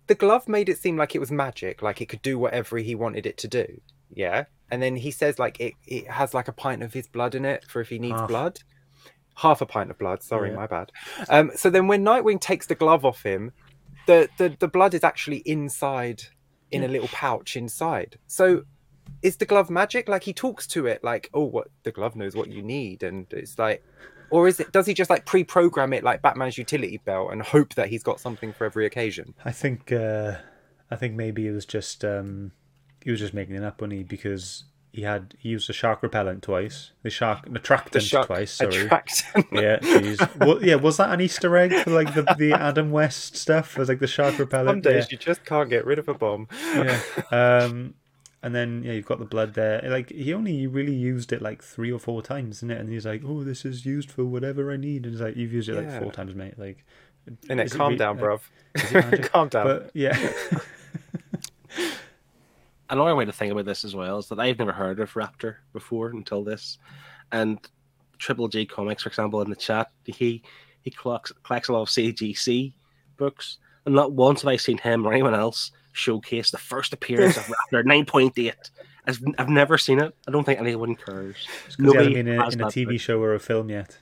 The 0.08 0.16
glove 0.16 0.50
made 0.50 0.68
it 0.70 0.78
seem 0.80 0.98
like 0.98 1.16
it 1.16 1.20
was 1.20 1.32
magic, 1.32 1.82
like 1.82 2.02
it 2.02 2.08
could 2.10 2.22
do 2.22 2.38
whatever 2.38 2.78
he 2.78 2.94
wanted 2.96 3.26
it 3.26 3.38
to 3.38 3.48
do. 3.48 3.80
Yeah. 4.14 4.46
And 4.70 4.82
then 4.82 4.96
he 4.98 5.12
says 5.12 5.40
like 5.40 5.60
it, 5.62 5.76
it 5.88 6.10
has 6.10 6.34
like 6.34 6.48
a 6.50 6.52
pint 6.52 6.84
of 6.84 6.92
his 6.94 7.08
blood 7.08 7.36
in 7.36 7.46
it 7.46 7.64
for 7.70 7.80
if 7.80 7.90
he 7.90 8.00
needs 8.00 8.20
Half. 8.20 8.28
blood. 8.28 8.60
Half 9.36 9.62
a 9.62 9.66
pint 9.66 9.90
of 9.92 9.98
blood, 9.98 10.22
sorry, 10.22 10.50
Yeah. 10.50 10.56
my 10.58 10.68
bad. 10.68 10.92
Um, 11.30 11.52
so 11.56 11.70
then 11.70 11.88
when 11.88 12.04
Nightwing 12.04 12.40
takes 12.42 12.68
the 12.68 12.76
glove 12.76 13.06
off 13.06 13.24
him, 13.24 13.52
the, 14.06 14.30
the, 14.38 14.56
the 14.60 14.68
blood 14.68 14.94
is 14.94 15.04
actually 15.04 15.38
inside 15.46 16.24
in 16.72 16.84
a 16.84 16.88
little 16.88 17.08
pouch 17.10 17.56
inside. 17.56 18.18
So 18.28 18.64
is 19.22 19.38
the 19.38 19.46
glove 19.46 19.70
magic? 19.70 20.10
Like 20.10 20.24
he 20.24 20.34
talks 20.34 20.66
to 20.68 20.88
it 20.88 21.04
like, 21.04 21.30
oh 21.34 21.44
what 21.44 21.68
the 21.84 21.92
glove 21.92 22.16
knows 22.16 22.36
what 22.36 22.50
you 22.50 22.62
need 22.62 23.04
and 23.04 23.28
it's 23.32 23.60
like 23.60 23.84
or 24.30 24.48
is 24.48 24.60
it 24.60 24.72
does 24.72 24.88
he 24.88 24.96
just 24.96 25.12
like 25.12 25.26
pre-program 25.26 25.94
it 25.94 26.04
like 26.04 26.24
Batman's 26.24 26.58
utility 26.58 27.00
belt 27.06 27.32
and 27.32 27.42
hope 27.42 27.76
that 27.76 27.90
he's 27.90 28.02
got 28.02 28.20
something 28.20 28.52
for 28.52 28.66
every 28.66 28.86
occasion? 28.86 29.36
I 29.46 29.52
think 29.52 29.92
uh, 29.92 30.38
I 30.90 30.96
think 30.96 31.16
maybe 31.16 31.48
it 31.48 31.52
was 31.52 31.66
just 31.66 32.04
um, 32.04 32.52
he 33.04 33.12
was 33.12 33.20
just 33.20 33.34
making 33.36 33.56
it 33.56 33.64
up, 33.64 33.80
wasn't 33.80 33.94
he? 33.94 34.04
Because 34.04 34.64
he 34.94 35.02
had 35.02 35.34
he 35.40 35.50
used 35.50 35.68
the 35.68 35.74
shark 35.74 36.04
repellent 36.04 36.44
twice, 36.44 36.92
the 37.02 37.10
shark 37.10 37.46
The 37.46 37.58
attractant 37.58 38.04
shark 38.04 38.28
twice. 38.28 38.52
Sorry. 38.52 38.86
attract 38.86 39.24
yeah, 39.52 39.80
jeez. 39.80 40.36
Well, 40.38 40.64
yeah, 40.64 40.76
was 40.76 40.98
that 40.98 41.12
an 41.12 41.20
Easter 41.20 41.58
egg 41.58 41.74
for 41.84 41.90
like 41.90 42.14
the, 42.14 42.22
the 42.38 42.54
Adam 42.60 42.92
West 42.92 43.36
stuff? 43.36 43.76
Was 43.76 43.90
like 43.90 44.00
the 44.00 44.08
shark 44.08 44.38
repellent. 44.38 44.70
Some 44.70 44.94
days 44.94 45.12
you 45.12 45.18
just 45.18 45.44
can't 45.46 45.68
get 45.70 45.86
rid 45.86 45.98
of 45.98 46.08
a 46.08 46.14
bomb. 46.14 46.48
yeah. 46.76 47.02
yeah. 47.32 47.60
Um, 47.64 47.96
and 48.44 48.54
then 48.54 48.84
yeah, 48.84 48.92
you've 48.92 49.06
got 49.06 49.20
the 49.20 49.26
blood 49.26 49.54
there. 49.54 49.82
Like 49.86 50.12
he 50.12 50.34
only 50.34 50.68
really 50.68 50.94
used 50.94 51.32
it 51.32 51.42
like 51.42 51.64
three 51.64 51.92
or 51.92 51.98
four 51.98 52.22
times, 52.22 52.58
isn't 52.58 52.70
it? 52.72 52.80
And 52.80 52.90
he's 52.90 53.06
like, 53.06 53.24
"Oh, 53.26 53.44
this 53.44 53.64
is 53.64 53.86
used 53.86 54.12
for 54.12 54.26
whatever 54.26 54.72
I 54.72 54.76
need." 54.78 55.06
And 55.06 55.14
he's 55.14 55.22
like 55.22 55.38
you've 55.38 55.54
used 55.54 55.70
it 55.70 55.76
like 55.76 56.00
four 56.02 56.12
times, 56.12 56.36
mate. 56.36 56.60
Like, 56.60 56.86
And 57.50 57.60
it, 57.62 57.72
calm 57.72 57.94
re- 57.94 57.98
down, 57.98 58.18
like, 58.18 58.26
bruv. 58.26 58.42
is 58.76 58.92
it 59.14 59.24
calm 59.32 59.48
down. 59.48 59.66
But 59.66 59.92
yeah, 59.94 60.18
another 62.94 63.16
way 63.16 63.26
to 63.26 63.32
think 63.32 63.52
about 63.52 63.66
this 63.66 63.84
as 63.84 63.96
well 63.96 64.18
is 64.20 64.28
that 64.30 64.40
I've 64.40 64.58
never 64.60 64.72
heard 64.72 65.00
of 65.00 65.14
Raptor 65.14 65.56
before 65.74 66.10
until 66.10 66.44
this, 66.44 66.78
and 67.32 67.60
Triple 68.18 68.48
G 68.48 68.66
Comics, 68.66 69.04
for 69.04 69.10
example, 69.10 69.42
in 69.42 69.50
the 69.50 69.56
chat, 69.56 69.92
he 70.06 70.44
he 70.82 70.92
collects, 70.92 71.32
collects 71.44 71.70
a 71.70 71.74
lot 71.74 71.82
of 71.84 71.90
CGC 71.90 72.74
books, 73.18 73.58
and 73.86 73.96
not 73.96 74.14
once 74.14 74.42
have 74.42 74.50
I 74.50 74.58
seen 74.58 74.78
him 74.78 75.06
or 75.06 75.14
anyone 75.14 75.34
else 75.36 75.72
showcase 75.94 76.52
the 76.52 76.58
first 76.58 76.94
appearance 76.94 77.38
of 77.38 77.44
Raptor 77.72 77.84
nine 77.86 78.06
point 78.06 78.38
eight. 78.38 78.72
I've, 79.06 79.20
I've 79.38 79.50
never 79.50 79.78
seen 79.78 80.00
it. 80.00 80.16
I 80.28 80.32
don't 80.32 80.46
think 80.46 80.60
anyone 80.62 80.96
cares. 80.96 81.36
because 81.46 81.76
he 81.76 81.84
hasn't 81.84 81.86
Nobody 81.86 82.14
been 82.14 82.28
in 82.28 82.34
in 82.36 82.40
a 82.62 82.66
TV 82.68 82.86
book. 82.86 83.02
show 83.02 83.20
or 83.22 83.34
a 83.34 83.40
film 83.40 83.70
yet. 83.70 83.98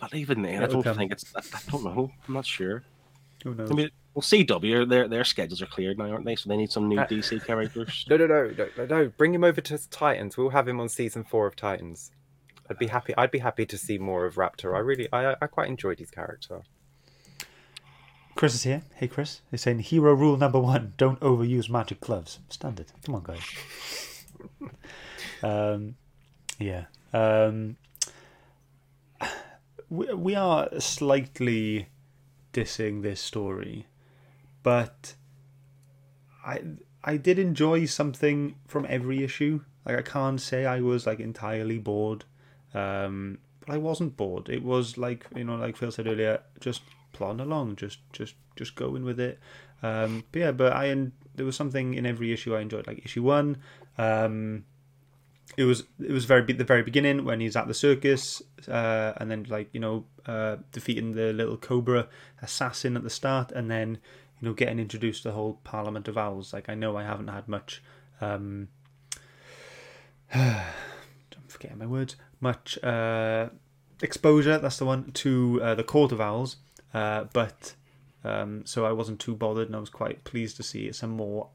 But 0.00 0.14
even 0.14 0.42
then, 0.42 0.60
I 0.60 0.64
It'll 0.64 0.76
don't 0.76 0.82
come. 0.82 0.96
think 0.96 1.12
it's. 1.12 1.24
I, 1.36 1.40
I 1.40 1.60
don't 1.70 1.84
know. 1.84 2.10
I'm 2.26 2.34
not 2.34 2.46
sure. 2.46 2.82
Who 3.44 3.54
knows? 3.54 3.70
I 3.70 3.74
mean, 3.74 3.90
well, 4.14 4.22
CW, 4.22 4.88
their 4.88 5.06
their 5.06 5.24
schedules 5.24 5.60
are 5.62 5.66
cleared 5.66 5.98
now, 5.98 6.10
aren't 6.10 6.24
they? 6.24 6.34
So 6.36 6.48
they 6.48 6.56
need 6.56 6.72
some 6.72 6.88
new 6.88 6.98
Uh, 6.98 7.06
DC 7.06 7.44
characters. 7.44 8.04
no, 8.10 8.16
no, 8.16 8.26
no, 8.26 8.54
no, 8.56 8.68
no, 8.76 8.86
no. 8.86 9.08
Bring 9.16 9.34
him 9.34 9.44
over 9.44 9.60
to 9.60 9.90
Titans. 9.90 10.36
We'll 10.36 10.50
have 10.50 10.66
him 10.66 10.80
on 10.80 10.88
season 10.88 11.24
four 11.24 11.46
of 11.46 11.54
Titans. 11.54 12.10
I'd 12.70 12.78
be 12.78 12.86
happy. 12.86 13.14
I'd 13.16 13.30
be 13.30 13.40
happy 13.40 13.66
to 13.66 13.76
see 13.76 13.98
more 13.98 14.24
of 14.24 14.36
Raptor. 14.36 14.74
I 14.74 14.78
really, 14.78 15.08
I, 15.12 15.32
I 15.32 15.46
quite 15.46 15.68
enjoyed 15.68 15.98
his 15.98 16.10
character. 16.10 16.62
Chris 18.34 18.54
is 18.54 18.62
here. 18.62 18.82
Hey, 18.94 19.06
Chris. 19.06 19.42
He's 19.50 19.60
saying 19.60 19.80
hero 19.80 20.14
rule 20.14 20.36
number 20.36 20.58
one: 20.58 20.94
don't 20.96 21.20
overuse 21.20 21.68
magic 21.68 22.00
gloves. 22.00 22.38
Standard. 22.48 22.86
Come 23.04 23.16
on, 23.16 23.22
guys. 23.22 24.24
um, 25.42 25.96
yeah. 26.58 26.84
Um, 27.12 27.76
we 29.90 30.12
we 30.14 30.34
are 30.34 30.68
slightly 30.80 31.88
dissing 32.54 33.02
this 33.02 33.20
story, 33.20 33.86
but 34.62 35.14
I 36.46 36.62
I 37.02 37.18
did 37.18 37.38
enjoy 37.38 37.84
something 37.84 38.54
from 38.66 38.86
every 38.88 39.22
issue. 39.22 39.60
Like 39.84 39.98
I 39.98 40.02
can't 40.02 40.40
say 40.40 40.64
I 40.64 40.80
was 40.80 41.06
like 41.06 41.20
entirely 41.20 41.78
bored, 41.78 42.24
um, 42.72 43.38
but 43.60 43.74
I 43.74 43.78
wasn't 43.78 44.16
bored. 44.16 44.48
It 44.48 44.62
was 44.62 44.96
like 44.96 45.26
you 45.36 45.44
know, 45.44 45.56
like 45.56 45.76
Phil 45.76 45.90
said 45.90 46.06
earlier, 46.06 46.40
just 46.60 46.82
plodding 47.12 47.40
along, 47.40 47.76
just 47.76 47.98
just 48.12 48.34
just 48.56 48.76
going 48.76 49.04
with 49.04 49.20
it. 49.20 49.38
Um, 49.82 50.24
but 50.32 50.38
yeah, 50.38 50.52
but 50.52 50.72
I 50.72 50.94
there 51.34 51.44
was 51.44 51.56
something 51.56 51.94
in 51.94 52.06
every 52.06 52.32
issue 52.32 52.54
I 52.56 52.60
enjoyed. 52.60 52.86
Like 52.86 53.04
issue 53.04 53.22
one, 53.22 53.58
um, 53.98 54.64
it 55.56 55.64
was 55.64 55.84
it 56.00 56.10
was 56.10 56.24
very 56.24 56.52
the 56.52 56.64
very 56.64 56.82
beginning 56.82 57.24
when 57.24 57.40
he's 57.40 57.56
at 57.56 57.68
the 57.68 57.74
circus, 57.74 58.42
uh, 58.68 59.12
and 59.16 59.30
then 59.30 59.46
like 59.48 59.68
you 59.72 59.80
know 59.80 60.04
uh, 60.26 60.56
defeating 60.72 61.12
the 61.12 61.32
little 61.32 61.56
Kobra 61.56 62.08
assassin 62.42 62.96
at 62.96 63.02
the 63.02 63.10
start, 63.10 63.52
and 63.52 63.70
then 63.70 63.98
you 64.40 64.48
know 64.48 64.54
getting 64.54 64.78
introduced 64.78 65.22
to 65.22 65.28
the 65.28 65.34
whole 65.34 65.60
Parliament 65.64 66.08
of 66.08 66.18
Owls. 66.18 66.52
Like 66.52 66.68
I 66.68 66.74
know 66.74 66.96
I 66.96 67.04
haven't 67.04 67.28
had 67.28 67.48
much. 67.48 67.82
Um, 68.20 68.68
I'm 70.34 70.62
forgetting 71.46 71.78
my 71.78 71.86
words. 71.86 72.16
Much 72.40 72.82
uh, 72.82 73.50
exposure. 74.02 74.58
That's 74.58 74.78
the 74.78 74.86
one 74.86 75.12
to 75.12 75.60
uh, 75.62 75.74
the 75.74 75.84
Court 75.84 76.10
of 76.10 76.20
Owls, 76.20 76.56
uh, 76.92 77.24
but 77.32 77.74
um, 78.24 78.64
so 78.64 78.86
I 78.86 78.92
wasn't 78.92 79.20
too 79.20 79.36
bothered, 79.36 79.68
and 79.68 79.76
I 79.76 79.80
was 79.80 79.90
quite 79.90 80.24
pleased 80.24 80.56
to 80.56 80.62
see 80.62 80.90
some 80.92 81.10
more 81.10 81.50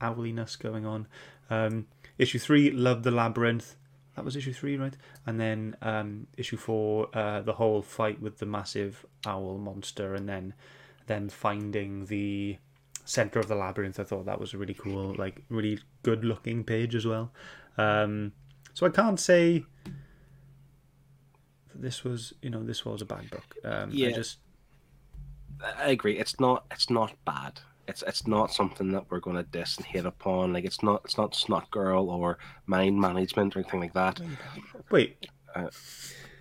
owliness 0.00 0.56
going 0.56 0.86
on. 0.86 1.06
Um, 1.50 1.86
issue 2.18 2.38
three, 2.38 2.70
Love 2.70 3.02
the 3.02 3.10
Labyrinth. 3.10 3.76
That 4.16 4.24
was 4.24 4.36
issue 4.36 4.52
three, 4.52 4.76
right? 4.76 4.96
And 5.26 5.40
then 5.40 5.76
um, 5.80 6.26
issue 6.36 6.56
four, 6.58 7.08
uh, 7.16 7.40
the 7.40 7.54
whole 7.54 7.80
fight 7.82 8.20
with 8.20 8.38
the 8.38 8.46
massive 8.46 9.06
owl 9.26 9.56
monster, 9.58 10.14
and 10.14 10.28
then 10.28 10.54
them 11.06 11.28
finding 11.28 12.06
the 12.06 12.58
center 13.04 13.40
of 13.40 13.48
the 13.48 13.54
labyrinth. 13.54 13.98
I 13.98 14.04
thought 14.04 14.26
that 14.26 14.38
was 14.38 14.52
a 14.54 14.58
really 14.58 14.74
cool, 14.74 15.14
like 15.16 15.42
really 15.48 15.78
good 16.02 16.24
looking 16.24 16.62
page 16.62 16.94
as 16.94 17.06
well. 17.06 17.32
Um, 17.78 18.32
so 18.74 18.86
I 18.86 18.90
can't 18.90 19.18
say 19.18 19.64
that 21.72 21.80
this 21.82 22.04
was, 22.04 22.34
you 22.42 22.50
know, 22.50 22.62
this 22.62 22.84
was 22.84 23.00
a 23.02 23.06
bad 23.06 23.30
book. 23.30 23.56
Um, 23.64 23.90
I 23.90 23.94
Yeah. 23.94 24.10
just 24.10 24.38
I 25.78 25.90
agree. 25.90 26.18
It's 26.18 26.38
not. 26.40 26.64
It's 26.70 26.90
not 26.90 27.14
bad. 27.24 27.60
It's 27.88 28.02
it's 28.02 28.26
not 28.26 28.52
something 28.52 28.92
that 28.92 29.10
we're 29.10 29.20
going 29.20 29.36
to 29.36 29.42
diss 29.42 29.76
and 29.76 29.86
hate 29.86 30.06
upon. 30.06 30.52
Like 30.52 30.64
it's 30.64 30.82
not. 30.82 31.02
It's 31.04 31.18
not 31.18 31.34
Snot 31.34 31.70
Girl 31.70 32.10
or 32.10 32.38
Mind 32.66 33.00
Management 33.00 33.56
or 33.56 33.60
anything 33.60 33.80
like 33.80 33.94
that. 33.94 34.20
wait. 34.90 35.26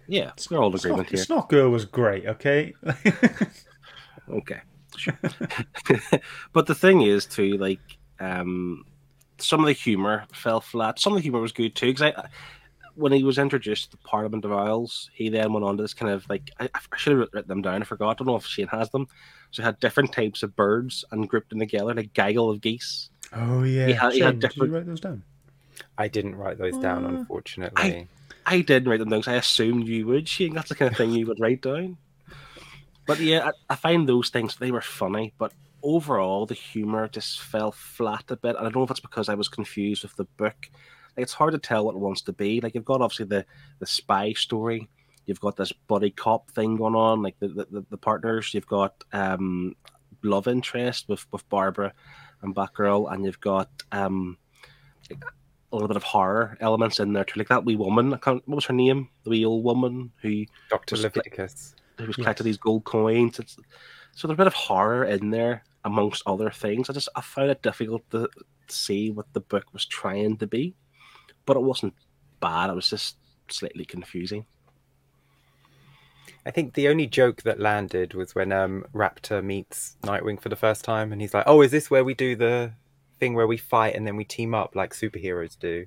Yeah, 0.07 0.31
we're 0.49 0.59
all 0.59 0.73
agreement 0.75 1.07
Snot, 1.07 1.09
here. 1.09 1.23
Snot 1.25 1.49
Girl 1.49 1.69
was 1.69 1.85
great. 1.85 2.25
Okay. 2.27 2.73
Okay. 4.29 4.59
Sure. 4.97 5.17
but 6.53 6.67
the 6.67 6.75
thing 6.75 7.01
is, 7.01 7.25
too, 7.25 7.57
like, 7.57 7.79
um, 8.19 8.85
some 9.37 9.61
of 9.61 9.67
the 9.67 9.73
humor 9.73 10.25
fell 10.33 10.61
flat. 10.61 10.99
Some 10.99 11.13
of 11.13 11.17
the 11.17 11.23
humor 11.23 11.39
was 11.39 11.51
good 11.51 11.75
too, 11.75 11.87
because 11.87 12.13
I, 12.15 12.29
when 12.95 13.11
he 13.11 13.23
was 13.23 13.37
introduced 13.37 13.85
to 13.85 13.91
the 13.91 14.03
Parliament 14.03 14.45
of 14.45 14.51
Isles, 14.51 15.09
he 15.13 15.29
then 15.29 15.53
went 15.53 15.65
on 15.65 15.77
to 15.77 15.83
this 15.83 15.93
kind 15.93 16.11
of 16.11 16.27
like 16.29 16.51
I, 16.59 16.69
I 16.73 16.97
should 16.97 17.17
have 17.17 17.27
written 17.33 17.47
them 17.47 17.61
down. 17.61 17.81
I 17.81 17.85
forgot. 17.85 18.09
I 18.09 18.13
don't 18.15 18.27
know 18.27 18.35
if 18.35 18.45
Shane 18.45 18.67
has 18.67 18.89
them. 18.89 19.07
So 19.51 19.61
he 19.61 19.65
had 19.65 19.79
different 19.79 20.11
types 20.13 20.43
of 20.43 20.55
birds 20.55 21.03
and 21.11 21.27
grouped 21.27 21.49
them 21.49 21.59
together, 21.59 21.93
like 21.93 22.13
gaggle 22.13 22.49
of 22.49 22.61
geese. 22.61 23.09
oh 23.33 23.63
yeah. 23.63 23.87
He 23.87 23.93
had- 23.93 24.13
he 24.13 24.19
had 24.19 24.33
Shane, 24.33 24.39
did 24.39 24.49
different- 24.49 24.71
you 24.71 24.77
write 24.77 24.85
those 24.85 24.99
down? 25.01 25.23
I 25.97 26.07
didn't 26.07 26.35
write 26.35 26.57
those 26.57 26.77
down, 26.77 27.05
Uh, 27.05 27.09
unfortunately. 27.09 28.07
I 28.45 28.61
didn't 28.61 28.89
write 28.89 28.99
them 28.99 29.09
down 29.09 29.19
because 29.19 29.33
I 29.33 29.37
assumed 29.37 29.87
you 29.87 30.07
would. 30.07 30.27
Shane, 30.27 30.53
that's 30.53 30.69
the 30.69 30.75
kind 30.75 30.91
of 30.91 30.97
thing 30.97 31.11
you 31.11 31.25
would 31.27 31.39
write 31.39 31.61
down. 31.61 31.97
But 33.05 33.19
yeah, 33.19 33.49
I, 33.69 33.73
I 33.73 33.75
find 33.75 34.07
those 34.07 34.29
things 34.29 34.55
they 34.55 34.71
were 34.71 34.81
funny, 34.81 35.33
but 35.37 35.53
overall 35.83 36.45
the 36.45 36.53
humor 36.53 37.07
just 37.07 37.41
fell 37.41 37.71
flat 37.71 38.25
a 38.29 38.35
bit. 38.35 38.55
And 38.55 38.59
I 38.59 38.63
don't 38.63 38.75
know 38.77 38.83
if 38.83 38.91
it's 38.91 38.99
because 38.99 39.27
I 39.29 39.33
was 39.35 39.47
confused 39.49 40.03
with 40.03 40.15
the 40.15 40.25
book. 40.37 40.69
Like 41.17 41.23
it's 41.23 41.33
hard 41.33 41.53
to 41.53 41.59
tell 41.59 41.85
what 41.85 41.95
it 41.95 41.99
wants 41.99 42.21
to 42.23 42.33
be. 42.33 42.61
Like 42.61 42.75
you've 42.75 42.85
got 42.85 43.01
obviously 43.01 43.25
the 43.25 43.45
the 43.79 43.85
spy 43.85 44.33
story, 44.33 44.89
you've 45.25 45.39
got 45.41 45.55
this 45.57 45.71
buddy 45.71 46.11
cop 46.11 46.49
thing 46.51 46.77
going 46.77 46.95
on, 46.95 47.21
like 47.21 47.37
the 47.39 47.47
the, 47.49 47.85
the, 47.89 47.97
partners. 47.97 48.53
You've 48.53 48.67
got 48.67 49.03
um 49.13 49.75
love 50.23 50.47
interest 50.47 51.09
with 51.09 51.25
with 51.31 51.47
Barbara 51.49 51.93
and 52.41 52.55
Batgirl, 52.55 53.11
and 53.11 53.25
you've 53.25 53.39
got 53.41 53.69
um 53.91 54.37
a 55.71 55.75
little 55.75 55.87
bit 55.87 55.97
of 55.97 56.03
horror 56.03 56.57
elements 56.59 56.99
in 56.99 57.13
there 57.13 57.23
too. 57.23 57.39
Like 57.39 57.47
that 57.49 57.63
wee 57.65 57.75
woman, 57.77 58.13
I 58.13 58.17
can't, 58.17 58.45
what 58.47 58.55
was 58.55 58.65
her 58.65 58.73
name? 58.73 59.09
The 59.23 59.29
wee 59.29 59.45
old 59.45 59.63
woman 59.63 60.11
who 60.21 60.45
Dr. 60.69 60.95
was- 60.95 61.03
Leviticus. 61.03 61.75
who 61.97 62.07
was 62.07 62.17
Yes. 62.17 62.23
collecting 62.25 62.45
these 62.45 62.57
gold 62.57 62.83
coins. 62.83 63.39
It's, 63.39 63.55
so 64.13 64.27
there's 64.27 64.35
a 64.35 64.37
bit 64.37 64.47
of 64.47 64.53
horror 64.53 65.05
in 65.05 65.29
there 65.31 65.63
amongst 65.85 66.23
other 66.25 66.49
things. 66.49 66.89
I 66.89 66.93
just 66.93 67.07
I 67.15 67.21
found 67.21 67.49
it 67.51 67.61
difficult 67.61 68.01
to 68.11 68.27
see 68.67 69.11
what 69.11 69.31
the 69.33 69.39
book 69.39 69.65
was 69.71 69.85
trying 69.85 70.35
to 70.37 70.47
be, 70.47 70.75
but 71.45 71.57
it 71.57 71.63
wasn't 71.63 71.93
bad. 72.39 72.69
It 72.69 72.75
was 72.75 72.89
just 72.89 73.15
slightly 73.49 73.85
confusing. 73.85 74.45
I 76.45 76.51
think 76.51 76.73
the 76.73 76.87
only 76.87 77.05
joke 77.05 77.43
that 77.43 77.59
landed 77.59 78.13
was 78.13 78.33
when 78.33 78.51
um, 78.51 78.85
Raptor 78.93 79.43
meets 79.43 79.95
Nightwing 80.01 80.41
for 80.41 80.49
the 80.49 80.55
first 80.55 80.83
time, 80.83 81.11
and 81.11 81.21
he's 81.21 81.33
like, 81.33 81.43
"Oh, 81.45 81.61
is 81.61 81.71
this 81.71 81.91
where 81.91 82.03
we 82.03 82.13
do 82.13 82.35
the 82.35 82.73
thing 83.19 83.35
where 83.35 83.45
we 83.45 83.57
fight 83.57 83.95
and 83.95 84.07
then 84.07 84.15
we 84.15 84.25
team 84.25 84.55
up 84.55 84.75
like 84.75 84.93
superheroes 84.93 85.57
do?" 85.59 85.85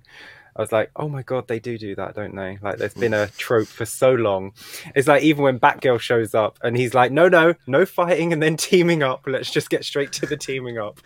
I 0.57 0.61
was 0.61 0.71
like, 0.71 0.93
"Oh 0.95 1.09
my 1.09 1.23
god, 1.23 1.49
they 1.49 1.59
do 1.59 1.77
do 1.77 1.97
that, 1.97 2.15
don't 2.15 2.37
they?" 2.37 2.59
Like, 2.63 2.79
there's 2.79 2.95
been 2.95 3.15
a 3.15 3.27
trope 3.37 3.67
for 3.67 3.85
so 3.85 4.13
long. 4.13 4.53
It's 4.95 5.09
like 5.09 5.25
even 5.25 5.43
when 5.43 5.59
Batgirl 5.59 5.99
shows 5.99 6.35
up 6.37 6.59
and 6.63 6.77
he's 6.77 6.95
like, 6.95 7.11
"No, 7.11 7.29
no, 7.29 7.55
no 7.67 7.85
fighting 7.85 8.33
and 8.33 8.41
then 8.41 8.57
teaming 8.69 9.03
up. 9.03 9.25
Let's 9.27 9.51
just 9.51 9.71
get 9.71 9.85
straight 9.85 10.13
to 10.13 10.27
the 10.27 10.37
teaming 10.37 10.79
up." 10.79 11.01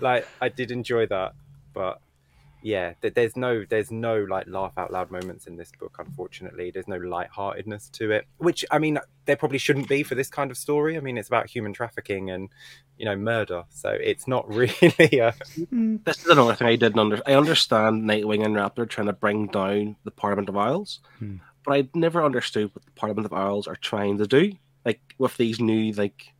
Like, 0.00 0.28
I 0.40 0.48
did 0.48 0.70
enjoy 0.70 1.06
that, 1.06 1.34
but 1.74 2.00
yeah, 2.62 2.94
th- 3.02 3.14
there's 3.14 3.36
no 3.36 3.64
there's 3.68 3.90
no 3.90 4.18
like 4.22 4.46
laugh 4.46 4.72
out 4.76 4.92
loud 4.92 5.10
moments 5.10 5.46
in 5.46 5.56
this 5.56 5.72
book. 5.78 5.96
Unfortunately, 5.98 6.70
there's 6.70 6.88
no 6.88 6.96
lightheartedness 6.96 7.88
to 7.90 8.10
it, 8.12 8.26
which 8.38 8.64
I 8.70 8.78
mean 8.78 8.98
there 9.24 9.36
probably 9.36 9.58
shouldn't 9.58 9.88
be 9.88 10.02
for 10.02 10.14
this 10.14 10.28
kind 10.28 10.50
of 10.50 10.56
story. 10.56 10.96
I 10.96 11.00
mean, 11.00 11.18
it's 11.18 11.28
about 11.28 11.48
human 11.50 11.72
trafficking 11.72 12.30
and 12.30 12.48
you 12.96 13.04
know 13.04 13.16
murder, 13.16 13.64
so 13.70 13.90
it's 13.90 14.26
not 14.28 14.48
really 14.54 15.18
a 15.18 15.34
This 15.70 16.18
is 16.20 16.26
another 16.28 16.54
thing 16.54 16.68
I 16.68 16.76
didn't 16.76 17.00
understand. 17.00 17.34
I 17.34 17.38
understand 17.38 18.04
Nightwing 18.04 18.44
and 18.44 18.54
Raptor 18.54 18.88
trying 18.88 19.08
to 19.08 19.12
bring 19.12 19.46
down 19.48 19.96
the 20.04 20.10
Parliament 20.10 20.48
of 20.48 20.56
Isles, 20.56 21.00
Hmm. 21.18 21.36
but 21.64 21.72
I 21.74 21.88
never 21.94 22.24
understood 22.24 22.70
what 22.74 22.84
the 22.84 22.90
Parliament 22.92 23.26
of 23.26 23.32
Isles 23.32 23.66
are 23.66 23.76
trying 23.76 24.18
to 24.18 24.26
do. 24.26 24.52
Like 24.84 25.00
with 25.18 25.36
these 25.36 25.60
new 25.60 25.92
like 25.92 26.02
like 26.02 26.34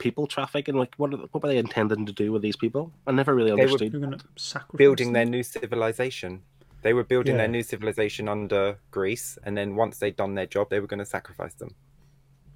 people 0.00 0.26
trafficking, 0.26 0.74
like 0.74 0.94
what 0.96 1.14
are, 1.14 1.18
what 1.18 1.42
were 1.42 1.48
they 1.48 1.58
intending 1.58 2.04
to 2.06 2.12
do 2.12 2.32
with 2.32 2.42
these 2.42 2.56
people? 2.56 2.92
I 3.06 3.12
never 3.12 3.32
really 3.34 3.50
They 3.50 3.66
were 3.66 3.72
understood. 3.80 3.92
You're 3.92 4.76
building 4.76 5.12
their 5.12 5.24
new 5.24 5.44
civilization. 5.44 6.42
They 6.82 6.92
were 6.94 7.04
building 7.04 7.34
Yeah. 7.34 7.42
their 7.42 7.48
new 7.48 7.62
civilization 7.62 8.28
under 8.28 8.78
Greece, 8.90 9.38
and 9.44 9.56
then 9.56 9.76
once 9.76 9.98
they'd 9.98 10.16
done 10.16 10.34
their 10.34 10.46
job, 10.46 10.70
they 10.70 10.80
were 10.80 10.86
going 10.88 10.98
to 10.98 11.04
sacrifice 11.06 11.54
them. 11.54 11.74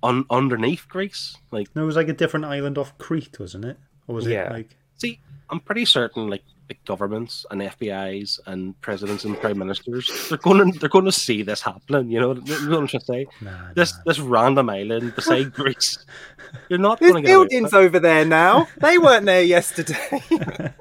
Un- 0.02 0.24
underneath 0.30 0.88
Greece. 0.88 1.36
Like, 1.52 1.68
No, 1.76 1.82
it 1.82 1.86
was 1.86 1.96
like 1.96 2.08
a 2.08 2.12
different 2.14 2.46
island 2.46 2.76
off 2.78 2.96
Crete, 2.98 3.38
wasn't 3.38 3.64
it? 3.66 3.78
Or 4.08 4.14
was 4.16 4.26
Yeah. 4.26 4.46
it 4.46 4.52
like 4.52 4.76
see, 4.96 5.20
I'm 5.50 5.60
pretty 5.60 5.84
certain 5.84 6.28
like, 6.30 6.42
like 6.68 6.82
governments 6.84 7.44
and 7.50 7.60
FBI's 7.60 8.40
and 8.46 8.80
presidents 8.80 9.24
and 9.24 9.38
prime 9.40 9.58
ministers, 9.58 10.28
they're 10.28 10.38
going 10.38 10.72
to 10.72 10.78
they're 10.78 10.88
going 10.88 11.04
to 11.04 11.12
see 11.12 11.42
this 11.42 11.60
happening. 11.60 12.10
You 12.10 12.20
know, 12.20 12.34
you 12.34 12.60
know 12.66 12.70
what 12.70 12.78
I'm 12.80 12.86
trying 12.86 13.00
to 13.00 13.04
say? 13.06 13.26
nah, 13.40 13.72
This 13.74 13.92
nah. 13.94 14.02
this 14.06 14.18
random 14.18 14.70
island 14.70 15.14
beside 15.14 15.52
Greece, 15.60 16.04
you're 16.68 16.78
not 16.78 17.00
There's 17.00 17.12
going 17.12 17.24
to 17.24 17.28
get 17.28 17.34
buildings 17.34 17.72
it. 17.72 17.76
over 17.76 17.98
there 17.98 18.24
now. 18.24 18.66
They 18.78 18.98
weren't 18.98 19.26
there 19.26 19.42
yesterday. 19.42 20.22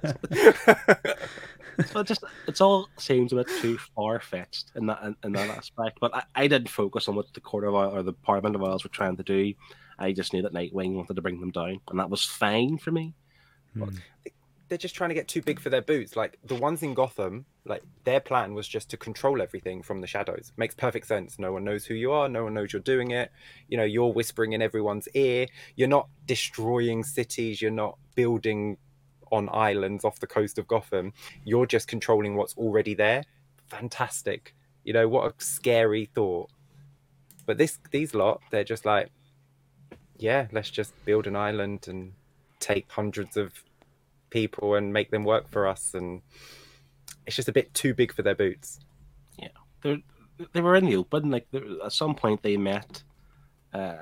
So 1.87 2.01
it 2.01 2.07
just 2.07 2.23
it's 2.47 2.61
all 2.61 2.87
seems 2.97 3.33
a 3.33 3.37
bit 3.37 3.47
too 3.59 3.77
far 3.95 4.19
fetched 4.19 4.71
in 4.75 4.85
that 4.87 5.01
in, 5.03 5.15
in 5.23 5.31
that 5.33 5.49
aspect. 5.49 5.97
But 5.99 6.15
I, 6.15 6.23
I 6.35 6.47
didn't 6.47 6.69
focus 6.69 7.07
on 7.07 7.15
what 7.15 7.33
the 7.33 7.41
Court 7.41 7.63
of 7.63 7.73
or 7.73 8.03
the 8.03 8.13
Parliament 8.13 8.55
of 8.55 8.63
Isles 8.63 8.83
were 8.83 8.91
trying 8.91 9.17
to 9.17 9.23
do. 9.23 9.53
I 9.97 10.11
just 10.11 10.33
knew 10.33 10.43
that 10.43 10.53
Nightwing 10.53 10.93
wanted 10.93 11.15
to 11.15 11.21
bring 11.21 11.39
them 11.39 11.51
down, 11.51 11.79
and 11.89 11.99
that 11.99 12.09
was 12.11 12.23
fine 12.23 12.77
for 12.77 12.91
me. 12.91 13.15
Hmm. 13.73 13.89
They're 14.73 14.77
just 14.79 14.95
trying 14.95 15.11
to 15.11 15.13
get 15.13 15.27
too 15.27 15.43
big 15.43 15.59
for 15.59 15.69
their 15.69 15.83
boots. 15.83 16.15
Like 16.15 16.39
the 16.43 16.55
ones 16.55 16.81
in 16.81 16.95
Gotham, 16.95 17.45
like 17.63 17.83
their 18.05 18.19
plan 18.19 18.55
was 18.55 18.67
just 18.67 18.89
to 18.89 18.97
control 18.97 19.39
everything 19.39 19.83
from 19.83 20.01
the 20.01 20.07
shadows. 20.07 20.51
Makes 20.57 20.73
perfect 20.73 21.05
sense. 21.05 21.37
No 21.37 21.53
one 21.53 21.63
knows 21.63 21.85
who 21.85 21.93
you 21.93 22.11
are. 22.11 22.27
No 22.27 22.45
one 22.45 22.55
knows 22.55 22.73
you're 22.73 22.81
doing 22.81 23.11
it. 23.11 23.31
You 23.67 23.77
know, 23.77 23.83
you're 23.83 24.11
whispering 24.11 24.53
in 24.53 24.63
everyone's 24.63 25.07
ear. 25.13 25.45
You're 25.75 25.89
not 25.89 26.07
destroying 26.25 27.03
cities. 27.03 27.61
You're 27.61 27.69
not 27.69 27.99
building 28.15 28.77
on 29.31 29.47
islands 29.53 30.03
off 30.03 30.19
the 30.19 30.25
coast 30.25 30.57
of 30.57 30.67
Gotham. 30.67 31.13
You're 31.45 31.67
just 31.67 31.87
controlling 31.87 32.35
what's 32.35 32.57
already 32.57 32.95
there. 32.95 33.25
Fantastic. 33.67 34.55
You 34.83 34.93
know 34.93 35.07
what 35.07 35.31
a 35.31 35.33
scary 35.37 36.09
thought. 36.15 36.49
But 37.45 37.59
this 37.59 37.77
these 37.91 38.15
lot, 38.15 38.41
they're 38.49 38.63
just 38.63 38.85
like, 38.85 39.11
yeah, 40.17 40.47
let's 40.51 40.71
just 40.71 40.95
build 41.05 41.27
an 41.27 41.35
island 41.35 41.87
and 41.87 42.13
take 42.59 42.89
hundreds 42.89 43.37
of 43.37 43.53
people 44.33 44.75
and 44.75 44.91
make 44.91 45.11
them 45.11 45.23
work 45.23 45.47
for 45.49 45.67
us 45.67 45.93
and 45.93 46.21
it's 47.25 47.35
just 47.35 47.47
a 47.47 47.53
bit 47.53 47.73
too 47.73 47.93
big 47.93 48.11
for 48.13 48.23
their 48.23 48.35
boots 48.35 48.79
Yeah, 49.37 49.47
They 49.81 50.03
they 50.51 50.61
were 50.61 50.75
in 50.75 50.85
the 50.85 50.97
open. 50.97 51.29
Like 51.29 51.47
at 51.85 51.93
some 51.93 52.15
point, 52.15 52.41
they 52.41 52.57
met 52.57 53.03
uh, 53.73 53.95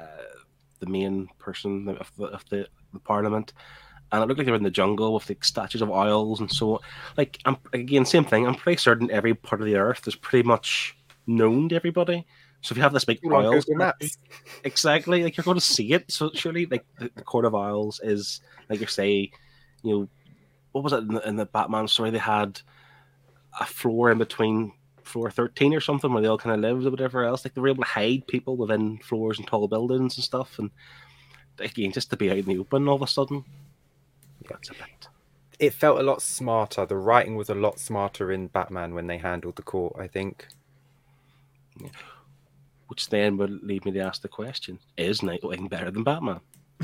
the 0.80 0.86
main 0.88 1.28
person 1.38 1.88
of 1.90 2.10
the 2.18 2.26
of 2.26 2.44
the, 2.50 2.68
the 2.94 3.00
Parliament, 3.00 3.54
and 4.12 4.24
it 4.24 4.28
looked 4.28 4.38
like 4.40 4.46
they 4.46 4.52
were 4.52 4.58
in 4.58 4.64
the 4.64 4.72
jungle 4.72 5.14
with 5.14 5.26
the 5.26 5.38
statues 5.42 5.82
of 5.82 5.92
owls 5.92 6.40
and 6.40 6.50
so 6.52 6.76
on. 6.76 6.80
Like 7.18 7.40
I'm 7.46 7.58
again, 7.74 8.06
same 8.06 8.26
thing. 8.26 8.48
I'm 8.48 8.56
pretty 8.56 8.80
certain 8.80 9.12
every 9.12 9.34
part 9.36 9.62
of 9.62 9.68
the 9.68 9.76
earth 9.76 10.08
is 10.08 10.16
pretty 10.16 10.48
much 10.48 10.96
known 11.28 11.70
to 11.70 11.76
everybody. 11.76 12.26
So 12.62 12.74
if 12.74 12.78
you 12.78 12.84
have 12.84 12.94
this 12.94 13.06
big 13.06 13.20
All 13.26 13.36
on 13.36 13.46
owl 13.46 13.52
Google 13.54 13.76
Maps. 13.76 14.18
exactly 14.64 15.24
like 15.24 15.36
you're 15.36 15.44
going 15.44 15.58
to 15.58 15.62
see 15.66 15.94
it 15.94 16.12
so 16.12 16.32
surely 16.34 16.66
like 16.68 16.86
the, 17.00 17.10
the 17.16 17.24
court 17.24 17.46
of 17.46 17.56
Isles 17.56 18.00
is 18.04 18.40
like 18.70 18.80
you 18.80 18.88
say 18.88 19.32
you 19.84 19.92
know 19.92 20.10
what 20.72 20.84
was 20.84 20.94
it 20.94 21.00
in 21.00 21.14
the, 21.16 21.28
in 21.28 21.36
the 21.36 21.46
batman 21.46 21.88
story 21.88 22.10
they 22.10 22.18
had 22.18 22.62
a 23.60 23.66
floor 23.66 24.12
in 24.12 24.18
between 24.18 24.72
floor 25.04 25.30
thirteen 25.30 25.74
or 25.74 25.82
something 25.82 26.12
where 26.14 26.22
they 26.22 26.28
all 26.28 26.38
kind 26.38 26.56
of 26.56 26.62
lived 26.62 26.86
or 26.86 26.92
whatever 26.92 27.24
else. 27.24 27.44
Like 27.44 27.54
they 27.54 27.62
were 27.62 27.70
able 27.70 27.84
to 27.84 27.90
hide 27.90 28.28
people 28.28 28.56
within 28.56 28.98
floors 29.00 29.38
and 29.38 29.48
tall 29.48 29.68
buildings 29.68 30.18
and 30.18 30.24
stuff, 30.24 30.58
and 30.58 30.72
again, 31.60 31.92
just 31.92 32.10
to 32.10 32.18
be 32.18 32.32
out 32.32 32.38
in 32.38 32.46
the 32.46 32.58
open 32.58 32.88
all 32.88 32.96
of 32.96 33.02
a 33.02 33.08
sudden, 33.08 33.44
that's 34.50 34.70
a 34.70 34.74
bit. 34.74 35.08
It 35.60 35.74
felt 35.74 36.00
a 36.00 36.04
lot 36.04 36.22
smarter. 36.22 36.86
The 36.86 36.96
writing 36.96 37.36
was 37.36 37.50
a 37.50 37.56
lot 37.56 37.80
smarter 37.80 38.32
in 38.32 38.48
Batman 38.48 38.96
when 38.96 39.08
they 39.08 39.18
handled 39.18 39.58
the 39.58 39.64
court. 39.64 39.96
I 40.00 40.08
think. 40.08 40.48
Which 42.88 43.10
then 43.10 43.38
would 43.38 43.64
lead 43.64 43.86
me 43.86 43.92
to 43.92 44.00
ask 44.00 44.22
the 44.22 44.28
question: 44.28 44.80
Is 44.98 45.22
Nightwing 45.22 45.70
better 45.70 45.92
than 45.92 46.04
Batman? 46.04 46.42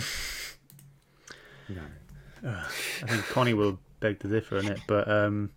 I 2.45 3.07
think 3.07 3.25
Connie 3.27 3.53
will 3.53 3.79
beg 3.99 4.19
to 4.19 4.27
differ 4.27 4.57
on 4.57 4.67
it, 4.67 4.79
but 4.87 5.09
um, 5.09 5.49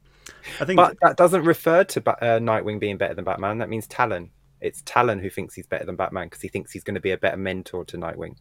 I 0.60 0.64
think 0.64 0.76
But 0.76 0.96
that 1.02 1.16
doesn't 1.16 1.44
refer 1.44 1.84
to 1.84 2.00
Ba- 2.00 2.22
uh, 2.22 2.38
Nightwing 2.38 2.80
being 2.80 2.96
better 2.96 3.14
than 3.14 3.24
Batman. 3.24 3.58
That 3.58 3.68
means 3.68 3.86
Talon. 3.86 4.30
It's 4.60 4.82
Talon 4.84 5.18
who 5.20 5.30
thinks 5.30 5.54
he's 5.54 5.66
better 5.66 5.84
than 5.84 5.96
Batman 5.96 6.26
because 6.26 6.42
he 6.42 6.48
thinks 6.48 6.72
he's 6.72 6.84
going 6.84 6.94
to 6.94 7.00
be 7.00 7.10
a 7.12 7.18
better 7.18 7.36
mentor 7.36 7.84
to 7.86 7.96
Nightwing. 7.96 8.36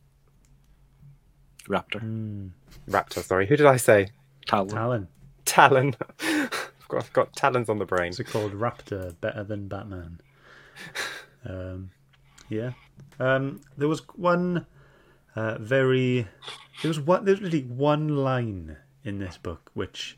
Raptor, 1.67 1.99
Hmm, 2.01 2.47
Raptor, 2.89 3.23
sorry. 3.23 3.45
Who 3.47 3.55
did 3.55 3.65
I 3.67 3.77
say? 3.77 4.09
Talon. 4.47 4.69
Talon. 4.69 5.07
Talon. 5.45 5.95
I've, 6.21 6.87
got, 6.87 7.03
I've 7.03 7.13
got 7.13 7.33
talons 7.35 7.69
on 7.69 7.77
the 7.77 7.85
brain. 7.85 8.09
Is 8.09 8.19
it 8.19 8.27
called 8.27 8.53
Raptor 8.53 9.19
better 9.21 9.43
than 9.43 9.67
Batman? 9.67 10.21
Um, 11.45 11.91
yeah. 12.49 12.71
Um, 13.17 13.61
there 13.77 13.87
was 13.87 14.01
one 14.17 14.65
uh, 15.39 15.57
very. 15.57 16.27
There 16.81 16.89
was 16.89 16.99
one. 16.99 17.23
There's 17.23 17.41
really 17.41 17.63
one 17.63 18.09
line 18.09 18.77
in 19.05 19.19
this 19.19 19.37
book 19.37 19.71
which 19.73 20.17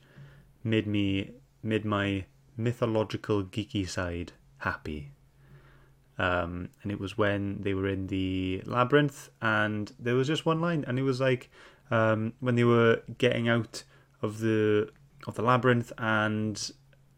made 0.64 0.88
me 0.88 1.32
made 1.62 1.86
my 1.86 2.26
mythological 2.58 3.44
geeky 3.44 3.88
side 3.88 4.32
happy. 4.58 5.12
Um, 6.18 6.70
and 6.82 6.92
it 6.92 7.00
was 7.00 7.18
when 7.18 7.62
they 7.62 7.74
were 7.74 7.88
in 7.88 8.08
the 8.08 8.64
labyrinth, 8.66 9.30
and 9.42 9.92
there 10.00 10.16
was 10.16 10.28
just 10.28 10.46
one 10.46 10.60
line, 10.60 10.84
and 10.88 10.98
it 10.98 11.04
was 11.04 11.20
like 11.20 11.52
um, 11.92 12.34
when 12.40 12.56
they 12.56 12.64
were 12.64 13.02
getting 13.18 13.48
out 13.48 13.84
of 14.24 14.40
the 14.40 14.90
of 15.28 15.36
the 15.36 15.44
labyrinth, 15.44 15.94
and 16.00 16.72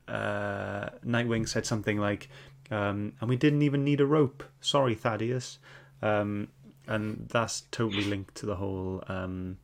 uh, 0.10 0.89
Nightwing 1.06 1.47
said 1.47 1.66
something 1.66 1.99
like, 1.99 2.28
um, 2.70 3.14
"And 3.22 3.30
we 3.30 3.38
didn't 3.38 3.62
even 3.62 3.86
need 3.86 4.01
a 4.01 4.06
rope. 4.06 4.43
Sorry, 4.60 4.93
Theseus." 4.93 5.60
Um, 6.01 6.49
and 6.88 7.28
that's 7.30 7.62
totally 7.72 8.04
linked 8.04 8.36
to 8.36 8.46
the 8.46 8.56
whole 8.56 9.04
um, 9.08 9.58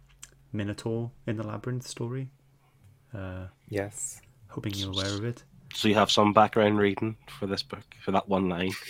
Minotaur 0.53 1.11
in 1.27 1.37
the 1.37 1.43
labyrinth 1.43 1.87
story. 1.87 2.29
Uh, 3.13 3.47
Yes. 3.67 4.21
hoping 4.49 4.73
you're 4.75 4.91
aware 4.91 5.13
of 5.13 5.23
it. 5.23 5.43
So 5.73 5.87
you 5.87 5.93
have 5.95 6.09
some 6.09 6.33
background 6.33 6.79
reading 6.79 7.15
for 7.39 7.45
this 7.45 7.61
book 7.61 7.83
for 8.03 8.11
that 8.11 8.27
one 8.27 8.49
line. 8.49 8.71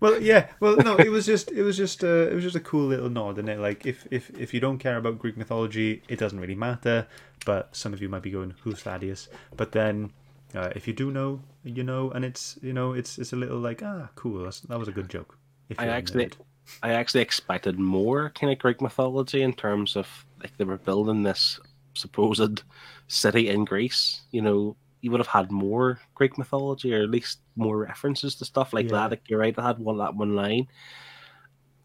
Well, 0.00 0.20
yeah. 0.20 0.48
Well, 0.58 0.76
no, 0.76 0.96
it 0.96 1.10
was 1.10 1.24
just 1.24 1.52
it 1.52 1.62
was 1.62 1.76
just 1.76 2.02
uh, 2.02 2.26
it 2.30 2.34
was 2.34 2.42
just 2.42 2.56
a 2.56 2.60
cool 2.60 2.86
little 2.86 3.08
nod, 3.08 3.38
and 3.38 3.48
it 3.48 3.60
like 3.60 3.86
if 3.86 4.06
if 4.10 4.28
if 4.36 4.52
you 4.52 4.58
don't 4.58 4.78
care 4.78 4.96
about 4.96 5.20
Greek 5.20 5.36
mythology, 5.36 6.02
it 6.08 6.18
doesn't 6.18 6.40
really 6.40 6.56
matter. 6.56 7.06
But 7.46 7.74
some 7.76 7.92
of 7.92 8.02
you 8.02 8.08
might 8.08 8.22
be 8.22 8.30
going, 8.32 8.54
"Who's 8.62 8.80
Theseus?" 8.82 9.28
But 9.56 9.70
then, 9.70 10.10
uh, 10.52 10.70
if 10.74 10.88
you 10.88 10.94
do 10.94 11.12
know, 11.12 11.42
you 11.62 11.84
know, 11.84 12.10
and 12.10 12.24
it's 12.24 12.58
you 12.60 12.72
know, 12.72 12.92
it's 12.92 13.18
it's 13.18 13.32
a 13.32 13.36
little 13.36 13.58
like 13.58 13.82
ah, 13.84 14.08
cool. 14.16 14.42
That's, 14.42 14.60
that 14.62 14.78
was 14.80 14.88
a 14.88 14.92
good 14.92 15.08
joke. 15.08 15.38
If 15.68 15.78
I 15.78 15.86
actually, 15.86 16.26
nerd. 16.26 16.34
I 16.82 16.92
actually 16.92 17.22
expected 17.22 17.78
more 17.78 18.30
kind 18.30 18.52
of 18.52 18.58
Greek 18.58 18.80
mythology 18.80 19.42
in 19.42 19.52
terms 19.52 19.96
of 19.96 20.08
like 20.40 20.56
they 20.56 20.64
were 20.64 20.78
building 20.78 21.22
this 21.22 21.60
supposed 21.94 22.62
city 23.08 23.48
in 23.48 23.64
Greece. 23.64 24.22
You 24.30 24.42
know, 24.42 24.76
you 25.00 25.10
would 25.10 25.20
have 25.20 25.26
had 25.26 25.50
more 25.50 26.00
Greek 26.14 26.38
mythology, 26.38 26.94
or 26.94 27.02
at 27.02 27.10
least 27.10 27.40
more 27.56 27.76
references 27.78 28.34
to 28.36 28.44
stuff 28.44 28.72
like 28.72 28.86
Yeah. 28.86 28.92
that. 28.92 29.10
Like 29.10 29.28
you're 29.28 29.40
right, 29.40 29.58
I 29.58 29.66
had 29.66 29.78
one 29.78 29.98
that 29.98 30.14
one 30.14 30.34
line. 30.34 30.68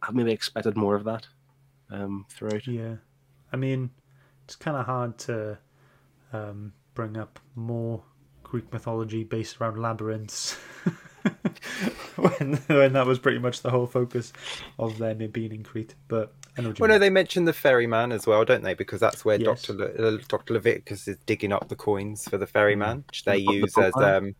I 0.02 0.12
maybe 0.12 0.32
expected 0.32 0.78
more 0.78 0.96
of 0.96 1.04
that 1.06 1.28
um, 1.90 2.26
throughout. 2.30 2.68
Yeah, 2.68 2.96
I 3.52 3.58
mean, 3.58 3.90
it's 4.46 4.56
kind 4.56 4.78
of 4.78 4.86
hard 4.86 5.18
to 5.20 5.58
um, 6.32 6.74
bring 6.94 7.18
up 7.18 7.40
more 7.56 8.04
Greek 8.44 8.72
mythology 8.72 9.24
based 9.24 9.60
around 9.60 9.78
labyrinths 9.80 10.58
when 12.16 12.56
when 12.68 12.94
that 12.94 13.06
was 13.06 13.20
pretty 13.20 13.40
much 13.40 13.62
the 13.62 13.70
whole 13.70 13.86
focus 13.88 14.34
of 14.80 14.98
them 14.98 15.18
being 15.32 15.52
in 15.52 15.64
Crete. 15.64 15.96
But 16.08 16.34
I 16.58 16.62
know 16.62 16.74
Well, 16.80 16.90
no, 16.90 17.00
they 17.00 17.10
mention 17.10 17.46
the 17.46 17.54
ferryman 17.54 18.12
as 18.12 18.26
well, 18.28 18.44
don't 18.46 18.64
they? 18.64 18.74
Because 18.74 19.00
that's 19.00 19.24
where 19.26 19.40
Yes. 19.40 19.64
Doctor 19.64 19.74
Le- 19.74 20.16
uh, 20.16 20.18
Doctor 20.28 20.54
Leviticus 20.54 21.08
is 21.08 21.18
digging 21.26 21.52
up 21.52 21.68
the 21.70 21.76
coins 21.76 22.28
for 22.28 22.38
the 22.38 22.48
ferryman, 22.48 23.04
which 23.08 23.24
they 23.26 23.38
The- 23.40 23.46
the 23.46 23.54
use 23.54 23.78
as 23.78 23.96
um, 23.98 24.36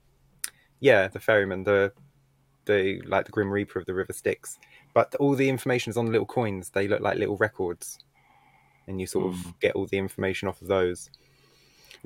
yeah, 0.80 1.08
the 1.08 1.20
ferryman, 1.20 1.64
the 1.64 1.92
the 2.66 3.02
like 3.06 3.26
the 3.26 3.32
Grim 3.32 3.52
Reaper 3.52 3.80
of 3.80 3.86
the 3.86 3.94
River 3.94 4.14
Styx. 4.14 4.58
But 4.94 5.14
all 5.16 5.36
the 5.36 5.50
information 5.50 5.92
is 5.92 5.98
on 5.98 6.06
the 6.06 6.12
little 6.12 6.26
coins. 6.28 6.70
They 6.72 6.88
look 6.88 7.02
like 7.02 7.18
little 7.18 7.38
records, 7.38 8.00
and 8.88 9.00
you 9.00 9.08
sort 9.08 9.28
of 9.28 9.60
get 9.60 9.76
all 9.76 9.86
the 9.86 9.98
information 9.98 10.48
off 10.48 10.62
of 10.62 10.68
those. 10.68 11.10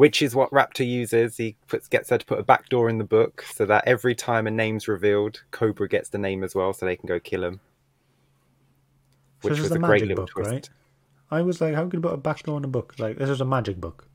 Which 0.02 0.22
is 0.24 0.34
what 0.36 0.50
Raptor 0.50 0.88
uses. 0.88 1.38
He 1.38 1.56
puts 1.68 1.88
gets 1.88 2.10
her 2.10 2.18
to 2.18 2.26
put 2.26 2.40
a 2.40 2.44
back 2.44 2.70
door 2.70 2.90
in 2.90 2.98
the 2.98 3.04
book 3.04 3.44
so 3.54 3.68
that 3.68 3.84
every 3.86 4.16
time 4.16 4.48
a 4.48 4.52
name's 4.52 4.88
revealed, 4.88 5.44
Kobra 5.52 5.88
gets 5.88 6.10
the 6.10 6.18
name 6.18 6.44
as 6.44 6.56
well, 6.56 6.74
so 6.74 6.88
they 6.88 6.96
can 6.96 7.08
go 7.08 7.20
kill 7.20 7.44
him. 7.44 7.60
Which 9.42 9.54
is 9.54 9.62
was 9.62 9.72
a 9.74 9.78
great 9.80 10.02
little 10.02 10.24
book, 10.26 10.30
twist. 10.32 10.50
right? 10.52 10.70
I 11.30 11.42
was 11.44 11.62
like, 11.62 11.76
how 11.76 11.84
could 11.84 11.94
you 11.94 12.02
put 12.02 12.14
a 12.14 12.18
backdoor 12.18 12.58
in 12.58 12.64
a 12.64 12.68
book? 12.68 12.96
Like 12.98 13.18
this 13.20 13.30
is 13.30 13.42
a 13.42 13.46
magic 13.46 13.80
book. 13.80 14.08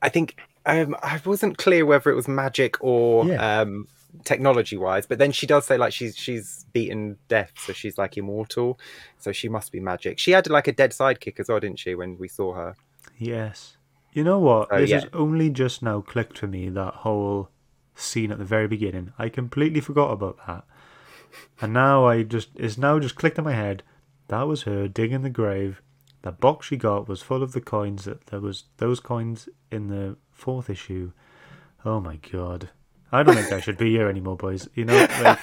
I 0.00 0.08
think 0.08 0.36
um, 0.66 0.94
I 1.02 1.20
wasn't 1.24 1.58
clear 1.58 1.84
whether 1.84 2.08
it 2.10 2.14
was 2.14 2.28
magic 2.28 2.76
or 2.80 3.24
Yeah. 3.26 3.60
um, 3.60 3.88
technology 4.24 4.76
wise, 4.76 5.06
but 5.06 5.18
then 5.18 5.32
she 5.32 5.46
does 5.48 5.66
say 5.66 5.76
like 5.76 5.92
she's 5.92 6.16
she's 6.16 6.64
beaten 6.72 7.18
death, 7.28 7.52
so 7.56 7.72
she's 7.72 7.98
like 7.98 8.16
immortal, 8.16 8.78
so 9.18 9.32
she 9.32 9.48
must 9.48 9.72
be 9.72 9.80
magic. 9.80 10.18
She 10.20 10.30
had 10.30 10.48
like 10.48 10.68
a 10.68 10.72
dead 10.72 10.92
sidekick 10.92 11.40
as 11.40 11.48
well, 11.48 11.58
didn't 11.60 11.80
she? 11.80 11.94
When 11.96 12.18
we 12.18 12.28
saw 12.28 12.54
her, 12.54 12.76
Yes. 13.18 13.76
You 14.12 14.24
know 14.24 14.38
what? 14.38 14.68
Oh, 14.70 14.78
this 14.78 14.90
yeah. 14.90 15.00
has 15.00 15.08
only 15.12 15.50
just 15.50 15.82
now 15.82 16.00
clicked 16.00 16.38
for 16.38 16.46
me, 16.46 16.68
that 16.68 16.94
whole 16.94 17.48
scene 17.94 18.30
at 18.32 18.38
the 18.38 18.44
very 18.44 18.68
beginning. 18.68 19.12
I 19.18 19.28
completely 19.28 19.80
forgot 19.80 20.10
about 20.10 20.38
that. 20.46 20.64
And 21.60 21.72
now 21.72 22.06
I 22.06 22.22
just 22.22 22.50
it's 22.54 22.76
now 22.76 22.98
just 22.98 23.16
clicked 23.16 23.38
in 23.38 23.44
my 23.44 23.54
head. 23.54 23.82
That 24.28 24.42
was 24.42 24.62
her 24.62 24.86
digging 24.86 25.22
the 25.22 25.30
grave. 25.30 25.80
The 26.22 26.32
box 26.32 26.66
she 26.66 26.76
got 26.76 27.08
was 27.08 27.22
full 27.22 27.42
of 27.42 27.52
the 27.52 27.60
coins 27.60 28.04
that 28.04 28.26
there 28.26 28.40
was 28.40 28.64
those 28.76 29.00
coins 29.00 29.48
in 29.70 29.88
the 29.88 30.16
fourth 30.30 30.68
issue. 30.68 31.12
Oh 31.84 32.00
my 32.00 32.16
god. 32.16 32.70
I 33.10 33.22
don't 33.22 33.34
think 33.34 33.52
I 33.52 33.60
should 33.60 33.76
be 33.76 33.90
here 33.90 34.08
anymore, 34.08 34.36
boys. 34.36 34.68
You 34.74 34.86
know, 34.86 35.06
like, 35.22 35.38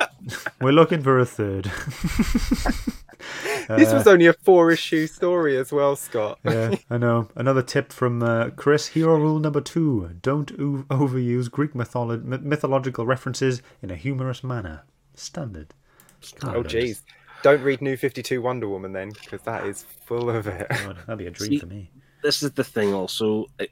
we're 0.60 0.70
looking 0.70 1.02
for 1.02 1.18
a 1.18 1.26
third. 1.26 1.70
this 3.76 3.92
was 3.92 4.06
only 4.06 4.26
a 4.26 4.32
four 4.32 4.70
issue 4.70 5.06
story 5.06 5.56
as 5.56 5.70
well, 5.72 5.94
Scott. 5.96 6.38
yeah, 6.44 6.74
I 6.90 6.96
know. 6.98 7.28
Another 7.36 7.62
tip 7.62 7.92
from 7.92 8.22
uh, 8.22 8.50
Chris. 8.50 8.88
Hero 8.88 9.16
rule 9.18 9.38
number 9.38 9.60
two: 9.60 10.10
don't 10.22 10.50
o- 10.52 10.84
overuse 10.90 11.50
Greek 11.50 11.72
mytholo- 11.74 12.22
myth- 12.24 12.42
mythological 12.42 13.04
references 13.06 13.60
in 13.82 13.90
a 13.90 13.96
humorous 13.96 14.42
manner. 14.42 14.82
Standard. 15.14 15.74
Oh 15.74 16.62
Standard. 16.62 16.66
jeez, 16.68 17.02
don't 17.42 17.62
read 17.62 17.80
New 17.82 17.96
Fifty 17.96 18.22
Two 18.22 18.40
Wonder 18.42 18.68
Woman 18.68 18.92
then, 18.92 19.10
because 19.10 19.42
that 19.42 19.66
is 19.66 19.84
full 20.06 20.30
of 20.30 20.46
it. 20.46 20.66
God, 20.68 20.96
that'd 21.06 21.18
be 21.18 21.26
a 21.26 21.30
dream 21.30 21.50
See- 21.50 21.58
for 21.58 21.66
me. 21.66 21.90
this 22.22 22.42
is 22.42 22.52
the 22.52 22.64
thing 22.64 22.92
also 22.94 23.46
it, 23.58 23.70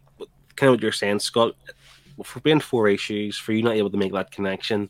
kind 0.56 0.68
of 0.68 0.74
what 0.74 0.82
you're 0.82 0.92
saying 0.92 1.18
scott 1.18 1.52
for 2.24 2.40
being 2.40 2.60
four 2.60 2.88
issues 2.88 3.36
for 3.36 3.52
you 3.52 3.62
not 3.62 3.74
able 3.76 3.90
to 3.90 3.96
make 3.98 4.12
that 4.12 4.30
connection 4.30 4.88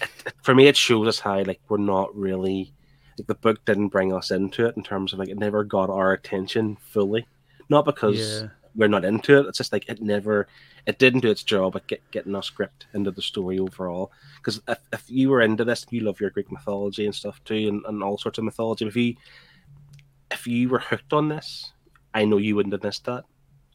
it, 0.00 0.08
it- 0.26 0.32
for 0.42 0.54
me 0.54 0.66
it 0.66 0.76
shows 0.76 1.06
us 1.06 1.20
how 1.20 1.42
like 1.44 1.60
we're 1.68 1.76
not 1.76 2.14
really 2.16 2.72
like 3.18 3.26
the 3.26 3.34
book 3.34 3.64
didn't 3.64 3.88
bring 3.88 4.12
us 4.12 4.30
into 4.30 4.66
it 4.66 4.76
in 4.76 4.82
terms 4.82 5.12
of 5.12 5.18
like 5.18 5.28
it 5.28 5.38
never 5.38 5.64
got 5.64 5.90
our 5.90 6.12
attention 6.12 6.76
fully 6.80 7.26
not 7.68 7.84
because 7.84 8.42
Yeah. 8.42 8.48
we're 8.74 8.88
not 8.88 9.04
into 9.04 9.38
it 9.38 9.46
it's 9.46 9.58
just 9.58 9.72
like 9.72 9.88
it 9.88 10.00
never 10.02 10.46
it 10.86 10.98
didn't 10.98 11.20
do 11.20 11.30
its 11.30 11.42
job 11.42 11.76
at 11.76 11.86
get, 11.86 12.02
getting 12.10 12.34
us 12.34 12.50
gripped 12.50 12.86
into 12.92 13.10
the 13.10 13.22
story 13.22 13.58
overall 13.58 14.12
because 14.36 14.60
if, 14.68 14.78
if 14.92 15.04
you 15.08 15.30
were 15.30 15.40
into 15.40 15.64
this 15.64 15.86
you 15.90 16.00
love 16.00 16.20
your 16.20 16.30
greek 16.30 16.50
mythology 16.52 17.04
and 17.06 17.14
stuff 17.14 17.42
too 17.44 17.68
and, 17.68 17.84
and 17.86 18.02
all 18.02 18.18
sorts 18.18 18.38
of 18.38 18.44
mythology 18.44 18.86
if 18.86 18.96
you 18.96 19.14
if 20.30 20.46
you 20.46 20.68
were 20.68 20.80
hooked 20.80 21.12
on 21.12 21.28
this 21.28 21.72
I 22.14 22.24
know 22.24 22.36
you 22.36 22.54
wouldn't 22.54 22.72
have 22.72 22.84
missed 22.84 23.06
that. 23.06 23.24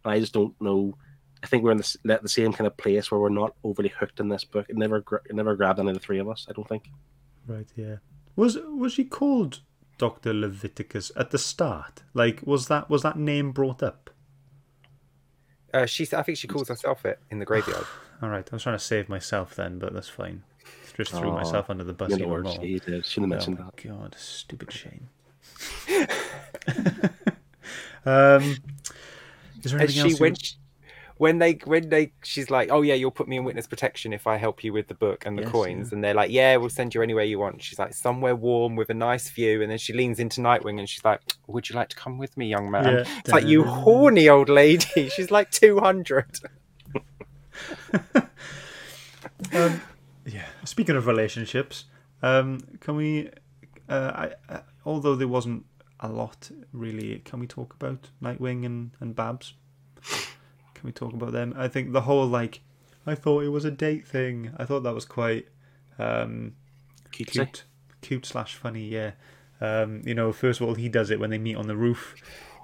I 0.06 0.18
just 0.22 0.32
don't 0.32 0.56
know. 0.62 0.96
I 1.44 1.48
think 1.48 1.62
we're 1.62 1.74
in 1.74 1.78
the, 1.80 2.20
the 2.22 2.30
same 2.30 2.54
kind 2.54 2.68
of 2.68 2.78
place 2.78 3.12
where 3.12 3.20
we're 3.20 3.28
not 3.28 3.54
overly 3.66 3.90
hooked 3.90 4.22
in 4.22 4.30
this 4.30 4.46
book. 4.46 4.66
It 4.70 4.78
never, 4.78 5.04
it 5.26 5.36
never 5.36 5.58
grabbed 5.58 5.78
any 5.78 5.90
of 5.90 5.96
the 5.96 6.00
three 6.00 6.20
of 6.20 6.30
us. 6.30 6.48
I 6.50 6.54
don't 6.54 6.68
think. 6.68 6.90
Right. 7.48 7.68
Yeah. 7.76 7.98
Was 8.40 8.56
was 8.56 8.94
she 8.94 9.04
called 9.04 9.60
Doctor 9.98 10.34
Leviticus 10.34 11.12
at 11.18 11.32
the 11.32 11.38
start? 11.38 12.04
Like, 12.14 12.42
was 12.46 12.70
that 12.70 12.90
was 12.90 13.04
that 13.04 13.18
name 13.18 13.52
brought 13.52 13.84
up? 13.84 14.10
Uh, 15.74 15.86
she, 15.86 16.08
I 16.14 16.24
think 16.24 16.38
she 16.38 16.48
calls 16.48 16.70
herself 16.70 17.06
it 17.06 17.20
in 17.30 17.40
the 17.40 17.46
graveyard. 17.46 17.86
All 18.22 18.30
right. 18.30 18.48
I 18.52 18.56
was 18.56 18.64
trying 18.64 18.78
to 18.78 18.84
save 18.84 19.10
myself 19.10 19.56
then, 19.56 19.78
but 19.80 19.94
that's 19.94 20.10
fine. 20.10 20.44
Just 20.96 21.12
threw 21.14 21.30
Aw, 21.30 21.32
myself 21.32 21.70
under 21.70 21.84
the 21.84 21.94
bus 21.94 22.12
You 22.12 22.18
know, 22.18 22.26
even 22.28 22.42
more. 22.42 22.52
she 22.62 22.80
did. 22.80 23.06
Shouldn't 23.06 23.34
have 23.34 23.48
Oh 23.48 23.50
mentioned 23.50 23.60
my 23.60 23.66
that. 23.66 23.84
god, 23.84 24.16
stupid 24.18 24.72
Shane. 24.72 25.10
um, 28.06 28.58
is 29.64 29.72
there 29.72 29.80
And 29.80 29.82
anything 29.82 29.90
she 29.90 30.00
else? 30.00 30.20
went. 30.20 30.54
When 31.20 31.38
they 31.38 31.60
when 31.66 31.90
they 31.90 32.14
she's 32.24 32.50
like, 32.50 32.70
oh 32.72 32.82
yeah, 32.82 32.94
you'll 32.94 33.12
put 33.12 33.28
me 33.28 33.36
in 33.36 33.44
witness 33.44 33.68
protection 33.68 34.14
if 34.14 34.26
I 34.26 34.38
help 34.38 34.64
you 34.64 34.72
with 34.72 34.88
the 34.88 34.94
book 34.96 35.26
and 35.26 35.38
the 35.38 35.42
Yes, 35.44 35.52
coins, 35.52 35.90
yeah. 35.90 35.96
and 35.96 36.04
they're 36.04 36.14
like, 36.14 36.32
yeah, 36.32 36.56
we'll 36.56 36.70
send 36.70 36.96
you 36.96 37.02
anywhere 37.02 37.26
you 37.26 37.38
want. 37.40 37.62
She's 37.62 37.78
like, 37.78 37.94
somewhere 37.94 38.38
warm 38.38 38.78
with 38.78 38.90
a 38.90 38.94
nice 38.94 39.30
view, 39.30 39.62
and 39.62 39.70
then 39.70 39.78
she 39.78 39.92
leans 39.92 40.18
into 40.20 40.40
Nightwing 40.40 40.80
and 40.80 40.88
she's 40.88 41.04
like, 41.04 41.20
would 41.48 41.70
you 41.70 41.76
like 41.76 41.90
to 41.90 41.96
come 41.98 42.18
with 42.18 42.38
me, 42.38 42.48
young 42.48 42.72
man? 42.72 42.86
Yeah. 42.86 43.04
It's 43.20 43.32
like 43.34 43.46
you 43.46 43.66
horny 43.66 44.30
old 44.30 44.48
lady. 44.48 45.10
She's 45.16 45.30
like 45.30 45.52
two 45.52 45.80
hundred. 45.80 46.40
Um, 49.54 49.82
yeah. 50.26 50.46
Speaking 50.66 50.96
of 50.96 51.08
relationships, 51.08 51.86
um, 52.22 52.60
can 52.80 52.96
we? 52.96 53.30
Uh, 53.88 54.12
I, 54.50 54.54
uh, 54.54 54.60
although 54.86 55.16
there 55.16 55.28
wasn't 55.28 55.66
a 56.00 56.08
lot 56.10 56.50
really, 56.72 57.20
can 57.20 57.40
we 57.40 57.48
talk 57.48 57.74
about 57.74 58.10
Nightwing 58.22 58.66
and 58.66 58.92
and 59.00 59.16
Babs? 59.16 59.54
Can 60.80 60.88
we 60.88 60.94
talk 60.94 61.14
about 61.14 61.34
them? 61.34 61.54
I 61.58 61.68
think 61.68 61.92
the 61.92 62.02
whole 62.02 62.26
like, 62.26 62.62
I 63.06 63.14
thought 63.14 63.44
it 63.44 63.50
was 63.50 63.66
a 63.66 63.72
date 63.72 64.08
thing. 64.08 64.54
I 64.58 64.64
thought 64.64 64.84
that 64.84 64.94
was 64.94 65.04
quite 65.04 65.48
um, 65.98 66.54
Cutesy. 67.12 67.32
cute, 67.32 67.64
cute 68.02 68.26
slash 68.26 68.56
funny. 68.56 68.88
Yeah. 68.88 69.12
Um, 69.60 70.02
you 70.06 70.14
know, 70.14 70.32
first 70.32 70.62
of 70.62 70.68
all, 70.68 70.76
he 70.76 70.88
does 70.88 71.12
it 71.12 71.20
when 71.20 71.32
they 71.32 71.38
meet 71.38 71.58
on 71.58 71.68
the 71.68 71.76
roof. 71.76 72.16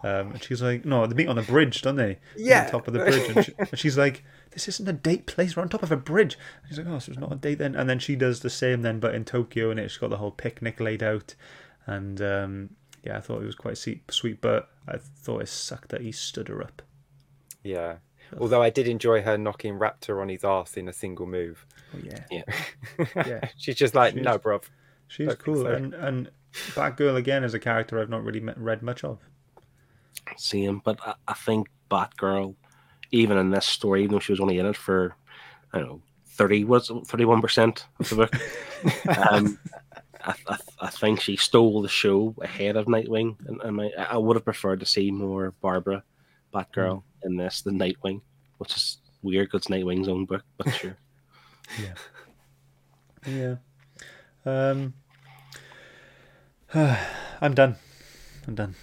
Um, 0.01 0.31
and 0.31 0.41
she's 0.41 0.61
like, 0.61 0.85
no, 0.85 1.05
they 1.07 1.13
meet 1.13 1.27
on 1.27 1.35
the 1.35 1.41
bridge, 1.41 1.81
don't 1.81 1.97
they? 1.97 2.19
Yeah. 2.37 2.59
On 2.59 2.65
the 2.65 2.71
top 2.71 2.87
of 2.87 2.93
the 2.93 2.99
bridge. 2.99 3.35
And, 3.35 3.45
she, 3.45 3.53
and 3.59 3.77
she's 3.77 3.97
like, 3.97 4.23
this 4.51 4.69
isn't 4.69 4.87
a 4.87 4.93
date 4.93 5.25
place. 5.25 5.57
We're 5.57 5.63
on 5.63 5.69
top 5.69 5.83
of 5.83 5.91
a 5.91 5.97
bridge. 5.97 6.37
And 6.61 6.69
he's 6.69 6.77
like, 6.77 6.87
oh, 6.87 6.99
so 6.99 7.11
it's 7.11 7.19
not 7.19 7.33
a 7.33 7.35
date 7.35 7.57
then. 7.57 7.75
And 7.75 7.89
then 7.89 7.99
she 7.99 8.15
does 8.15 8.39
the 8.39 8.49
same 8.49 8.81
then, 8.81 9.01
but 9.01 9.13
in 9.13 9.25
Tokyo, 9.25 9.71
and 9.71 9.79
it's 9.79 9.97
got 9.97 10.09
the 10.09 10.17
whole 10.17 10.31
picnic 10.31 10.79
laid 10.79 11.03
out. 11.03 11.35
And 11.85 12.21
um, 12.21 12.69
yeah, 13.03 13.17
I 13.17 13.19
thought 13.19 13.41
it 13.41 13.45
was 13.45 13.55
quite 13.55 13.77
sweet, 13.77 14.09
sweet, 14.09 14.39
but 14.39 14.69
I 14.87 14.97
thought 14.97 15.41
it 15.41 15.49
sucked 15.49 15.89
that 15.89 16.01
he 16.01 16.13
stood 16.13 16.47
her 16.47 16.61
up. 16.63 16.81
Yeah. 17.65 17.95
Although 18.39 18.61
I 18.61 18.69
did 18.69 18.87
enjoy 18.87 19.21
her 19.21 19.37
knocking 19.37 19.77
Raptor 19.79 20.21
on 20.21 20.29
his 20.29 20.43
ass 20.43 20.77
in 20.77 20.87
a 20.87 20.93
single 20.93 21.25
move. 21.25 21.65
Oh, 21.93 21.99
yeah. 22.03 22.23
Yeah. 22.31 23.05
Yeah. 23.25 23.49
She's 23.57 23.75
just 23.75 23.95
like, 23.95 24.13
She 24.13 24.21
no, 24.21 24.35
is. 24.35 24.37
bruv. 24.41 24.63
She's 25.07 25.27
Don't 25.27 25.39
cool. 25.39 25.55
so. 25.63 25.67
And, 25.67 25.93
and 25.93 26.31
Batgirl, 26.73 27.15
again, 27.15 27.43
is 27.43 27.53
a 27.53 27.59
character 27.59 27.99
I've 27.99 28.09
not 28.09 28.23
really 28.23 28.39
met, 28.39 28.57
read 28.57 28.81
much 28.81 29.03
of. 29.03 29.19
Same, 30.37 30.81
but 30.83 30.99
I, 31.05 31.15
I 31.27 31.33
think 31.33 31.67
Batgirl, 31.91 32.55
even 33.11 33.37
in 33.37 33.51
this 33.51 33.65
story, 33.65 34.03
even 34.03 34.13
though 34.13 34.19
she 34.19 34.31
was 34.31 34.39
only 34.39 34.59
in 34.59 34.65
it 34.65 34.77
for, 34.77 35.15
I 35.73 35.79
don't 35.79 35.87
know, 35.87 36.01
thirty 36.27 36.63
was 36.63 36.91
thirty 37.07 37.25
one 37.25 37.41
percent 37.41 37.85
of 37.99 38.09
the 38.09 38.15
book. 38.15 38.35
um, 39.29 39.59
I, 40.23 40.33
I, 40.47 40.57
I 40.81 40.89
think 40.89 41.21
she 41.21 41.35
stole 41.35 41.81
the 41.81 41.87
show 41.89 42.33
ahead 42.41 42.75
of 42.75 42.87
Nightwing, 42.87 43.35
and, 43.47 43.61
and 43.61 43.75
my, 43.75 43.91
I 43.97 44.17
would 44.17 44.35
have 44.35 44.45
preferred 44.45 44.79
to 44.79 44.85
see 44.85 45.11
more 45.11 45.53
Barbara, 45.61 46.03
Batgirl, 46.53 47.03
in 47.25 47.35
this 47.35 47.61
than 47.61 47.77
Nightwing, 47.79 48.21
which 48.59 48.75
is 48.75 48.97
weird 49.21 49.49
because 49.51 49.67
Nightwing's 49.67 50.07
own 50.07 50.25
book, 50.25 50.43
but 50.57 50.69
sure. 50.73 50.97
Yeah. 51.81 51.95
Yeah. 53.25 53.55
Um, 54.45 54.93
I'm 57.41 57.53
done. 57.55 57.75
I'm 58.47 58.55
done. 58.55 58.75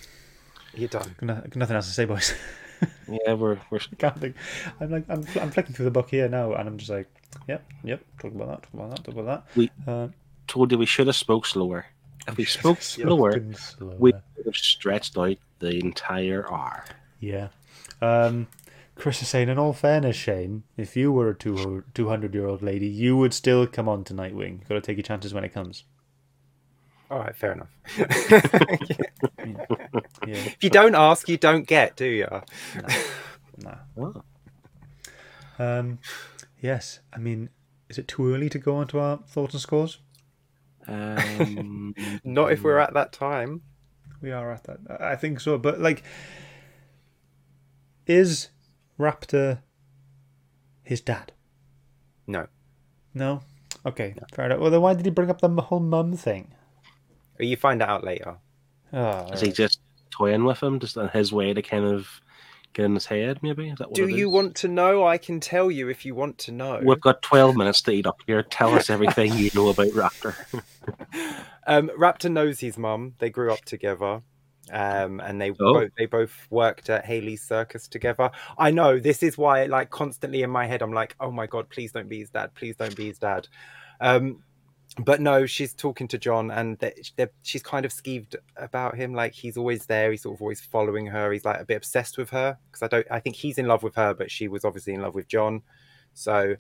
You're 0.74 0.88
done. 0.88 1.14
Got 1.18 1.26
no- 1.26 1.42
nothing 1.54 1.76
else 1.76 1.86
to 1.86 1.92
say, 1.92 2.04
boys. 2.06 2.34
yeah, 3.08 3.34
we're 3.34 3.60
we're 3.70 3.78
Can't 3.98 4.18
think. 4.20 4.36
I'm 4.80 4.90
like 4.90 5.04
I'm, 5.08 5.24
I'm 5.40 5.50
flicking 5.50 5.74
through 5.74 5.84
the 5.84 5.90
book 5.92 6.10
here 6.10 6.28
now, 6.28 6.54
and 6.54 6.68
I'm 6.68 6.78
just 6.78 6.90
like, 6.90 7.08
yep, 7.46 7.64
yep. 7.84 8.02
Talk 8.20 8.34
about 8.34 8.48
that. 8.48 8.62
Talk 8.64 8.74
about 8.74 8.90
that. 8.96 9.04
Talk 9.04 9.14
about 9.16 9.46
We- 9.54 9.70
that. 9.86 9.92
Uh, 9.92 10.08
told 10.48 10.72
you 10.72 10.78
we 10.78 10.86
should 10.86 11.06
have 11.06 11.16
spoke 11.16 11.46
slower. 11.46 11.86
If 12.26 12.36
we 12.36 12.44
spoke 12.44 12.82
slower, 12.82 13.44
slower. 13.54 13.94
we 13.98 14.12
would 14.12 14.46
have 14.46 14.56
stretched 14.56 15.16
out 15.16 15.36
the 15.60 15.78
entire 15.78 16.46
R. 16.46 16.84
Yeah. 17.20 17.48
Um, 18.02 18.48
Chris 18.94 19.22
is 19.22 19.28
saying, 19.28 19.48
in 19.48 19.58
all 19.58 19.72
fairness, 19.72 20.16
Shane, 20.16 20.64
if 20.76 20.96
you 20.96 21.10
were 21.12 21.30
a 21.30 21.34
200 21.34 22.34
year 22.34 22.46
old 22.46 22.62
lady, 22.62 22.86
you 22.86 23.16
would 23.16 23.32
still 23.32 23.66
come 23.66 23.88
on 23.88 24.04
to 24.04 24.14
Nightwing. 24.14 24.58
You've 24.60 24.68
got 24.68 24.74
to 24.74 24.80
take 24.80 24.96
your 24.98 25.04
chances 25.04 25.32
when 25.32 25.44
it 25.44 25.54
comes. 25.54 25.84
All 27.10 27.18
right, 27.18 27.34
fair 27.34 27.52
enough. 27.52 27.70
Yeah. 30.24 30.36
if 30.36 30.62
you 30.62 30.70
don't 30.70 30.94
ask, 30.94 31.28
you 31.28 31.36
don't 31.36 31.66
get, 31.66 31.96
do 31.96 32.04
you? 32.04 32.28
Nah. 33.58 33.74
Oh. 33.98 34.22
Um, 35.58 35.98
yes. 36.60 37.00
I 37.12 37.18
mean, 37.18 37.48
is 37.88 37.98
it 37.98 38.06
too 38.06 38.32
early 38.32 38.48
to 38.50 38.58
go 38.58 38.76
on 38.76 38.86
to 38.88 39.00
our 39.00 39.18
thoughts 39.26 39.54
and 39.54 39.60
scores? 39.60 39.98
Um, 40.86 41.94
Not 42.24 42.52
if 42.52 42.62
we're 42.62 42.78
at 42.78 42.94
that 42.94 43.12
time. 43.12 43.62
We 44.20 44.30
are 44.30 44.52
at 44.52 44.64
that. 44.64 44.78
I 45.00 45.12
I 45.12 45.16
think 45.16 45.40
so. 45.40 45.58
But, 45.58 45.80
like, 45.80 46.04
is 48.06 48.48
Raptor 48.98 49.60
his 50.82 51.00
dad? 51.00 51.32
No. 52.26 52.46
No? 53.14 53.42
Okay, 53.84 54.14
fair 54.32 54.46
enough. 54.46 54.60
Well, 54.60 54.70
then 54.70 54.80
why 54.80 54.94
did 54.94 55.04
he 55.04 55.10
bring 55.10 55.30
up 55.30 55.40
the 55.40 55.48
whole 55.48 55.80
mum 55.80 56.16
thing? 56.16 56.54
You 57.38 57.56
find 57.56 57.80
that 57.80 57.88
out 57.88 58.04
later. 58.04 58.36
Oh, 58.92 59.26
is 59.32 59.40
he 59.40 59.50
just 59.50 59.80
toying 60.10 60.44
with 60.44 60.62
him, 60.62 60.78
just 60.78 60.96
in 60.96 61.08
his 61.08 61.32
way 61.32 61.52
to 61.52 61.62
kind 61.62 61.84
of 61.84 62.20
get 62.74 62.84
in 62.84 62.94
his 62.94 63.06
head? 63.06 63.42
Maybe 63.42 63.70
is 63.70 63.78
that 63.78 63.88
what 63.88 63.96
Do 63.96 64.06
you 64.06 64.28
is? 64.28 64.32
want 64.34 64.54
to 64.56 64.68
know? 64.68 65.04
I 65.06 65.18
can 65.18 65.40
tell 65.40 65.70
you 65.70 65.88
if 65.88 66.04
you 66.04 66.14
want 66.14 66.38
to 66.38 66.52
know. 66.52 66.80
We've 66.84 67.00
got 67.00 67.22
twelve 67.22 67.56
minutes 67.56 67.80
to 67.82 67.90
eat 67.90 68.06
up 68.06 68.20
here. 68.26 68.42
Tell 68.42 68.74
us 68.74 68.90
everything 68.90 69.32
you 69.34 69.50
know 69.54 69.68
about 69.68 69.88
Raptor. 69.88 70.34
Um, 71.64 71.90
Raptor 71.96 72.28
knows 72.28 72.58
his 72.58 72.76
mum. 72.76 73.14
They 73.18 73.30
grew 73.30 73.52
up 73.52 73.64
together. 73.64 74.22
Um, 74.72 75.20
and 75.20 75.40
they 75.40 75.50
Oh. 75.50 75.74
both 75.74 75.90
they 75.98 76.06
both 76.06 76.34
worked 76.50 76.88
at 76.90 77.04
Haly's 77.04 77.42
circus 77.42 77.86
together. 77.86 78.30
I 78.58 78.70
know 78.70 78.98
this 78.98 79.22
is 79.22 79.36
why, 79.36 79.66
like, 79.66 79.90
constantly 79.90 80.42
in 80.42 80.50
my 80.50 80.66
head, 80.66 80.80
I'm 80.82 80.92
like, 80.94 81.14
"Oh 81.20 81.30
my 81.30 81.46
god, 81.46 81.68
please 81.68 81.92
don't 81.92 82.08
be 82.08 82.20
his 82.20 82.30
dad! 82.30 82.54
Please 82.54 82.76
don't 82.76 82.96
be 82.96 83.06
his 83.08 83.18
dad." 83.18 83.48
Um, 84.00 84.42
but 84.98 85.20
no, 85.20 85.46
she's 85.46 85.74
talking 85.74 86.08
to 86.08 86.18
John, 86.18 86.50
and 86.50 86.78
they 86.78 86.94
they're, 87.16 87.30
she's 87.42 87.62
kind 87.62 87.84
of 87.84 87.92
skeeved 87.92 88.34
about 88.56 88.96
him. 88.96 89.14
Like, 89.14 89.32
he's 89.34 89.56
always 89.56 89.86
there. 89.86 90.10
He's 90.10 90.22
sort 90.22 90.36
of 90.36 90.42
always 90.42 90.60
following 90.60 91.06
her. 91.06 91.32
He's 91.32 91.44
like 91.44 91.60
a 91.60 91.64
bit 91.64 91.76
obsessed 91.76 92.16
with 92.18 92.30
her 92.30 92.58
because 92.70 92.82
I 92.82 92.88
don't. 92.88 93.06
I 93.10 93.20
think 93.20 93.36
he's 93.36 93.58
in 93.58 93.66
love 93.66 93.82
with 93.82 93.94
her, 93.96 94.14
but 94.14 94.30
she 94.30 94.48
was 94.48 94.64
obviously 94.64 94.94
in 94.94 95.02
love 95.02 95.14
with 95.14 95.28
John. 95.28 95.62
So 96.14 96.56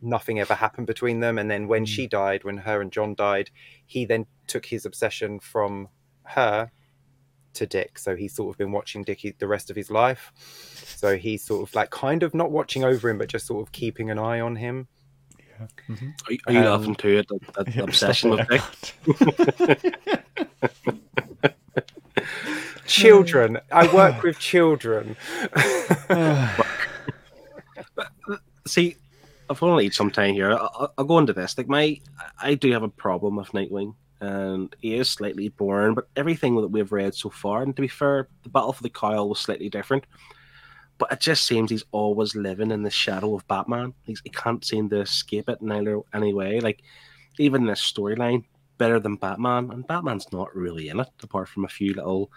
nothing 0.00 0.40
ever 0.40 0.54
happened 0.54 0.86
between 0.86 1.20
them. 1.20 1.38
And 1.38 1.50
then 1.50 1.68
when 1.68 1.84
Mm. 1.84 1.88
she 1.88 2.06
died, 2.06 2.44
when 2.44 2.56
her 2.58 2.80
and 2.80 2.90
John 2.92 3.14
died, 3.14 3.50
he 3.86 4.04
then 4.04 4.26
took 4.46 4.66
his 4.66 4.86
obsession 4.86 5.38
from 5.38 5.88
her 6.24 6.70
to 7.56 7.66
Dick. 7.66 7.98
So 7.98 8.16
he's 8.16 8.34
sort 8.34 8.54
of 8.54 8.58
been 8.58 8.72
watching 8.72 9.02
Dick 9.02 9.36
the 9.38 9.46
rest 9.46 9.68
of 9.70 9.76
his 9.76 9.90
life. 9.90 10.32
So 10.96 11.16
he's 11.16 11.44
sort 11.44 11.68
of 11.68 11.74
like 11.74 11.90
kind 11.90 12.22
of 12.22 12.34
not 12.34 12.50
watching 12.50 12.84
over 12.84 13.08
him, 13.10 13.18
but 13.18 13.28
just 13.28 13.46
sort 13.46 13.66
of 13.66 13.72
keeping 13.72 14.10
an 14.10 14.18
eye 14.18 14.40
on 14.40 14.56
him. 14.56 14.88
Are, 15.58 15.68
you- 16.32 16.38
are 16.46 16.52
you 16.52 16.58
Um, 16.60 16.64
laughing 16.66 16.94
too 16.96 17.16
at 17.18 17.28
that, 17.28 17.40
that 17.64 17.68
Yeah, 17.76 17.82
obsession 17.84 18.30
with 18.30 18.46
it, 18.50 19.82
Dick? 19.82 19.94
Children. 22.86 23.58
I 23.72 23.92
work 23.94 24.22
with 24.22 24.38
children. 24.38 25.16
See, 28.66 28.96
I've 29.48 29.62
only 29.62 29.86
eat 29.86 29.94
some 29.94 30.10
time 30.10 30.34
here. 30.34 30.50
I'll, 30.52 30.70
I'll- 30.78 30.92
I'll 30.98 31.04
go 31.04 31.18
into 31.18 31.32
this. 31.32 31.56
Like 31.56 31.68
my, 31.68 31.98
I 32.40 32.54
do 32.54 32.72
have 32.72 32.82
a 32.82 32.88
problem 32.88 33.36
with 33.36 33.52
Nightwing, 33.52 33.94
and 34.20 34.74
he 34.80 34.94
is 34.94 35.10
slightly 35.10 35.48
boring. 35.48 35.94
But 35.94 36.08
everything 36.16 36.56
that 36.56 36.68
we've 36.68 36.92
read 36.92 37.14
so 37.14 37.30
far, 37.30 37.62
and 37.62 37.74
to 37.76 37.82
be 37.82 37.88
fair, 37.88 38.28
the 38.42 38.48
Battle 38.48 38.72
for 38.72 38.82
the 38.82 38.90
Cowl 38.90 39.28
was 39.28 39.40
slightly 39.40 39.68
different. 39.68 40.06
But 40.98 41.12
it 41.12 41.20
just 41.20 41.44
seems 41.44 41.70
he's 41.70 41.84
always 41.92 42.34
living 42.34 42.70
in 42.70 42.82
the 42.82 42.90
shadow 42.90 43.34
of 43.34 43.46
Batman. 43.48 43.92
He's, 44.04 44.20
he 44.24 44.30
can't 44.30 44.64
seem 44.64 44.88
to 44.90 45.00
escape 45.00 45.48
it 45.48 45.60
in 45.60 45.70
either 45.70 46.00
any 46.14 46.32
way. 46.32 46.60
Like 46.60 46.82
even 47.38 47.66
this 47.66 47.80
storyline, 47.80 48.44
better 48.78 48.98
than 48.98 49.16
Batman, 49.16 49.70
and 49.70 49.86
Batman's 49.86 50.32
not 50.32 50.54
really 50.54 50.88
in 50.88 51.00
it 51.00 51.08
apart 51.22 51.48
from 51.48 51.64
a 51.64 51.68
few 51.68 51.94
little 51.94 52.30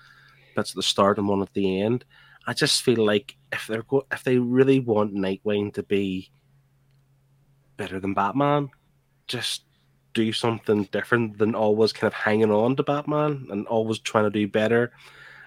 bits 0.56 0.72
at 0.72 0.76
the 0.76 0.84
start 0.84 1.18
and 1.18 1.28
one 1.28 1.42
at 1.42 1.54
the 1.54 1.82
end. 1.82 2.06
I 2.48 2.54
just 2.54 2.82
feel 2.82 3.06
like 3.06 3.38
if 3.52 3.68
they're 3.68 3.84
go- 3.84 4.08
if 4.12 4.24
they 4.24 4.38
really 4.38 4.80
want 4.80 5.14
Nightwing 5.14 5.74
to 5.74 5.84
be 5.84 6.32
better 7.78 8.00
than 8.00 8.14
Batman, 8.14 8.70
just 9.28 9.64
do 10.24 10.32
something 10.34 10.84
different 10.92 11.38
than 11.38 11.56
always 11.56 11.94
kind 11.94 12.08
of 12.12 12.14
hanging 12.14 12.52
on 12.52 12.76
to 12.76 12.84
Batman 12.84 13.48
and 13.52 13.68
always 13.68 14.00
trying 14.00 14.26
to 14.26 14.30
do 14.42 14.48
better 14.48 14.92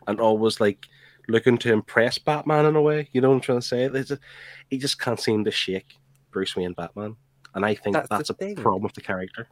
and 0.06 0.20
always 0.20 0.60
like 0.60 0.86
looking 1.28 1.58
to 1.58 1.72
impress 1.72 2.18
Batman 2.18 2.66
in 2.66 2.76
a 2.76 2.82
way. 2.82 3.08
You 3.12 3.20
know 3.20 3.28
what 3.30 3.36
I'm 3.36 3.40
trying 3.40 3.60
to 3.60 3.66
say? 3.66 3.84
A, 3.84 4.18
he 4.70 4.78
just 4.78 4.98
can't 5.00 5.20
seem 5.20 5.44
to 5.44 5.50
shake 5.50 5.98
Bruce 6.30 6.56
Wayne 6.56 6.72
Batman. 6.72 7.16
And 7.54 7.64
I 7.66 7.74
think 7.74 7.94
That's 7.94 8.08
that's, 8.08 8.30
a 8.30 8.34
thing. 8.34 8.56
problem 8.56 8.82
with 8.82 8.94
the 8.94 9.02
character. 9.02 9.46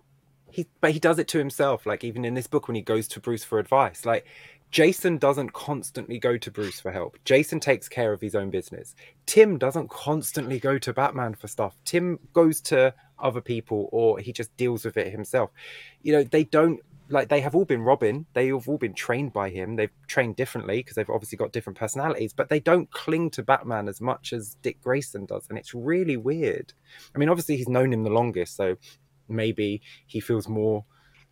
he 0.50 0.66
but 0.80 0.90
he 0.92 0.98
does 0.98 1.18
it 1.18 1.28
to 1.28 1.38
himself 1.38 1.86
like 1.86 2.02
even 2.04 2.24
in 2.24 2.34
this 2.34 2.46
book 2.48 2.66
when 2.68 2.74
he 2.74 2.82
goes 2.82 3.06
to 3.08 3.20
bruce 3.20 3.44
for 3.44 3.58
advice 3.60 4.04
like 4.04 4.24
jason 4.72 5.16
doesn't 5.18 5.52
constantly 5.52 6.18
go 6.18 6.36
to 6.44 6.50
bruce 6.50 6.80
for 6.80 6.90
help 6.90 7.16
jason 7.24 7.60
takes 7.60 7.88
care 7.88 8.12
of 8.12 8.20
his 8.20 8.34
own 8.34 8.50
business 8.50 8.94
tim 9.26 9.58
doesn't 9.58 9.88
constantly 9.90 10.58
go 10.58 10.76
to 10.78 10.92
batman 10.92 11.34
for 11.34 11.46
stuff 11.48 11.74
tim 11.84 12.18
goes 12.32 12.60
to 12.60 12.92
other 13.22 13.40
people 13.40 13.88
or 13.92 14.18
he 14.18 14.32
just 14.32 14.54
deals 14.56 14.84
with 14.84 14.96
it 14.96 15.10
himself 15.10 15.50
you 16.02 16.12
know 16.12 16.22
they 16.24 16.44
don't 16.44 16.80
like 17.10 17.28
they 17.28 17.40
have 17.40 17.54
all 17.54 17.64
been 17.64 17.82
Robin. 17.82 18.26
They 18.34 18.48
have 18.48 18.68
all 18.68 18.78
been 18.78 18.94
trained 18.94 19.32
by 19.32 19.50
him. 19.50 19.76
They've 19.76 19.90
trained 20.06 20.36
differently 20.36 20.78
because 20.78 20.94
they've 20.94 21.10
obviously 21.10 21.36
got 21.36 21.52
different 21.52 21.78
personalities, 21.78 22.32
but 22.32 22.48
they 22.48 22.60
don't 22.60 22.90
cling 22.90 23.30
to 23.30 23.42
Batman 23.42 23.88
as 23.88 24.00
much 24.00 24.32
as 24.32 24.56
Dick 24.62 24.80
Grayson 24.80 25.26
does, 25.26 25.46
and 25.48 25.58
it's 25.58 25.74
really 25.74 26.16
weird. 26.16 26.72
I 27.14 27.18
mean, 27.18 27.28
obviously 27.28 27.56
he's 27.56 27.68
known 27.68 27.92
him 27.92 28.04
the 28.04 28.10
longest, 28.10 28.56
so 28.56 28.76
maybe 29.28 29.82
he 30.06 30.20
feels 30.20 30.48
more 30.48 30.84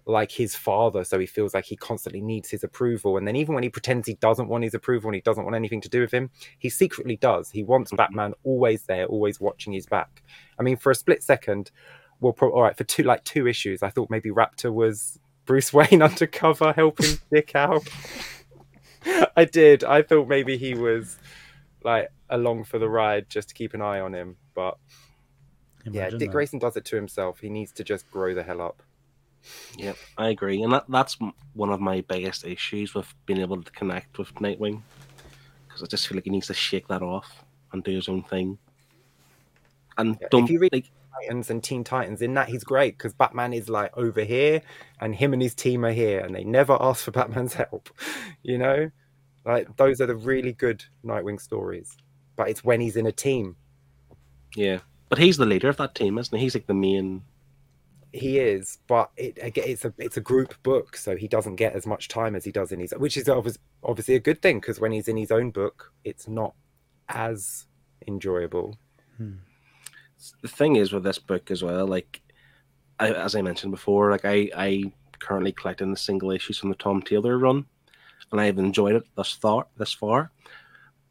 like 0.08 0.32
his 0.32 0.56
father, 0.56 1.04
so 1.04 1.18
he 1.18 1.26
feels 1.26 1.52
like 1.52 1.66
he 1.66 1.76
constantly 1.76 2.22
needs 2.22 2.48
his 2.48 2.64
approval. 2.64 3.18
And 3.18 3.28
then 3.28 3.36
even 3.36 3.54
when 3.54 3.62
he 3.62 3.68
pretends 3.68 4.08
he 4.08 4.14
doesn't 4.14 4.48
want 4.48 4.64
his 4.64 4.72
approval 4.72 5.08
and 5.08 5.14
he 5.14 5.20
doesn't 5.20 5.44
want 5.44 5.54
anything 5.54 5.82
to 5.82 5.88
do 5.88 6.00
with 6.00 6.10
him, 6.10 6.30
he 6.58 6.70
secretly 6.70 7.16
does. 7.16 7.50
He 7.50 7.62
wants 7.62 7.90
mm-hmm. 7.90 7.96
Batman 7.96 8.32
always 8.42 8.84
there, 8.84 9.04
always 9.04 9.38
watching 9.38 9.74
his 9.74 9.84
back. 9.84 10.22
I 10.58 10.62
mean, 10.62 10.78
for 10.78 10.90
a 10.90 10.94
split 10.94 11.22
second, 11.22 11.70
well, 12.20 12.32
pro- 12.32 12.50
all 12.50 12.62
right, 12.62 12.76
for 12.76 12.84
two 12.84 13.02
like 13.02 13.24
two 13.24 13.46
issues, 13.46 13.82
I 13.82 13.90
thought 13.90 14.08
maybe 14.08 14.30
Raptor 14.30 14.72
was 14.72 15.20
Bruce 15.44 15.72
Wayne 15.74 16.02
undercover 16.02 16.72
helping 16.72 17.18
Dick 17.30 17.54
out. 17.54 17.86
I 19.36 19.44
did. 19.44 19.84
I 19.84 20.02
thought 20.02 20.26
maybe 20.26 20.56
he 20.56 20.74
was 20.74 21.18
like 21.84 22.08
along 22.30 22.64
for 22.64 22.78
the 22.78 22.88
ride 22.88 23.28
just 23.28 23.50
to 23.50 23.54
keep 23.54 23.74
an 23.74 23.82
eye 23.82 24.00
on 24.00 24.14
him, 24.14 24.36
but 24.54 24.78
yeah, 25.84 26.08
Dick 26.08 26.18
that. 26.18 26.30
Grayson 26.30 26.58
does 26.58 26.78
it 26.78 26.86
to 26.86 26.96
himself. 26.96 27.40
He 27.40 27.50
needs 27.50 27.72
to 27.72 27.84
just 27.84 28.10
grow 28.10 28.34
the 28.34 28.42
hell 28.42 28.62
up. 28.62 28.82
Yep, 29.78 29.96
I 30.18 30.28
agree, 30.28 30.62
and 30.62 30.72
that 30.72 30.84
that's 30.88 31.16
one 31.54 31.70
of 31.70 31.80
my 31.80 32.00
biggest 32.02 32.44
issues 32.44 32.94
with 32.94 33.12
being 33.26 33.40
able 33.40 33.62
to 33.62 33.70
connect 33.72 34.18
with 34.18 34.32
Nightwing, 34.34 34.82
because 35.66 35.82
I 35.82 35.86
just 35.86 36.06
feel 36.08 36.16
like 36.16 36.24
he 36.24 36.30
needs 36.30 36.48
to 36.48 36.54
shake 36.54 36.88
that 36.88 37.02
off 37.02 37.44
and 37.72 37.82
do 37.84 37.92
his 37.94 38.08
own 38.08 38.22
thing. 38.24 38.58
And 39.96 40.16
Yeah, 40.20 40.24
if 40.26 40.30
don't 40.30 40.50
you 40.50 40.58
read- 40.60 40.72
like, 40.72 40.90
Titans 41.22 41.50
and 41.50 41.64
Teen 41.64 41.82
Titans. 41.82 42.22
In 42.22 42.34
that, 42.34 42.48
he's 42.48 42.62
great 42.62 42.96
because 42.96 43.12
Batman 43.12 43.52
is 43.52 43.68
like 43.68 43.90
over 43.96 44.22
here, 44.22 44.62
and 45.00 45.14
him 45.14 45.32
and 45.32 45.42
his 45.42 45.54
team 45.54 45.84
are 45.84 45.92
here, 45.92 46.20
and 46.20 46.32
they 46.34 46.44
never 46.44 46.76
ask 46.80 47.04
for 47.04 47.10
Batman's 47.10 47.54
help. 47.54 47.88
You 48.44 48.58
know, 48.58 48.90
like 49.44 49.76
those 49.76 50.00
are 50.00 50.06
the 50.06 50.14
really 50.16 50.52
good 50.52 50.84
Nightwing 51.04 51.40
stories. 51.40 51.96
But 52.36 52.48
it's 52.50 52.62
when 52.62 52.80
he's 52.80 52.94
in 52.96 53.06
a 53.06 53.12
team. 53.12 53.56
yeah, 54.54 54.78
but 55.08 55.18
he's 55.18 55.38
the 55.38 55.46
leader 55.46 55.68
of 55.68 55.76
that 55.78 55.94
team, 55.96 56.18
isn't 56.18 56.36
he? 56.36 56.44
He's 56.44 56.54
like 56.54 56.66
the 56.68 56.74
main. 56.74 57.22
He 58.12 58.38
is, 58.38 58.78
but 58.86 59.10
it 59.16 59.38
it's 59.38 59.84
a 59.84 59.92
it's 59.98 60.16
a 60.16 60.22
group 60.22 60.54
book, 60.62 60.96
so 60.96 61.14
he 61.14 61.28
doesn't 61.28 61.56
get 61.56 61.74
as 61.74 61.86
much 61.86 62.08
time 62.08 62.34
as 62.34 62.44
he 62.44 62.50
does 62.50 62.72
in 62.72 62.80
his, 62.80 62.92
which 62.92 63.18
is 63.18 63.28
obviously 63.28 63.60
obviously 63.84 64.14
a 64.14 64.20
good 64.20 64.40
thing 64.40 64.60
because 64.60 64.80
when 64.80 64.92
he's 64.92 65.08
in 65.08 65.16
his 65.16 65.30
own 65.30 65.50
book, 65.50 65.92
it's 66.04 66.26
not 66.26 66.54
as 67.10 67.66
enjoyable. 68.06 68.78
Hmm. 69.18 69.34
The 70.40 70.48
thing 70.48 70.76
is 70.76 70.92
with 70.92 71.04
this 71.04 71.18
book 71.18 71.50
as 71.50 71.62
well, 71.62 71.86
like 71.86 72.22
I, 72.98 73.12
as 73.12 73.36
I 73.36 73.42
mentioned 73.42 73.72
before, 73.72 74.10
like 74.10 74.24
I 74.24 74.50
I 74.56 74.92
currently 75.18 75.52
collecting 75.52 75.90
the 75.90 75.96
single 75.98 76.30
issues 76.30 76.58
from 76.58 76.70
the 76.70 76.76
Tom 76.76 77.02
Taylor 77.02 77.36
run, 77.36 77.66
and 78.32 78.40
I've 78.40 78.58
enjoyed 78.58 78.96
it 78.96 79.04
thus 79.16 79.32
far. 79.32 79.66
This 79.76 79.92
far, 79.92 80.30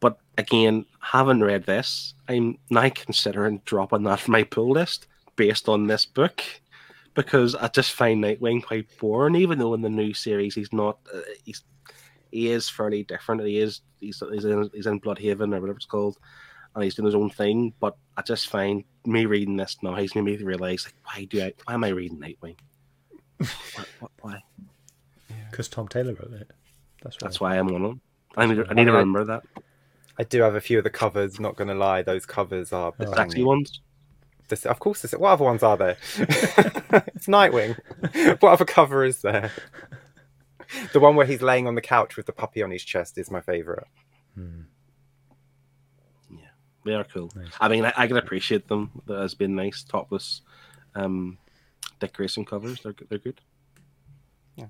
but 0.00 0.18
again, 0.36 0.84
having 1.00 1.40
read 1.40 1.64
this, 1.64 2.14
I'm 2.28 2.58
now 2.70 2.88
considering 2.88 3.62
dropping 3.64 4.02
that 4.04 4.20
from 4.20 4.32
my 4.32 4.42
pull 4.42 4.70
list 4.70 5.06
based 5.36 5.68
on 5.68 5.86
this 5.86 6.04
book 6.04 6.42
because 7.18 7.56
I 7.56 7.66
just 7.66 7.92
find 7.92 8.22
Nightwing 8.22 8.62
quite 8.62 8.86
boring. 9.00 9.34
Even 9.34 9.58
though 9.58 9.74
in 9.74 9.82
the 9.82 9.90
new 9.90 10.14
series 10.14 10.54
he's 10.54 10.72
not, 10.72 10.98
uh, 11.12 11.20
he's 11.44 11.64
he 12.30 12.50
is 12.52 12.68
fairly 12.68 13.02
different. 13.02 13.42
He 13.42 13.58
is 13.58 13.80
he's 14.00 14.22
he's 14.32 14.44
in, 14.44 14.70
he's 14.72 14.86
in 14.86 15.00
Blüdhaven 15.00 15.52
or 15.52 15.60
whatever 15.60 15.76
it's 15.78 15.84
called, 15.84 16.16
and 16.74 16.84
he's 16.84 16.94
doing 16.94 17.06
his 17.06 17.16
own 17.16 17.28
thing. 17.30 17.74
But 17.80 17.96
I 18.16 18.22
just 18.22 18.46
find 18.48 18.84
me 19.04 19.26
reading 19.26 19.56
this 19.56 19.76
now, 19.82 19.96
he's 19.96 20.14
made 20.14 20.24
me 20.24 20.36
realize 20.36 20.84
like 20.84 20.94
why 21.02 21.24
do 21.24 21.42
I 21.42 21.52
why 21.64 21.74
am 21.74 21.82
I 21.82 21.88
reading 21.88 22.18
Nightwing? 22.18 22.56
what, 23.38 23.88
what, 23.98 24.10
why? 24.20 24.42
Because 25.50 25.68
Tom 25.68 25.88
Taylor 25.88 26.14
wrote 26.14 26.32
it. 26.34 26.50
That's 27.02 27.16
why. 27.16 27.26
That's 27.26 27.40
why 27.40 27.58
I'm 27.58 27.68
on 27.74 27.82
them. 27.82 28.00
I 28.36 28.46
need, 28.46 28.54
to- 28.56 28.66
I 28.70 28.74
need 28.74 28.84
to 28.84 28.92
remember 28.92 29.24
that. 29.24 29.42
I 30.20 30.24
do 30.24 30.42
have 30.42 30.54
a 30.54 30.60
few 30.60 30.78
of 30.78 30.84
the 30.84 30.90
covers. 30.90 31.40
Not 31.40 31.56
going 31.56 31.68
to 31.68 31.74
lie, 31.74 32.02
those 32.02 32.26
covers 32.26 32.72
are 32.72 32.92
Oh. 33.00 33.04
The 33.04 33.14
sexy 33.16 33.42
ones. 33.42 33.80
This, 34.48 34.64
of 34.66 34.78
course, 34.78 35.02
this, 35.02 35.12
what 35.12 35.30
other 35.32 35.44
ones 35.44 35.62
are 35.62 35.76
there? 35.76 35.96
it's 36.18 37.26
Nightwing. 37.26 37.76
what 38.40 38.52
other 38.52 38.64
cover 38.64 39.04
is 39.04 39.20
there? 39.22 39.50
The 40.92 41.00
one 41.00 41.16
where 41.16 41.26
he's 41.26 41.42
laying 41.42 41.66
on 41.66 41.74
the 41.74 41.80
couch 41.80 42.16
with 42.16 42.26
the 42.26 42.32
puppy 42.32 42.62
on 42.62 42.70
his 42.70 42.82
chest 42.82 43.18
is 43.18 43.30
my 43.30 43.40
favorite. 43.40 43.86
Hmm. 44.34 44.62
They 46.84 46.94
are 46.94 47.04
cool. 47.04 47.30
Nice. 47.34 47.48
I 47.60 47.68
mean, 47.68 47.84
I, 47.84 47.92
I 47.96 48.06
can 48.06 48.16
appreciate 48.16 48.68
them 48.68 49.02
That 49.06 49.20
has 49.20 49.34
been 49.34 49.54
nice, 49.54 49.82
topless, 49.82 50.40
um, 50.94 51.36
Dick 52.00 52.14
Grayson 52.14 52.44
covers. 52.46 52.80
They're 52.82 52.92
good- 52.94 53.08
they're 53.10 53.18
good. 53.18 53.40
Yeah, 54.56 54.66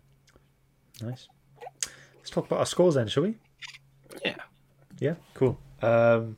nice. 1.00 1.28
Let's 2.16 2.30
talk 2.30 2.46
about 2.46 2.58
our 2.58 2.66
scores 2.66 2.94
then, 2.94 3.06
shall 3.08 3.22
we? 3.24 3.36
Yeah. 4.24 4.36
Yeah, 4.98 5.14
cool. 5.34 5.58
Um, 5.80 6.36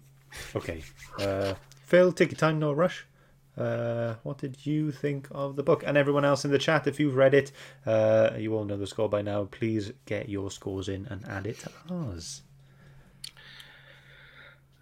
okay. 0.54 0.82
Uh, 1.18 1.54
Phil, 1.86 2.12
take 2.12 2.30
your 2.32 2.38
time, 2.38 2.58
no 2.58 2.72
rush. 2.72 3.06
Uh, 3.60 4.14
what 4.22 4.38
did 4.38 4.64
you 4.64 4.90
think 4.90 5.28
of 5.32 5.56
the 5.56 5.62
book? 5.62 5.84
And 5.86 5.96
everyone 5.96 6.24
else 6.24 6.44
in 6.44 6.50
the 6.50 6.58
chat, 6.58 6.86
if 6.86 6.98
you've 6.98 7.16
read 7.16 7.34
it, 7.34 7.52
uh, 7.84 8.30
you 8.38 8.54
all 8.54 8.64
know 8.64 8.76
the 8.76 8.86
score 8.86 9.08
by 9.08 9.22
now. 9.22 9.44
Please 9.44 9.92
get 10.06 10.28
your 10.28 10.50
scores 10.50 10.88
in 10.88 11.06
and 11.06 11.24
add 11.26 11.46
it 11.46 11.58
to 11.60 11.70
ours. 11.90 12.42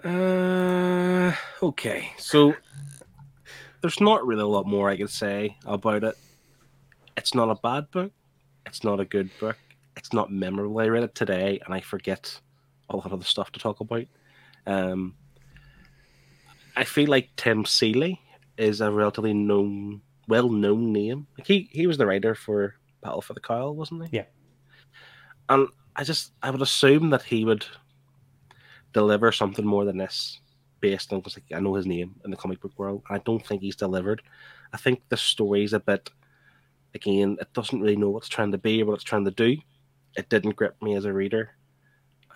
Uh, 0.04 1.32
okay. 1.60 2.12
So 2.18 2.54
there's 3.80 4.00
not 4.00 4.24
really 4.24 4.42
a 4.42 4.46
lot 4.46 4.66
more 4.66 4.88
I 4.88 4.96
can 4.96 5.08
say 5.08 5.56
about 5.66 6.04
it. 6.04 6.16
It's 7.16 7.34
not 7.34 7.50
a 7.50 7.56
bad 7.56 7.90
book. 7.90 8.12
It's 8.64 8.84
not 8.84 9.00
a 9.00 9.04
good 9.04 9.30
book. 9.40 9.58
It's 9.96 10.12
not 10.12 10.30
memorable. 10.30 10.78
I 10.78 10.86
read 10.86 11.02
it 11.02 11.16
today 11.16 11.58
and 11.64 11.74
I 11.74 11.80
forget 11.80 12.40
a 12.88 12.96
lot 12.96 13.10
of 13.10 13.18
the 13.18 13.26
stuff 13.26 13.50
to 13.52 13.58
talk 13.58 13.80
about. 13.80 14.04
Um, 14.66 15.14
I 16.76 16.84
feel 16.84 17.08
like 17.08 17.30
Tim 17.36 17.64
Seeley 17.64 18.20
is 18.58 18.80
a 18.80 18.90
relatively 18.90 19.32
known, 19.32 20.02
well-known 20.26 20.92
name. 20.92 21.26
Like 21.38 21.46
he, 21.46 21.68
he 21.72 21.86
was 21.86 21.96
the 21.96 22.06
writer 22.06 22.34
for 22.34 22.74
Battle 23.02 23.22
for 23.22 23.34
the 23.34 23.40
Cowl, 23.40 23.74
wasn't 23.74 24.08
he? 24.08 24.18
Yeah. 24.18 24.24
And 25.48 25.68
I 25.96 26.04
just, 26.04 26.32
I 26.42 26.50
would 26.50 26.62
assume 26.62 27.10
that 27.10 27.22
he 27.22 27.44
would 27.44 27.64
deliver 28.92 29.32
something 29.32 29.64
more 29.64 29.84
than 29.84 29.98
this 29.98 30.40
based 30.80 31.12
on 31.12 31.20
because 31.20 31.36
like, 31.36 31.56
I 31.56 31.60
know 31.60 31.74
his 31.74 31.86
name 31.86 32.14
in 32.24 32.30
the 32.30 32.36
comic 32.36 32.60
book 32.60 32.72
world. 32.76 33.02
I 33.08 33.18
don't 33.18 33.44
think 33.44 33.62
he's 33.62 33.76
delivered. 33.76 34.22
I 34.72 34.76
think 34.76 35.02
the 35.08 35.16
story's 35.16 35.72
a 35.72 35.80
bit 35.80 36.10
again, 36.94 37.36
it 37.40 37.52
doesn't 37.52 37.80
really 37.80 37.96
know 37.96 38.10
what 38.10 38.20
it's 38.20 38.28
trying 38.28 38.52
to 38.52 38.58
be 38.58 38.82
or 38.82 38.86
what 38.86 38.94
it's 38.94 39.04
trying 39.04 39.24
to 39.24 39.30
do. 39.30 39.56
It 40.16 40.28
didn't 40.28 40.56
grip 40.56 40.80
me 40.82 40.96
as 40.96 41.04
a 41.04 41.12
reader. 41.12 41.50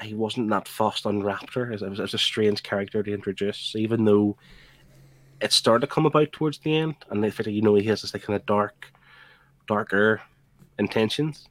He 0.01 0.15
wasn't 0.15 0.51
that 0.51 0.69
fussed 0.69 1.07
on 1.07 1.23
Raptor. 1.23 1.69
It 1.69 1.81
was, 1.81 1.83
it 1.99 2.03
was 2.03 2.15
a 2.15 2.19
strange 2.19 2.63
character 2.63 3.03
to 3.03 3.13
introduce, 3.13 3.75
even 3.77 4.05
though 4.05 4.37
it 5.43 5.53
started 5.53 5.87
to 5.87 5.93
come 5.93 6.07
about 6.07 6.33
towards 6.33 6.59
the 6.59 6.77
end, 6.77 6.95
and 7.11 7.25
I 7.25 7.31
feel 7.31 7.45
like 7.47 7.55
you 7.55 7.63
know 7.63 7.75
he 7.75 7.87
has 7.89 8.03
this 8.03 8.15
like 8.15 8.23
kind 8.23 8.37
of 8.37 8.47
dark, 8.47 8.87
darker 9.67 10.21
intentions, 10.79 11.49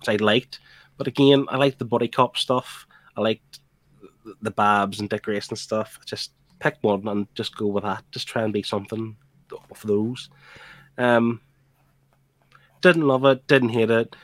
which 0.00 0.08
I 0.08 0.16
liked. 0.22 0.60
But 0.96 1.06
again, 1.06 1.46
I 1.48 1.56
liked 1.56 1.78
the 1.78 1.84
body 1.84 2.08
cop 2.08 2.36
stuff. 2.36 2.86
I 3.16 3.20
liked 3.20 3.60
the- 4.24 4.36
the 4.42 4.50
Babs 4.50 5.00
and 5.00 5.08
Dick 5.08 5.22
Grayson 5.22 5.56
stuff. 5.56 5.98
Just 6.04 6.32
pick 6.58 6.76
one 6.80 7.06
and 7.06 7.32
just 7.34 7.56
go 7.56 7.68
with 7.68 7.84
that. 7.84 8.04
Just 8.10 8.26
try 8.26 8.42
and 8.42 8.52
be 8.52 8.62
something 8.62 9.16
of 9.70 9.82
those. 9.82 10.28
Um, 10.98 11.40
didn't 12.80 13.06
love 13.06 13.24
it. 13.24 13.46
Didn't 13.46 13.70
hate 13.70 13.90
it. 13.90 14.16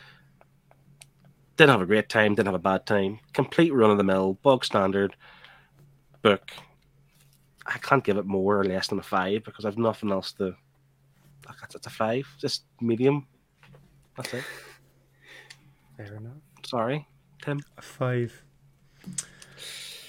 Didn't 1.56 1.70
have 1.70 1.82
a 1.82 1.86
great 1.86 2.08
time. 2.08 2.34
Didn't 2.34 2.46
have 2.48 2.54
a 2.54 2.58
bad 2.58 2.84
time. 2.86 3.20
Complete 3.32 3.72
run 3.72 3.90
of 3.90 3.98
the 3.98 4.04
mill, 4.04 4.34
bog 4.42 4.64
standard 4.64 5.16
book. 6.22 6.50
I 7.66 7.78
can't 7.78 8.04
give 8.04 8.16
it 8.16 8.26
more 8.26 8.60
or 8.60 8.64
less 8.64 8.88
than 8.88 8.98
a 8.98 9.02
five 9.02 9.44
because 9.44 9.64
I've 9.64 9.78
nothing 9.78 10.10
else 10.10 10.32
to. 10.32 10.54
It's 11.62 11.74
it's 11.74 11.86
a 11.86 11.90
five, 11.90 12.26
just 12.38 12.64
medium. 12.80 13.26
That's 14.16 14.34
it. 14.34 14.44
Fair 15.96 16.16
enough. 16.16 16.32
Sorry, 16.64 17.06
Tim. 17.42 17.60
A 17.76 17.82
five. 17.82 18.42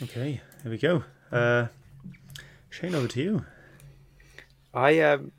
Okay, 0.04 0.42
here 0.64 0.72
we 0.72 0.78
go. 0.78 1.04
Uh, 1.32 1.68
Shane, 2.70 2.96
over 2.96 3.08
to 3.08 3.22
you. 3.22 3.46
I 4.74 5.00
um, 5.00 5.32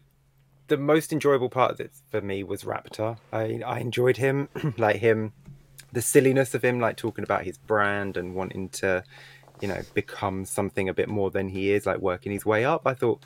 the 0.68 0.76
most 0.76 1.12
enjoyable 1.12 1.48
part 1.48 1.70
of 1.70 1.80
it 1.80 1.92
for 2.10 2.20
me 2.20 2.42
was 2.42 2.64
Raptor. 2.64 3.18
I 3.32 3.60
I 3.64 3.80
enjoyed 3.80 4.16
him, 4.16 4.48
like 4.78 4.96
him, 4.96 5.32
the 5.92 6.02
silliness 6.02 6.54
of 6.54 6.64
him, 6.64 6.80
like 6.80 6.96
talking 6.96 7.24
about 7.24 7.44
his 7.44 7.58
brand 7.58 8.16
and 8.16 8.34
wanting 8.34 8.68
to, 8.70 9.04
you 9.60 9.68
know, 9.68 9.80
become 9.94 10.44
something 10.44 10.88
a 10.88 10.94
bit 10.94 11.08
more 11.08 11.30
than 11.30 11.48
he 11.48 11.72
is, 11.72 11.86
like 11.86 11.98
working 11.98 12.32
his 12.32 12.44
way 12.44 12.64
up. 12.64 12.82
I 12.86 12.94
thought, 12.94 13.22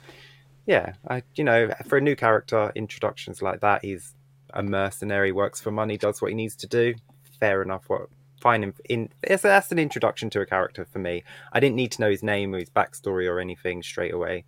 yeah, 0.65 0.93
I 1.09 1.23
you 1.35 1.43
know, 1.43 1.69
for 1.87 1.97
a 1.97 2.01
new 2.01 2.15
character, 2.15 2.71
introductions 2.75 3.41
like 3.41 3.61
that, 3.61 3.83
he's 3.83 4.13
a 4.53 4.63
mercenary, 4.63 5.31
works 5.31 5.61
for 5.61 5.71
money, 5.71 5.97
does 5.97 6.21
what 6.21 6.29
he 6.29 6.35
needs 6.35 6.55
to 6.57 6.67
do. 6.67 6.95
Fair 7.39 7.61
enough. 7.61 7.85
What 7.87 8.09
fine 8.41 8.63
him 8.63 8.73
in 8.89 9.09
that's, 9.21 9.43
that's 9.43 9.71
an 9.71 9.77
introduction 9.77 10.29
to 10.31 10.41
a 10.41 10.45
character 10.45 10.83
for 10.83 10.99
me. 10.99 11.23
I 11.53 11.59
didn't 11.59 11.75
need 11.75 11.91
to 11.93 12.01
know 12.01 12.09
his 12.09 12.23
name 12.23 12.55
or 12.55 12.59
his 12.59 12.69
backstory 12.69 13.29
or 13.29 13.39
anything 13.39 13.83
straight 13.83 14.13
away. 14.13 14.45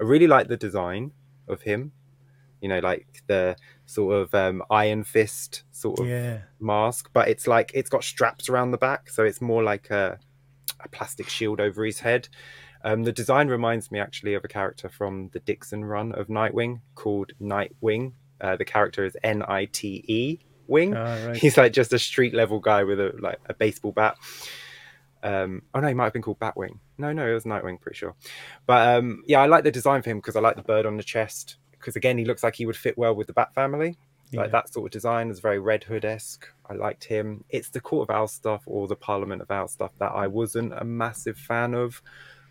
I 0.00 0.04
really 0.04 0.26
like 0.26 0.48
the 0.48 0.56
design 0.56 1.12
of 1.48 1.62
him. 1.62 1.92
You 2.60 2.70
know, 2.70 2.78
like 2.78 3.06
the 3.26 3.56
sort 3.84 4.16
of 4.16 4.34
um, 4.34 4.62
Iron 4.70 5.04
Fist 5.04 5.64
sort 5.70 6.00
of 6.00 6.06
Yeah. 6.06 6.38
mask, 6.58 7.10
but 7.12 7.28
it's 7.28 7.46
like 7.46 7.70
it's 7.74 7.90
got 7.90 8.02
straps 8.02 8.48
around 8.48 8.70
the 8.70 8.78
back, 8.78 9.10
so 9.10 9.24
it's 9.24 9.42
more 9.42 9.62
like 9.62 9.90
a, 9.90 10.18
a 10.80 10.88
plastic 10.88 11.28
shield 11.28 11.60
over 11.60 11.84
his 11.84 12.00
head. 12.00 12.28
Um, 12.84 13.02
the 13.02 13.12
design 13.12 13.48
reminds 13.48 13.90
me 13.90 13.98
actually 13.98 14.34
of 14.34 14.44
a 14.44 14.48
character 14.48 14.88
from 14.88 15.30
the 15.32 15.40
Dixon 15.40 15.84
run 15.84 16.12
of 16.12 16.28
Nightwing 16.28 16.80
called 16.94 17.32
Nitewing. 17.40 18.14
Uh, 18.40 18.56
the 18.56 18.64
character 18.64 19.04
is 19.04 19.16
N 19.22 19.42
I 19.46 19.64
T 19.64 20.04
E 20.06 20.38
Wing. 20.68 20.94
Ah, 20.94 21.26
right. 21.26 21.36
He's 21.36 21.56
like 21.56 21.72
just 21.72 21.92
a 21.92 21.98
street 21.98 22.34
level 22.34 22.60
guy 22.60 22.84
with 22.84 23.00
a 23.00 23.12
like 23.18 23.40
a 23.46 23.54
baseball 23.54 23.92
bat. 23.92 24.16
Um, 25.22 25.62
oh 25.74 25.80
no, 25.80 25.88
he 25.88 25.94
might 25.94 26.04
have 26.04 26.12
been 26.12 26.22
called 26.22 26.38
Batwing. 26.38 26.78
No, 26.98 27.12
no, 27.12 27.28
it 27.28 27.34
was 27.34 27.46
Nitewing, 27.46 27.78
pretty 27.78 27.96
sure. 27.96 28.14
But 28.66 28.96
um, 28.96 29.24
yeah, 29.26 29.40
I 29.40 29.46
like 29.46 29.64
the 29.64 29.72
design 29.72 30.02
for 30.02 30.10
him 30.10 30.18
because 30.18 30.36
I 30.36 30.40
like 30.40 30.56
the 30.56 30.62
bird 30.62 30.86
on 30.86 30.96
the 30.96 31.02
chest. 31.02 31.56
Because 31.72 31.96
again, 31.96 32.18
he 32.18 32.24
looks 32.24 32.42
like 32.42 32.56
he 32.56 32.66
would 32.66 32.76
fit 32.76 32.96
well 32.96 33.14
with 33.14 33.26
the 33.26 33.32
Bat 33.32 33.54
family. 33.54 33.98
Like 34.32 34.50
that 34.50 34.72
sort 34.72 34.86
of 34.86 34.92
design 34.92 35.30
is 35.30 35.40
very 35.40 35.58
Red 35.58 35.84
Hood 35.84 36.04
esque. 36.04 36.46
I 36.68 36.74
liked 36.74 37.04
him. 37.04 37.44
It's 37.48 37.68
the 37.68 37.80
Court 37.80 38.08
of 38.08 38.14
Owl 38.14 38.28
stuff 38.28 38.62
or 38.66 38.88
the 38.88 38.96
Parliament 38.96 39.40
of 39.40 39.50
Owl 39.50 39.68
stuff 39.68 39.92
that 39.98 40.12
I 40.12 40.26
wasn't 40.26 40.72
a 40.76 40.84
massive 40.84 41.38
fan 41.38 41.74
of. 41.74 42.02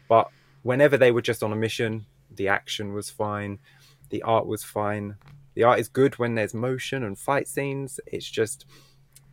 But 0.08 0.30
whenever 0.64 0.98
they 0.98 1.12
were 1.12 1.22
just 1.22 1.44
on 1.44 1.52
a 1.52 1.56
mission, 1.56 2.06
the 2.34 2.48
action 2.48 2.94
was 2.94 3.10
fine, 3.10 3.60
the 4.10 4.22
art 4.24 4.48
was 4.48 4.64
fine. 4.64 5.16
The 5.54 5.64
art 5.64 5.80
is 5.80 5.88
good 5.88 6.18
when 6.18 6.36
there's 6.36 6.54
motion 6.54 7.04
and 7.04 7.18
fight 7.18 7.48
scenes. 7.48 8.00
It's 8.08 8.30
just 8.30 8.66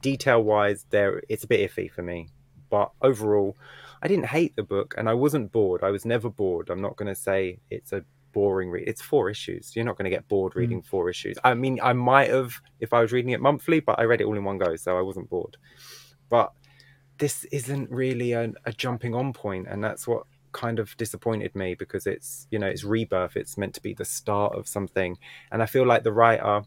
detail 0.00 0.42
wise, 0.42 0.84
there 0.90 1.22
it's 1.28 1.44
a 1.44 1.48
bit 1.48 1.70
iffy 1.70 1.90
for 1.90 2.02
me. 2.02 2.28
But 2.70 2.90
overall, 3.00 3.56
I 4.02 4.08
didn't 4.08 4.26
hate 4.26 4.56
the 4.56 4.62
book 4.62 4.94
and 4.96 5.08
I 5.08 5.14
wasn't 5.14 5.52
bored. 5.52 5.82
I 5.84 5.90
was 5.90 6.04
never 6.04 6.28
bored. 6.28 6.70
I'm 6.70 6.80
not 6.80 6.96
going 6.96 7.08
to 7.08 7.14
say 7.14 7.58
it's 7.70 7.92
a 7.92 8.04
boring 8.32 8.70
read. 8.70 8.88
It's 8.88 9.02
four 9.02 9.30
issues. 9.30 9.74
You're 9.74 9.84
not 9.84 9.96
going 9.96 10.04
to 10.04 10.16
get 10.16 10.28
bored 10.28 10.52
hmm. 10.52 10.58
reading 10.60 10.82
four 10.82 11.08
issues. 11.10 11.36
I 11.44 11.54
mean, 11.54 11.78
I 11.82 11.92
might 11.92 12.30
have 12.30 12.54
if 12.80 12.92
I 12.92 13.00
was 13.00 13.12
reading 13.12 13.32
it 13.32 13.40
monthly, 13.40 13.80
but 13.80 13.98
I 13.98 14.04
read 14.04 14.20
it 14.20 14.24
all 14.24 14.36
in 14.36 14.44
one 14.44 14.58
go, 14.58 14.76
so 14.76 14.98
I 14.98 15.02
wasn't 15.02 15.30
bored. 15.30 15.56
But 16.28 16.52
this 17.18 17.44
isn't 17.46 17.90
really 17.90 18.32
a, 18.32 18.52
a 18.64 18.72
jumping 18.72 19.14
on 19.14 19.32
point, 19.32 19.66
and 19.68 19.82
that's 19.82 20.06
what 20.06 20.24
kind 20.52 20.78
of 20.78 20.94
disappointed 20.98 21.54
me 21.54 21.74
because 21.74 22.06
it's 22.06 22.46
you 22.50 22.58
know 22.58 22.66
it's 22.66 22.84
rebirth. 22.84 23.36
It's 23.36 23.56
meant 23.56 23.74
to 23.74 23.82
be 23.82 23.94
the 23.94 24.04
start 24.04 24.54
of 24.54 24.68
something, 24.68 25.18
and 25.50 25.62
I 25.62 25.66
feel 25.66 25.86
like 25.86 26.02
the 26.02 26.12
writer 26.12 26.62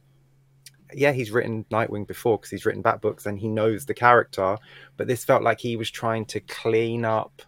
yeah, 0.93 1.11
he's 1.11 1.31
written 1.31 1.65
Nightwing 1.71 2.07
before 2.07 2.37
because 2.37 2.51
he's 2.51 2.65
written 2.65 2.81
Bat 2.81 3.01
books 3.01 3.25
and 3.25 3.39
he 3.39 3.47
knows 3.47 3.85
the 3.85 3.93
character. 3.93 4.57
But 4.97 5.07
this 5.07 5.25
felt 5.25 5.43
like 5.43 5.59
he 5.59 5.75
was 5.75 5.89
trying 5.89 6.25
to 6.25 6.39
clean 6.39 7.05
up 7.05 7.41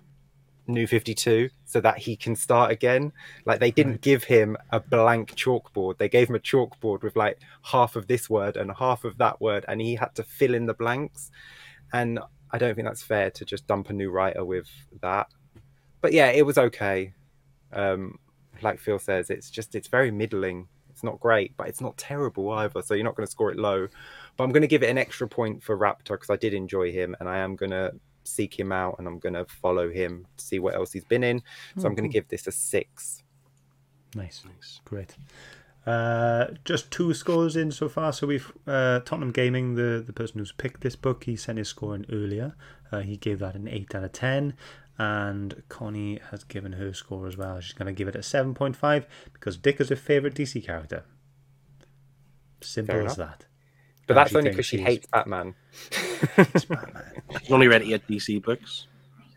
New 0.67 0.87
52 0.87 1.49
so 1.65 1.81
that 1.81 1.97
he 1.97 2.15
can 2.15 2.35
start 2.35 2.71
again. 2.71 3.11
Like 3.45 3.59
they 3.59 3.71
didn't 3.71 3.93
Right. 3.93 4.01
give 4.01 4.23
him 4.25 4.57
a 4.71 4.79
blank 4.79 5.35
chalkboard. 5.35 5.97
They 5.97 6.09
gave 6.09 6.29
him 6.29 6.35
a 6.35 6.39
chalkboard 6.39 7.03
with 7.03 7.15
like 7.15 7.39
half 7.63 7.95
of 7.95 8.07
this 8.07 8.29
word 8.29 8.57
and 8.57 8.71
half 8.77 9.03
of 9.05 9.17
that 9.17 9.39
word, 9.41 9.65
and 9.67 9.81
he 9.81 9.95
had 9.95 10.13
to 10.15 10.23
fill 10.23 10.53
in 10.53 10.65
the 10.65 10.73
blanks. 10.73 11.31
And 11.93 12.19
I 12.51 12.57
don't 12.57 12.75
think 12.75 12.87
that's 12.87 13.03
fair 13.03 13.31
to 13.31 13.45
just 13.45 13.67
dump 13.67 13.89
a 13.89 13.93
new 13.93 14.09
writer 14.11 14.43
with 14.45 14.67
that. 15.01 15.27
But 16.01 16.13
yeah, 16.13 16.27
it 16.31 16.45
was 16.45 16.57
okay. 16.57 17.13
Um, 17.73 18.19
like 18.61 18.79
Phil 18.79 18.99
says, 18.99 19.29
it's 19.29 19.49
just 19.49 19.75
it's 19.75 19.87
very 19.87 20.11
middling. 20.11 20.67
It's 20.89 21.03
not 21.03 21.19
great, 21.19 21.55
but 21.57 21.67
it's 21.67 21.81
not 21.81 21.95
terrible 21.97 22.49
either. 22.51 22.81
So 22.81 22.93
you're 22.95 23.03
not 23.03 23.15
going 23.15 23.27
to 23.27 23.31
score 23.31 23.51
it 23.51 23.57
low. 23.57 23.87
But 24.35 24.43
I'm 24.43 24.51
going 24.51 24.61
to 24.61 24.67
give 24.67 24.81
it 24.83 24.89
an 24.89 24.97
extra 24.97 25.27
point 25.27 25.61
for 25.61 25.77
Raptor 25.77 26.09
because 26.15 26.29
I 26.31 26.37
did 26.37 26.53
enjoy 26.55 26.91
him, 26.91 27.15
and 27.19 27.29
I 27.29 27.37
am 27.37 27.55
going 27.55 27.69
to 27.71 27.93
seek 28.27 28.59
him 28.59 28.71
out 28.71 28.95
and 28.99 29.07
I'm 29.07 29.19
going 29.19 29.33
to 29.33 29.45
follow 29.45 29.89
him 29.89 30.25
to 30.37 30.43
see 30.45 30.59
what 30.59 30.75
else 30.75 30.91
he's 30.91 31.05
been 31.05 31.23
in. 31.23 31.39
So 31.77 31.83
Oh, 31.83 31.87
I'm 31.87 31.95
going 31.95 31.95
to 31.95 32.01
cool. 32.03 32.11
give 32.21 32.27
this 32.27 32.47
a 32.47 32.51
six. 32.51 33.23
Nice. 34.15 34.43
Nice. 34.45 34.81
Great. 34.85 35.15
Uh, 35.85 36.47
just 36.65 36.91
two 36.91 37.13
scores 37.13 37.55
in 37.55 37.71
so 37.71 37.87
far. 37.87 38.11
So 38.11 38.27
we've 38.27 38.51
uh, 38.67 38.99
Tottenham 39.01 39.31
Gaming, 39.31 39.75
the 39.75 40.03
the 40.05 40.11
person 40.13 40.39
who's 40.39 40.51
picked 40.51 40.81
this 40.81 40.95
book, 40.97 41.23
he 41.23 41.35
sent 41.37 41.57
his 41.57 41.69
score 41.69 41.95
in 41.95 42.05
earlier. 42.11 42.55
Uh, 42.91 42.99
he 42.99 43.15
gave 43.15 43.39
that 43.39 43.55
an 43.55 43.69
eight 43.69 43.95
out 43.95 44.03
of 44.03 44.11
ten, 44.11 44.53
and 44.97 45.63
Connie 45.69 46.19
has 46.31 46.43
given 46.43 46.73
her 46.73 46.93
score 46.93 47.25
as 47.25 47.37
well. 47.37 47.61
She's 47.61 47.73
going 47.73 47.85
to 47.87 47.93
give 47.93 48.09
it 48.09 48.15
a 48.17 48.23
seven 48.23 48.53
point 48.53 48.75
five 48.75 49.07
because 49.31 49.55
Dick 49.55 49.79
is 49.79 49.87
her 49.87 49.95
favorite 49.95 50.35
DC 50.35 50.65
character. 50.65 51.05
Simple 52.61 52.95
Fair 52.95 53.05
as 53.05 53.17
enough. 53.17 53.39
that. 53.39 53.45
But 54.07 54.13
that's 54.15 54.33
only 54.33 54.49
because 54.51 54.65
she 54.65 54.77
she's- 54.77 54.87
hates 54.87 55.07
Batman. 55.07 55.53
He's 56.37 57.51
only 57.51 57.67
read 57.73 57.83
eight 57.83 58.07
DC 58.07 58.41
books. 58.41 58.87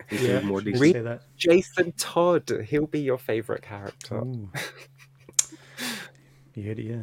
He's 0.09 0.23
Yeah, 0.23 0.41
more 0.41 0.61
DC. 0.61 0.81
Read- 0.81 0.93
say 0.95 1.01
that. 1.03 1.23
Jason 1.37 1.93
Todd, 1.93 2.51
he'll 2.68 2.87
be 2.87 3.01
your 3.01 3.18
favorite 3.18 3.62
character. 3.62 4.18
Ooh. 4.18 4.49
you 6.55 6.62
heard 6.64 6.79
it, 6.79 6.85
yeah. 6.85 7.03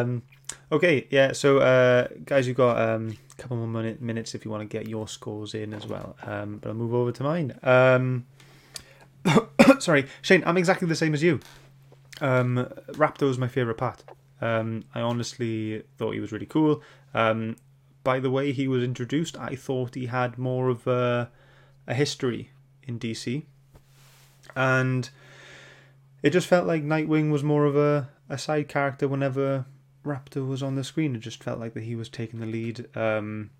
Um, 0.00 0.22
okay, 0.70 1.06
yeah. 1.10 1.32
So, 1.32 1.58
uh, 1.58 2.08
guys, 2.24 2.46
you've 2.46 2.56
got 2.56 2.78
um, 2.78 3.16
a 3.38 3.42
couple 3.42 3.56
more 3.56 3.66
minute, 3.66 4.00
minutes 4.02 4.34
if 4.34 4.44
you 4.44 4.50
want 4.50 4.62
to 4.62 4.68
get 4.78 4.88
your 4.88 5.08
scores 5.08 5.54
in 5.54 5.72
as 5.74 5.86
well. 5.86 6.16
Um, 6.24 6.58
but 6.58 6.68
I'll 6.70 6.74
move 6.74 6.94
over 6.94 7.12
to 7.12 7.22
mine. 7.22 7.58
Um, 7.62 8.26
sorry, 9.78 10.06
Shane. 10.20 10.42
I'm 10.44 10.56
exactly 10.58 10.86
the 10.88 10.96
same 10.96 11.14
as 11.14 11.22
you. 11.22 11.40
Um, 12.20 12.68
Raptor 12.92 13.22
was 13.26 13.38
my 13.38 13.48
favorite 13.48 13.78
part. 13.78 14.04
Um, 14.42 14.84
I 14.92 15.00
honestly 15.00 15.84
thought 15.96 16.14
he 16.14 16.20
was 16.20 16.32
really 16.32 16.46
cool. 16.46 16.82
Um, 17.14 17.56
by 18.02 18.18
the 18.18 18.30
way 18.30 18.52
he 18.52 18.66
was 18.66 18.82
introduced, 18.82 19.38
I 19.38 19.54
thought 19.54 19.94
he 19.94 20.06
had 20.06 20.36
more 20.36 20.68
of 20.68 20.86
a, 20.86 21.30
a 21.86 21.94
history 21.94 22.50
in 22.82 22.98
DC, 22.98 23.44
and 24.56 25.08
it 26.22 26.30
just 26.30 26.48
felt 26.48 26.66
like 26.66 26.82
Nightwing 26.82 27.30
was 27.30 27.44
more 27.44 27.64
of 27.64 27.76
a, 27.76 28.10
a 28.28 28.36
side 28.36 28.68
character 28.68 29.06
whenever 29.06 29.66
Raptor 30.04 30.46
was 30.46 30.62
on 30.62 30.74
the 30.74 30.82
screen. 30.82 31.14
It 31.14 31.20
just 31.20 31.42
felt 31.42 31.60
like 31.60 31.74
that 31.74 31.84
he 31.84 31.94
was 31.94 32.08
taking 32.08 32.40
the 32.40 32.46
lead. 32.46 32.88
Um, 32.96 33.50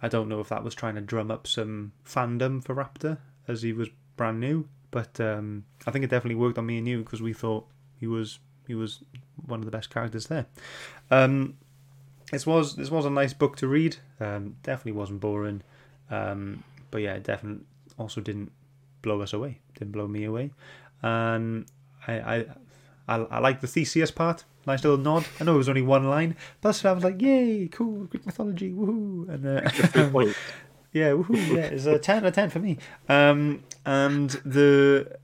I 0.00 0.08
don't 0.08 0.30
know 0.30 0.40
if 0.40 0.48
that 0.48 0.64
was 0.64 0.74
trying 0.74 0.94
to 0.94 1.02
drum 1.02 1.30
up 1.30 1.46
some 1.46 1.92
fandom 2.06 2.64
for 2.64 2.74
Raptor 2.74 3.18
as 3.46 3.60
he 3.60 3.74
was 3.74 3.90
brand 4.16 4.40
new, 4.40 4.66
but 4.90 5.20
um, 5.20 5.64
I 5.86 5.90
think 5.90 6.04
it 6.04 6.10
definitely 6.10 6.36
worked 6.36 6.56
on 6.56 6.66
me 6.66 6.78
and 6.78 6.88
you 6.88 7.00
because 7.00 7.20
we 7.20 7.34
thought 7.34 7.66
he 8.00 8.06
was 8.06 8.38
he 8.66 8.74
was 8.74 9.02
one 9.46 9.60
of 9.60 9.64
the 9.64 9.70
best 9.70 9.90
characters 9.90 10.26
there. 10.26 10.46
Um, 11.10 11.56
this 12.30 12.46
was 12.46 12.76
this 12.76 12.90
was 12.90 13.04
a 13.04 13.10
nice 13.10 13.32
book 13.32 13.56
to 13.56 13.68
read. 13.68 13.96
Um, 14.20 14.56
definitely 14.62 14.92
wasn't 14.92 15.20
boring, 15.20 15.62
um, 16.10 16.64
but 16.90 17.02
yeah, 17.02 17.14
it 17.14 17.24
definitely 17.24 17.64
also 17.98 18.20
didn't 18.20 18.52
blow 19.02 19.20
us 19.20 19.32
away. 19.32 19.58
Didn't 19.78 19.92
blow 19.92 20.08
me 20.08 20.24
away, 20.24 20.50
and 21.02 21.66
I 22.06 22.12
I 22.12 22.44
I, 23.08 23.16
I 23.16 23.38
like 23.38 23.60
the 23.60 23.66
Theseus 23.66 24.10
part. 24.10 24.44
Nice 24.66 24.84
little 24.84 24.98
nod. 24.98 25.26
I 25.40 25.44
know 25.44 25.54
it 25.54 25.58
was 25.58 25.68
only 25.68 25.82
one 25.82 26.08
line, 26.08 26.36
but 26.60 26.84
I 26.84 26.92
was 26.92 27.04
like, 27.04 27.20
"Yay, 27.20 27.68
cool, 27.68 28.04
Greek 28.04 28.24
mythology, 28.24 28.72
woohoo!" 28.72 29.28
And 29.28 29.46
uh, 29.46 29.60
yeah, 30.92 31.10
woohoo, 31.10 31.56
yeah, 31.56 31.64
it's 31.64 31.84
a 31.84 31.98
ten 31.98 32.18
out 32.18 32.26
of 32.26 32.34
ten 32.34 32.48
for 32.48 32.60
me. 32.60 32.78
Um, 33.08 33.64
and 33.84 34.30
the 34.44 35.18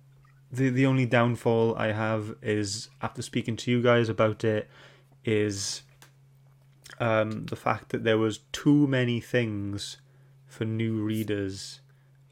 the 0.50 0.70
the 0.70 0.86
only 0.86 1.06
downfall 1.06 1.74
I 1.76 1.92
have 1.92 2.34
is 2.42 2.88
after 3.02 3.22
speaking 3.22 3.56
to 3.56 3.70
you 3.70 3.82
guys 3.82 4.08
about 4.08 4.44
it 4.44 4.68
is 5.24 5.82
um, 7.00 7.46
the 7.46 7.56
fact 7.56 7.90
that 7.90 8.04
there 8.04 8.18
was 8.18 8.38
too 8.52 8.86
many 8.86 9.20
things 9.20 9.98
for 10.46 10.64
new 10.64 11.02
readers 11.02 11.80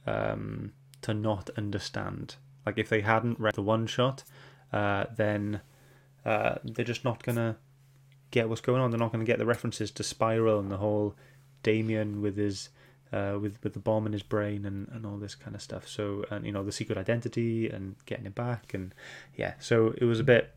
um, 0.06 0.72
to 1.02 1.12
not 1.12 1.50
understand. 1.56 2.36
Like 2.64 2.78
if 2.78 2.88
they 2.88 3.02
hadn't 3.02 3.38
read 3.38 3.54
the 3.54 3.62
one 3.62 3.86
shot, 3.86 4.24
uh, 4.72 5.04
then 5.14 5.60
uh, 6.24 6.56
they're 6.64 6.84
just 6.84 7.04
not 7.04 7.22
gonna 7.22 7.56
get 8.30 8.48
what's 8.48 8.60
going 8.60 8.80
on. 8.80 8.90
They're 8.90 8.98
not 8.98 9.12
gonna 9.12 9.24
get 9.24 9.38
the 9.38 9.46
references 9.46 9.90
to 9.92 10.02
Spiral 10.02 10.58
and 10.58 10.70
the 10.70 10.78
whole 10.78 11.14
Damian 11.62 12.22
with 12.22 12.36
his 12.36 12.70
uh, 13.12 13.38
with 13.40 13.58
with 13.62 13.72
the 13.72 13.78
bomb 13.78 14.06
in 14.06 14.12
his 14.12 14.22
brain 14.22 14.64
and, 14.64 14.88
and 14.88 15.06
all 15.06 15.16
this 15.16 15.34
kind 15.34 15.54
of 15.54 15.62
stuff. 15.62 15.88
So 15.88 16.24
and 16.30 16.44
you 16.44 16.52
know 16.52 16.64
the 16.64 16.72
secret 16.72 16.98
identity 16.98 17.68
and 17.68 17.96
getting 18.06 18.26
it 18.26 18.34
back 18.34 18.74
and 18.74 18.94
yeah. 19.36 19.54
So 19.58 19.94
it 19.98 20.04
was 20.04 20.20
a 20.20 20.24
bit, 20.24 20.54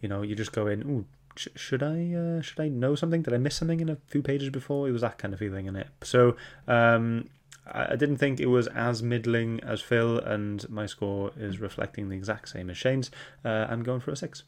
you 0.00 0.08
know, 0.08 0.22
you 0.22 0.34
just 0.34 0.52
go 0.52 0.66
in. 0.66 0.82
Ooh, 0.82 1.04
sh- 1.36 1.48
should 1.54 1.82
I 1.82 2.12
uh, 2.14 2.40
should 2.42 2.60
I 2.60 2.68
know 2.68 2.94
something? 2.94 3.22
Did 3.22 3.34
I 3.34 3.38
miss 3.38 3.56
something 3.56 3.80
in 3.80 3.88
a 3.88 3.96
few 4.06 4.22
pages 4.22 4.50
before? 4.50 4.88
It 4.88 4.92
was 4.92 5.02
that 5.02 5.18
kind 5.18 5.32
of 5.32 5.40
feeling 5.40 5.66
in 5.66 5.76
it. 5.76 5.88
So 6.02 6.36
um, 6.66 7.28
I 7.66 7.94
didn't 7.94 8.16
think 8.16 8.40
it 8.40 8.46
was 8.46 8.66
as 8.68 9.02
middling 9.02 9.60
as 9.60 9.80
Phil, 9.80 10.18
and 10.18 10.68
my 10.68 10.86
score 10.86 11.30
is 11.36 11.60
reflecting 11.60 12.08
the 12.08 12.16
exact 12.16 12.48
same 12.48 12.70
as 12.70 12.76
Shane's. 12.76 13.10
Uh, 13.44 13.66
I'm 13.68 13.82
going 13.82 14.00
for 14.00 14.10
a 14.10 14.16
six. 14.16 14.42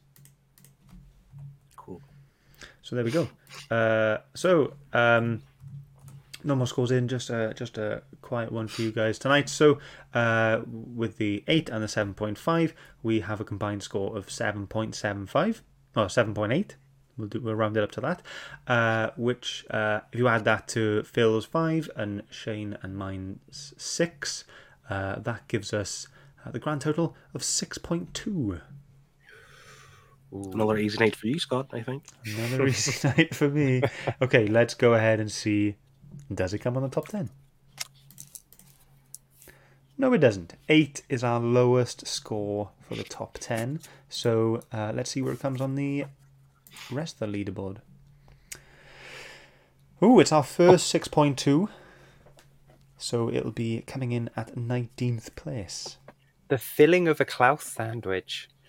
Cool. 1.77 2.01
So 2.81 2.95
there 2.95 3.05
we 3.05 3.11
go. 3.11 3.29
Uh, 3.71 4.17
so 4.33 4.73
um, 4.91 5.41
no 6.45 6.55
more 6.55 6.67
scores 6.67 6.91
in, 6.91 7.07
just 7.07 7.29
a 7.29 7.53
just 7.55 7.77
a 7.77 8.03
quiet 8.21 8.51
one 8.51 8.67
for 8.67 8.81
you 8.83 8.91
guys 8.91 9.17
tonight. 9.19 9.49
So 9.49 9.79
uh, 10.13 10.61
with 10.65 11.17
the 11.17 11.43
eight 11.47 11.69
and 11.69 11.83
the 11.83 11.87
seven 11.87 12.13
point 12.13 12.37
five, 12.37 12.73
we 13.03 13.21
have 13.21 13.41
a 13.41 13.45
combined 13.45 13.83
score 13.83 14.15
of 14.17 14.29
seven 14.29 14.67
point 14.67 14.95
seven 14.95 15.25
five. 15.25 15.63
or 15.95 16.05
7.8. 16.05 16.71
We'll 17.17 17.27
do 17.29 17.39
we'll 17.39 17.55
round 17.55 17.77
it 17.77 17.83
up 17.83 17.91
to 17.93 18.01
that. 18.01 18.21
Uh, 18.67 19.11
which 19.15 19.65
uh, 19.71 20.01
if 20.11 20.19
you 20.19 20.27
add 20.27 20.43
that 20.45 20.67
to 20.69 21.03
Phil's 21.03 21.45
five 21.45 21.89
and 21.95 22.23
Shane 22.29 22.77
and 22.81 22.97
mine's 22.97 23.73
six, 23.77 24.43
uh, 24.89 25.19
that 25.19 25.47
gives 25.47 25.73
us 25.73 26.07
uh, 26.45 26.51
the 26.51 26.59
grand 26.59 26.81
total 26.81 27.15
of 27.33 27.43
six 27.43 27.77
point 27.77 28.13
two. 28.13 28.59
Another 30.31 30.77
easy 30.77 30.97
night 30.99 31.15
for 31.15 31.27
you, 31.27 31.39
Scott. 31.39 31.67
I 31.71 31.81
think. 31.81 32.03
Another 32.25 32.67
easy 32.67 33.07
night 33.17 33.33
for 33.33 33.47
me. 33.49 33.81
Okay, 34.21 34.47
let's 34.47 34.73
go 34.73 34.93
ahead 34.93 35.21
and 35.21 35.31
see. 35.31 35.77
Does 36.33 36.53
it 36.53 36.59
come 36.59 36.75
on 36.77 36.83
the 36.83 36.89
top 36.89 37.07
10? 37.07 37.29
No, 39.97 40.11
it 40.13 40.17
doesn't. 40.17 40.55
8 40.67 41.03
is 41.07 41.23
our 41.23 41.39
lowest 41.39 42.05
score 42.07 42.71
for 42.81 42.95
the 42.95 43.03
top 43.03 43.37
10. 43.39 43.79
So 44.09 44.61
uh, 44.73 44.91
let's 44.93 45.11
see 45.11 45.21
where 45.21 45.33
it 45.33 45.39
comes 45.39 45.61
on 45.61 45.75
the 45.75 46.05
rest 46.91 47.21
of 47.21 47.31
the 47.31 47.45
leaderboard. 47.45 47.77
Ooh, 50.03 50.19
it's 50.19 50.31
our 50.31 50.43
first 50.43 50.93
6.2. 50.93 51.69
So 52.97 53.29
it'll 53.29 53.51
be 53.51 53.83
coming 53.87 54.11
in 54.11 54.29
at 54.35 54.55
19th 54.55 55.35
place. 55.35 55.97
The 56.49 56.57
filling 56.57 57.07
of 57.07 57.21
a 57.21 57.25
Klaus 57.25 57.63
sandwich. 57.63 58.49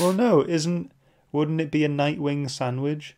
Well, 0.00 0.12
no, 0.12 0.42
isn't. 0.42 0.92
Wouldn't 1.32 1.60
it 1.60 1.70
be 1.70 1.84
a 1.84 1.88
Nightwing 1.88 2.50
sandwich? 2.50 3.16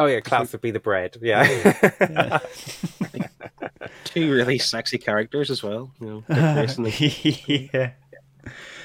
Oh 0.00 0.06
yeah, 0.06 0.20
Klaus 0.20 0.50
would 0.52 0.62
be 0.62 0.70
the 0.70 0.80
bread. 0.80 1.18
Yeah. 1.20 1.46
Yeah. 2.00 2.38
Two 4.04 4.32
really 4.32 4.58
sexy 4.58 4.96
characters 4.96 5.50
as 5.50 5.62
well. 5.62 5.92
You 6.00 6.06
know, 6.06 6.20
Dick 6.28 6.54
Grayson 6.54 6.86
and- 6.86 7.70
yeah. 7.74 7.92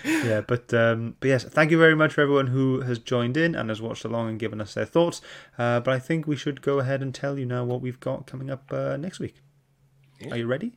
Yeah, 0.04 0.42
but 0.42 0.74
um, 0.74 1.16
but 1.22 1.30
yes, 1.30 1.46
thank 1.46 1.72
you 1.72 1.78
very 1.80 1.96
much 1.96 2.14
for 2.14 2.20
everyone 2.22 2.48
who 2.48 2.82
has 2.82 3.00
joined 3.00 3.38
in 3.38 3.56
and 3.56 3.70
has 3.70 3.82
watched 3.82 4.04
along 4.04 4.28
and 4.28 4.38
given 4.38 4.60
us 4.60 4.74
their 4.74 4.86
thoughts. 4.86 5.22
Uh, 5.58 5.80
but 5.80 5.94
I 5.94 6.00
think 6.00 6.28
we 6.28 6.36
should 6.36 6.62
go 6.62 6.80
ahead 6.80 7.02
and 7.02 7.16
tell 7.16 7.40
you 7.40 7.46
now 7.46 7.64
what 7.64 7.80
we've 7.80 8.00
got 8.02 8.28
coming 8.28 8.50
up 8.52 8.72
uh, 8.74 8.98
next 8.98 9.20
week. 9.20 9.36
Yeah. 10.20 10.34
Are 10.34 10.38
you 10.38 10.48
ready? 10.48 10.74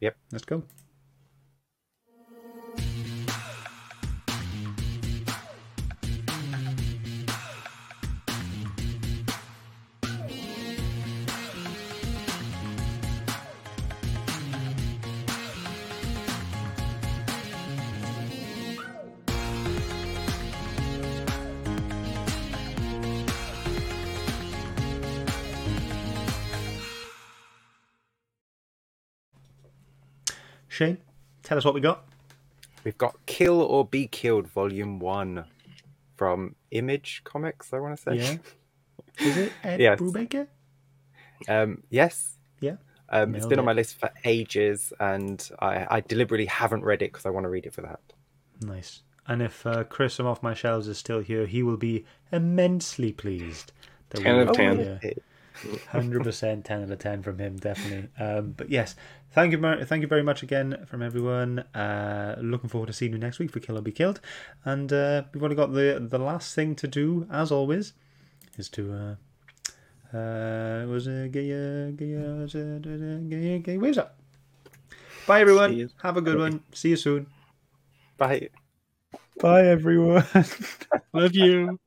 Yep. 0.00 0.16
Let's 0.32 0.44
go. 0.44 0.62
Shane, 30.74 30.98
tell 31.44 31.56
us 31.56 31.64
what 31.64 31.72
we 31.72 31.80
got. 31.80 32.04
We've 32.82 32.98
got 32.98 33.14
Kill 33.26 33.60
or 33.62 33.84
Be 33.84 34.08
Killed, 34.08 34.48
Volume 34.48 34.98
One, 34.98 35.44
from 36.16 36.56
Image 36.72 37.22
Comics. 37.22 37.72
I 37.72 37.78
want 37.78 37.96
to 37.96 38.02
say. 38.02 38.16
Yeah. 38.16 38.36
Is 39.24 39.36
it 39.36 39.52
Ed 39.62 39.80
Yes. 39.80 40.00
Brubaker? 40.00 40.48
Um, 41.48 41.84
yes. 41.90 42.38
Yeah. 42.60 42.76
Um, 43.08 43.36
it's 43.36 43.42
Nailed 43.42 43.50
been 43.50 43.58
on 43.60 43.64
my 43.66 43.72
list 43.72 44.00
for 44.00 44.10
ages, 44.24 44.92
and 44.98 45.48
I, 45.60 45.86
I 45.88 46.00
deliberately 46.00 46.46
haven't 46.46 46.82
read 46.82 47.02
it 47.02 47.12
because 47.12 47.24
I 47.24 47.30
want 47.30 47.44
to 47.44 47.50
read 47.50 47.66
it 47.66 47.72
for 47.72 47.82
that. 47.82 48.00
Nice. 48.60 49.02
And 49.28 49.42
if 49.42 49.64
uh, 49.64 49.84
Chris 49.84 50.16
from 50.16 50.26
Off 50.26 50.42
My 50.42 50.54
Shelves 50.54 50.88
is 50.88 50.98
still 50.98 51.20
here, 51.20 51.46
he 51.46 51.62
will 51.62 51.76
be 51.76 52.04
immensely 52.32 53.12
pleased. 53.12 53.70
that 54.10 54.22
10 54.22 54.48
of 54.48 54.56
10. 54.56 55.00
Hundred 55.88 56.24
percent, 56.24 56.64
ten 56.64 56.82
out 56.82 56.90
of 56.90 56.98
ten 56.98 57.22
from 57.22 57.38
him, 57.38 57.56
definitely. 57.56 58.08
Um, 58.18 58.54
but 58.56 58.70
yes, 58.70 58.96
thank 59.34 59.52
you, 59.52 59.84
thank 59.84 60.02
you 60.02 60.08
very 60.08 60.22
much 60.22 60.42
again 60.42 60.84
from 60.86 61.02
everyone. 61.02 61.60
Uh, 61.74 62.36
looking 62.40 62.68
forward 62.68 62.86
to 62.86 62.92
seeing 62.92 63.12
you 63.12 63.18
next 63.18 63.38
week 63.38 63.50
for 63.50 63.60
Kill 63.60 63.78
or 63.78 63.82
Be 63.82 63.92
Killed, 63.92 64.20
and 64.64 64.92
uh, 64.92 65.24
we've 65.32 65.42
only 65.42 65.56
got 65.56 65.72
the 65.72 65.98
the 66.00 66.18
last 66.18 66.54
thing 66.54 66.74
to 66.76 66.86
do, 66.88 67.26
as 67.30 67.50
always, 67.52 67.92
is 68.56 68.68
to 68.70 68.92
uh, 70.12 70.16
uh, 70.16 70.86
was 70.86 71.06
a 71.06 71.28
gay, 71.28 71.50
uh, 71.52 71.90
gay, 71.90 72.14
uh, 72.16 72.42
was 72.42 72.54
a- 72.54 72.80
gay, 73.28 73.58
gay, 73.58 73.78
waves 73.78 73.98
up. 73.98 74.16
Bye, 75.26 75.40
everyone. 75.40 75.88
Have 76.02 76.16
a 76.16 76.20
good 76.20 76.38
one. 76.38 76.62
See 76.72 76.90
you 76.90 76.96
soon. 76.96 77.26
Bye. 78.18 78.48
Bye, 79.40 79.66
everyone. 79.66 80.24
Love 81.12 81.34
you. 81.34 81.78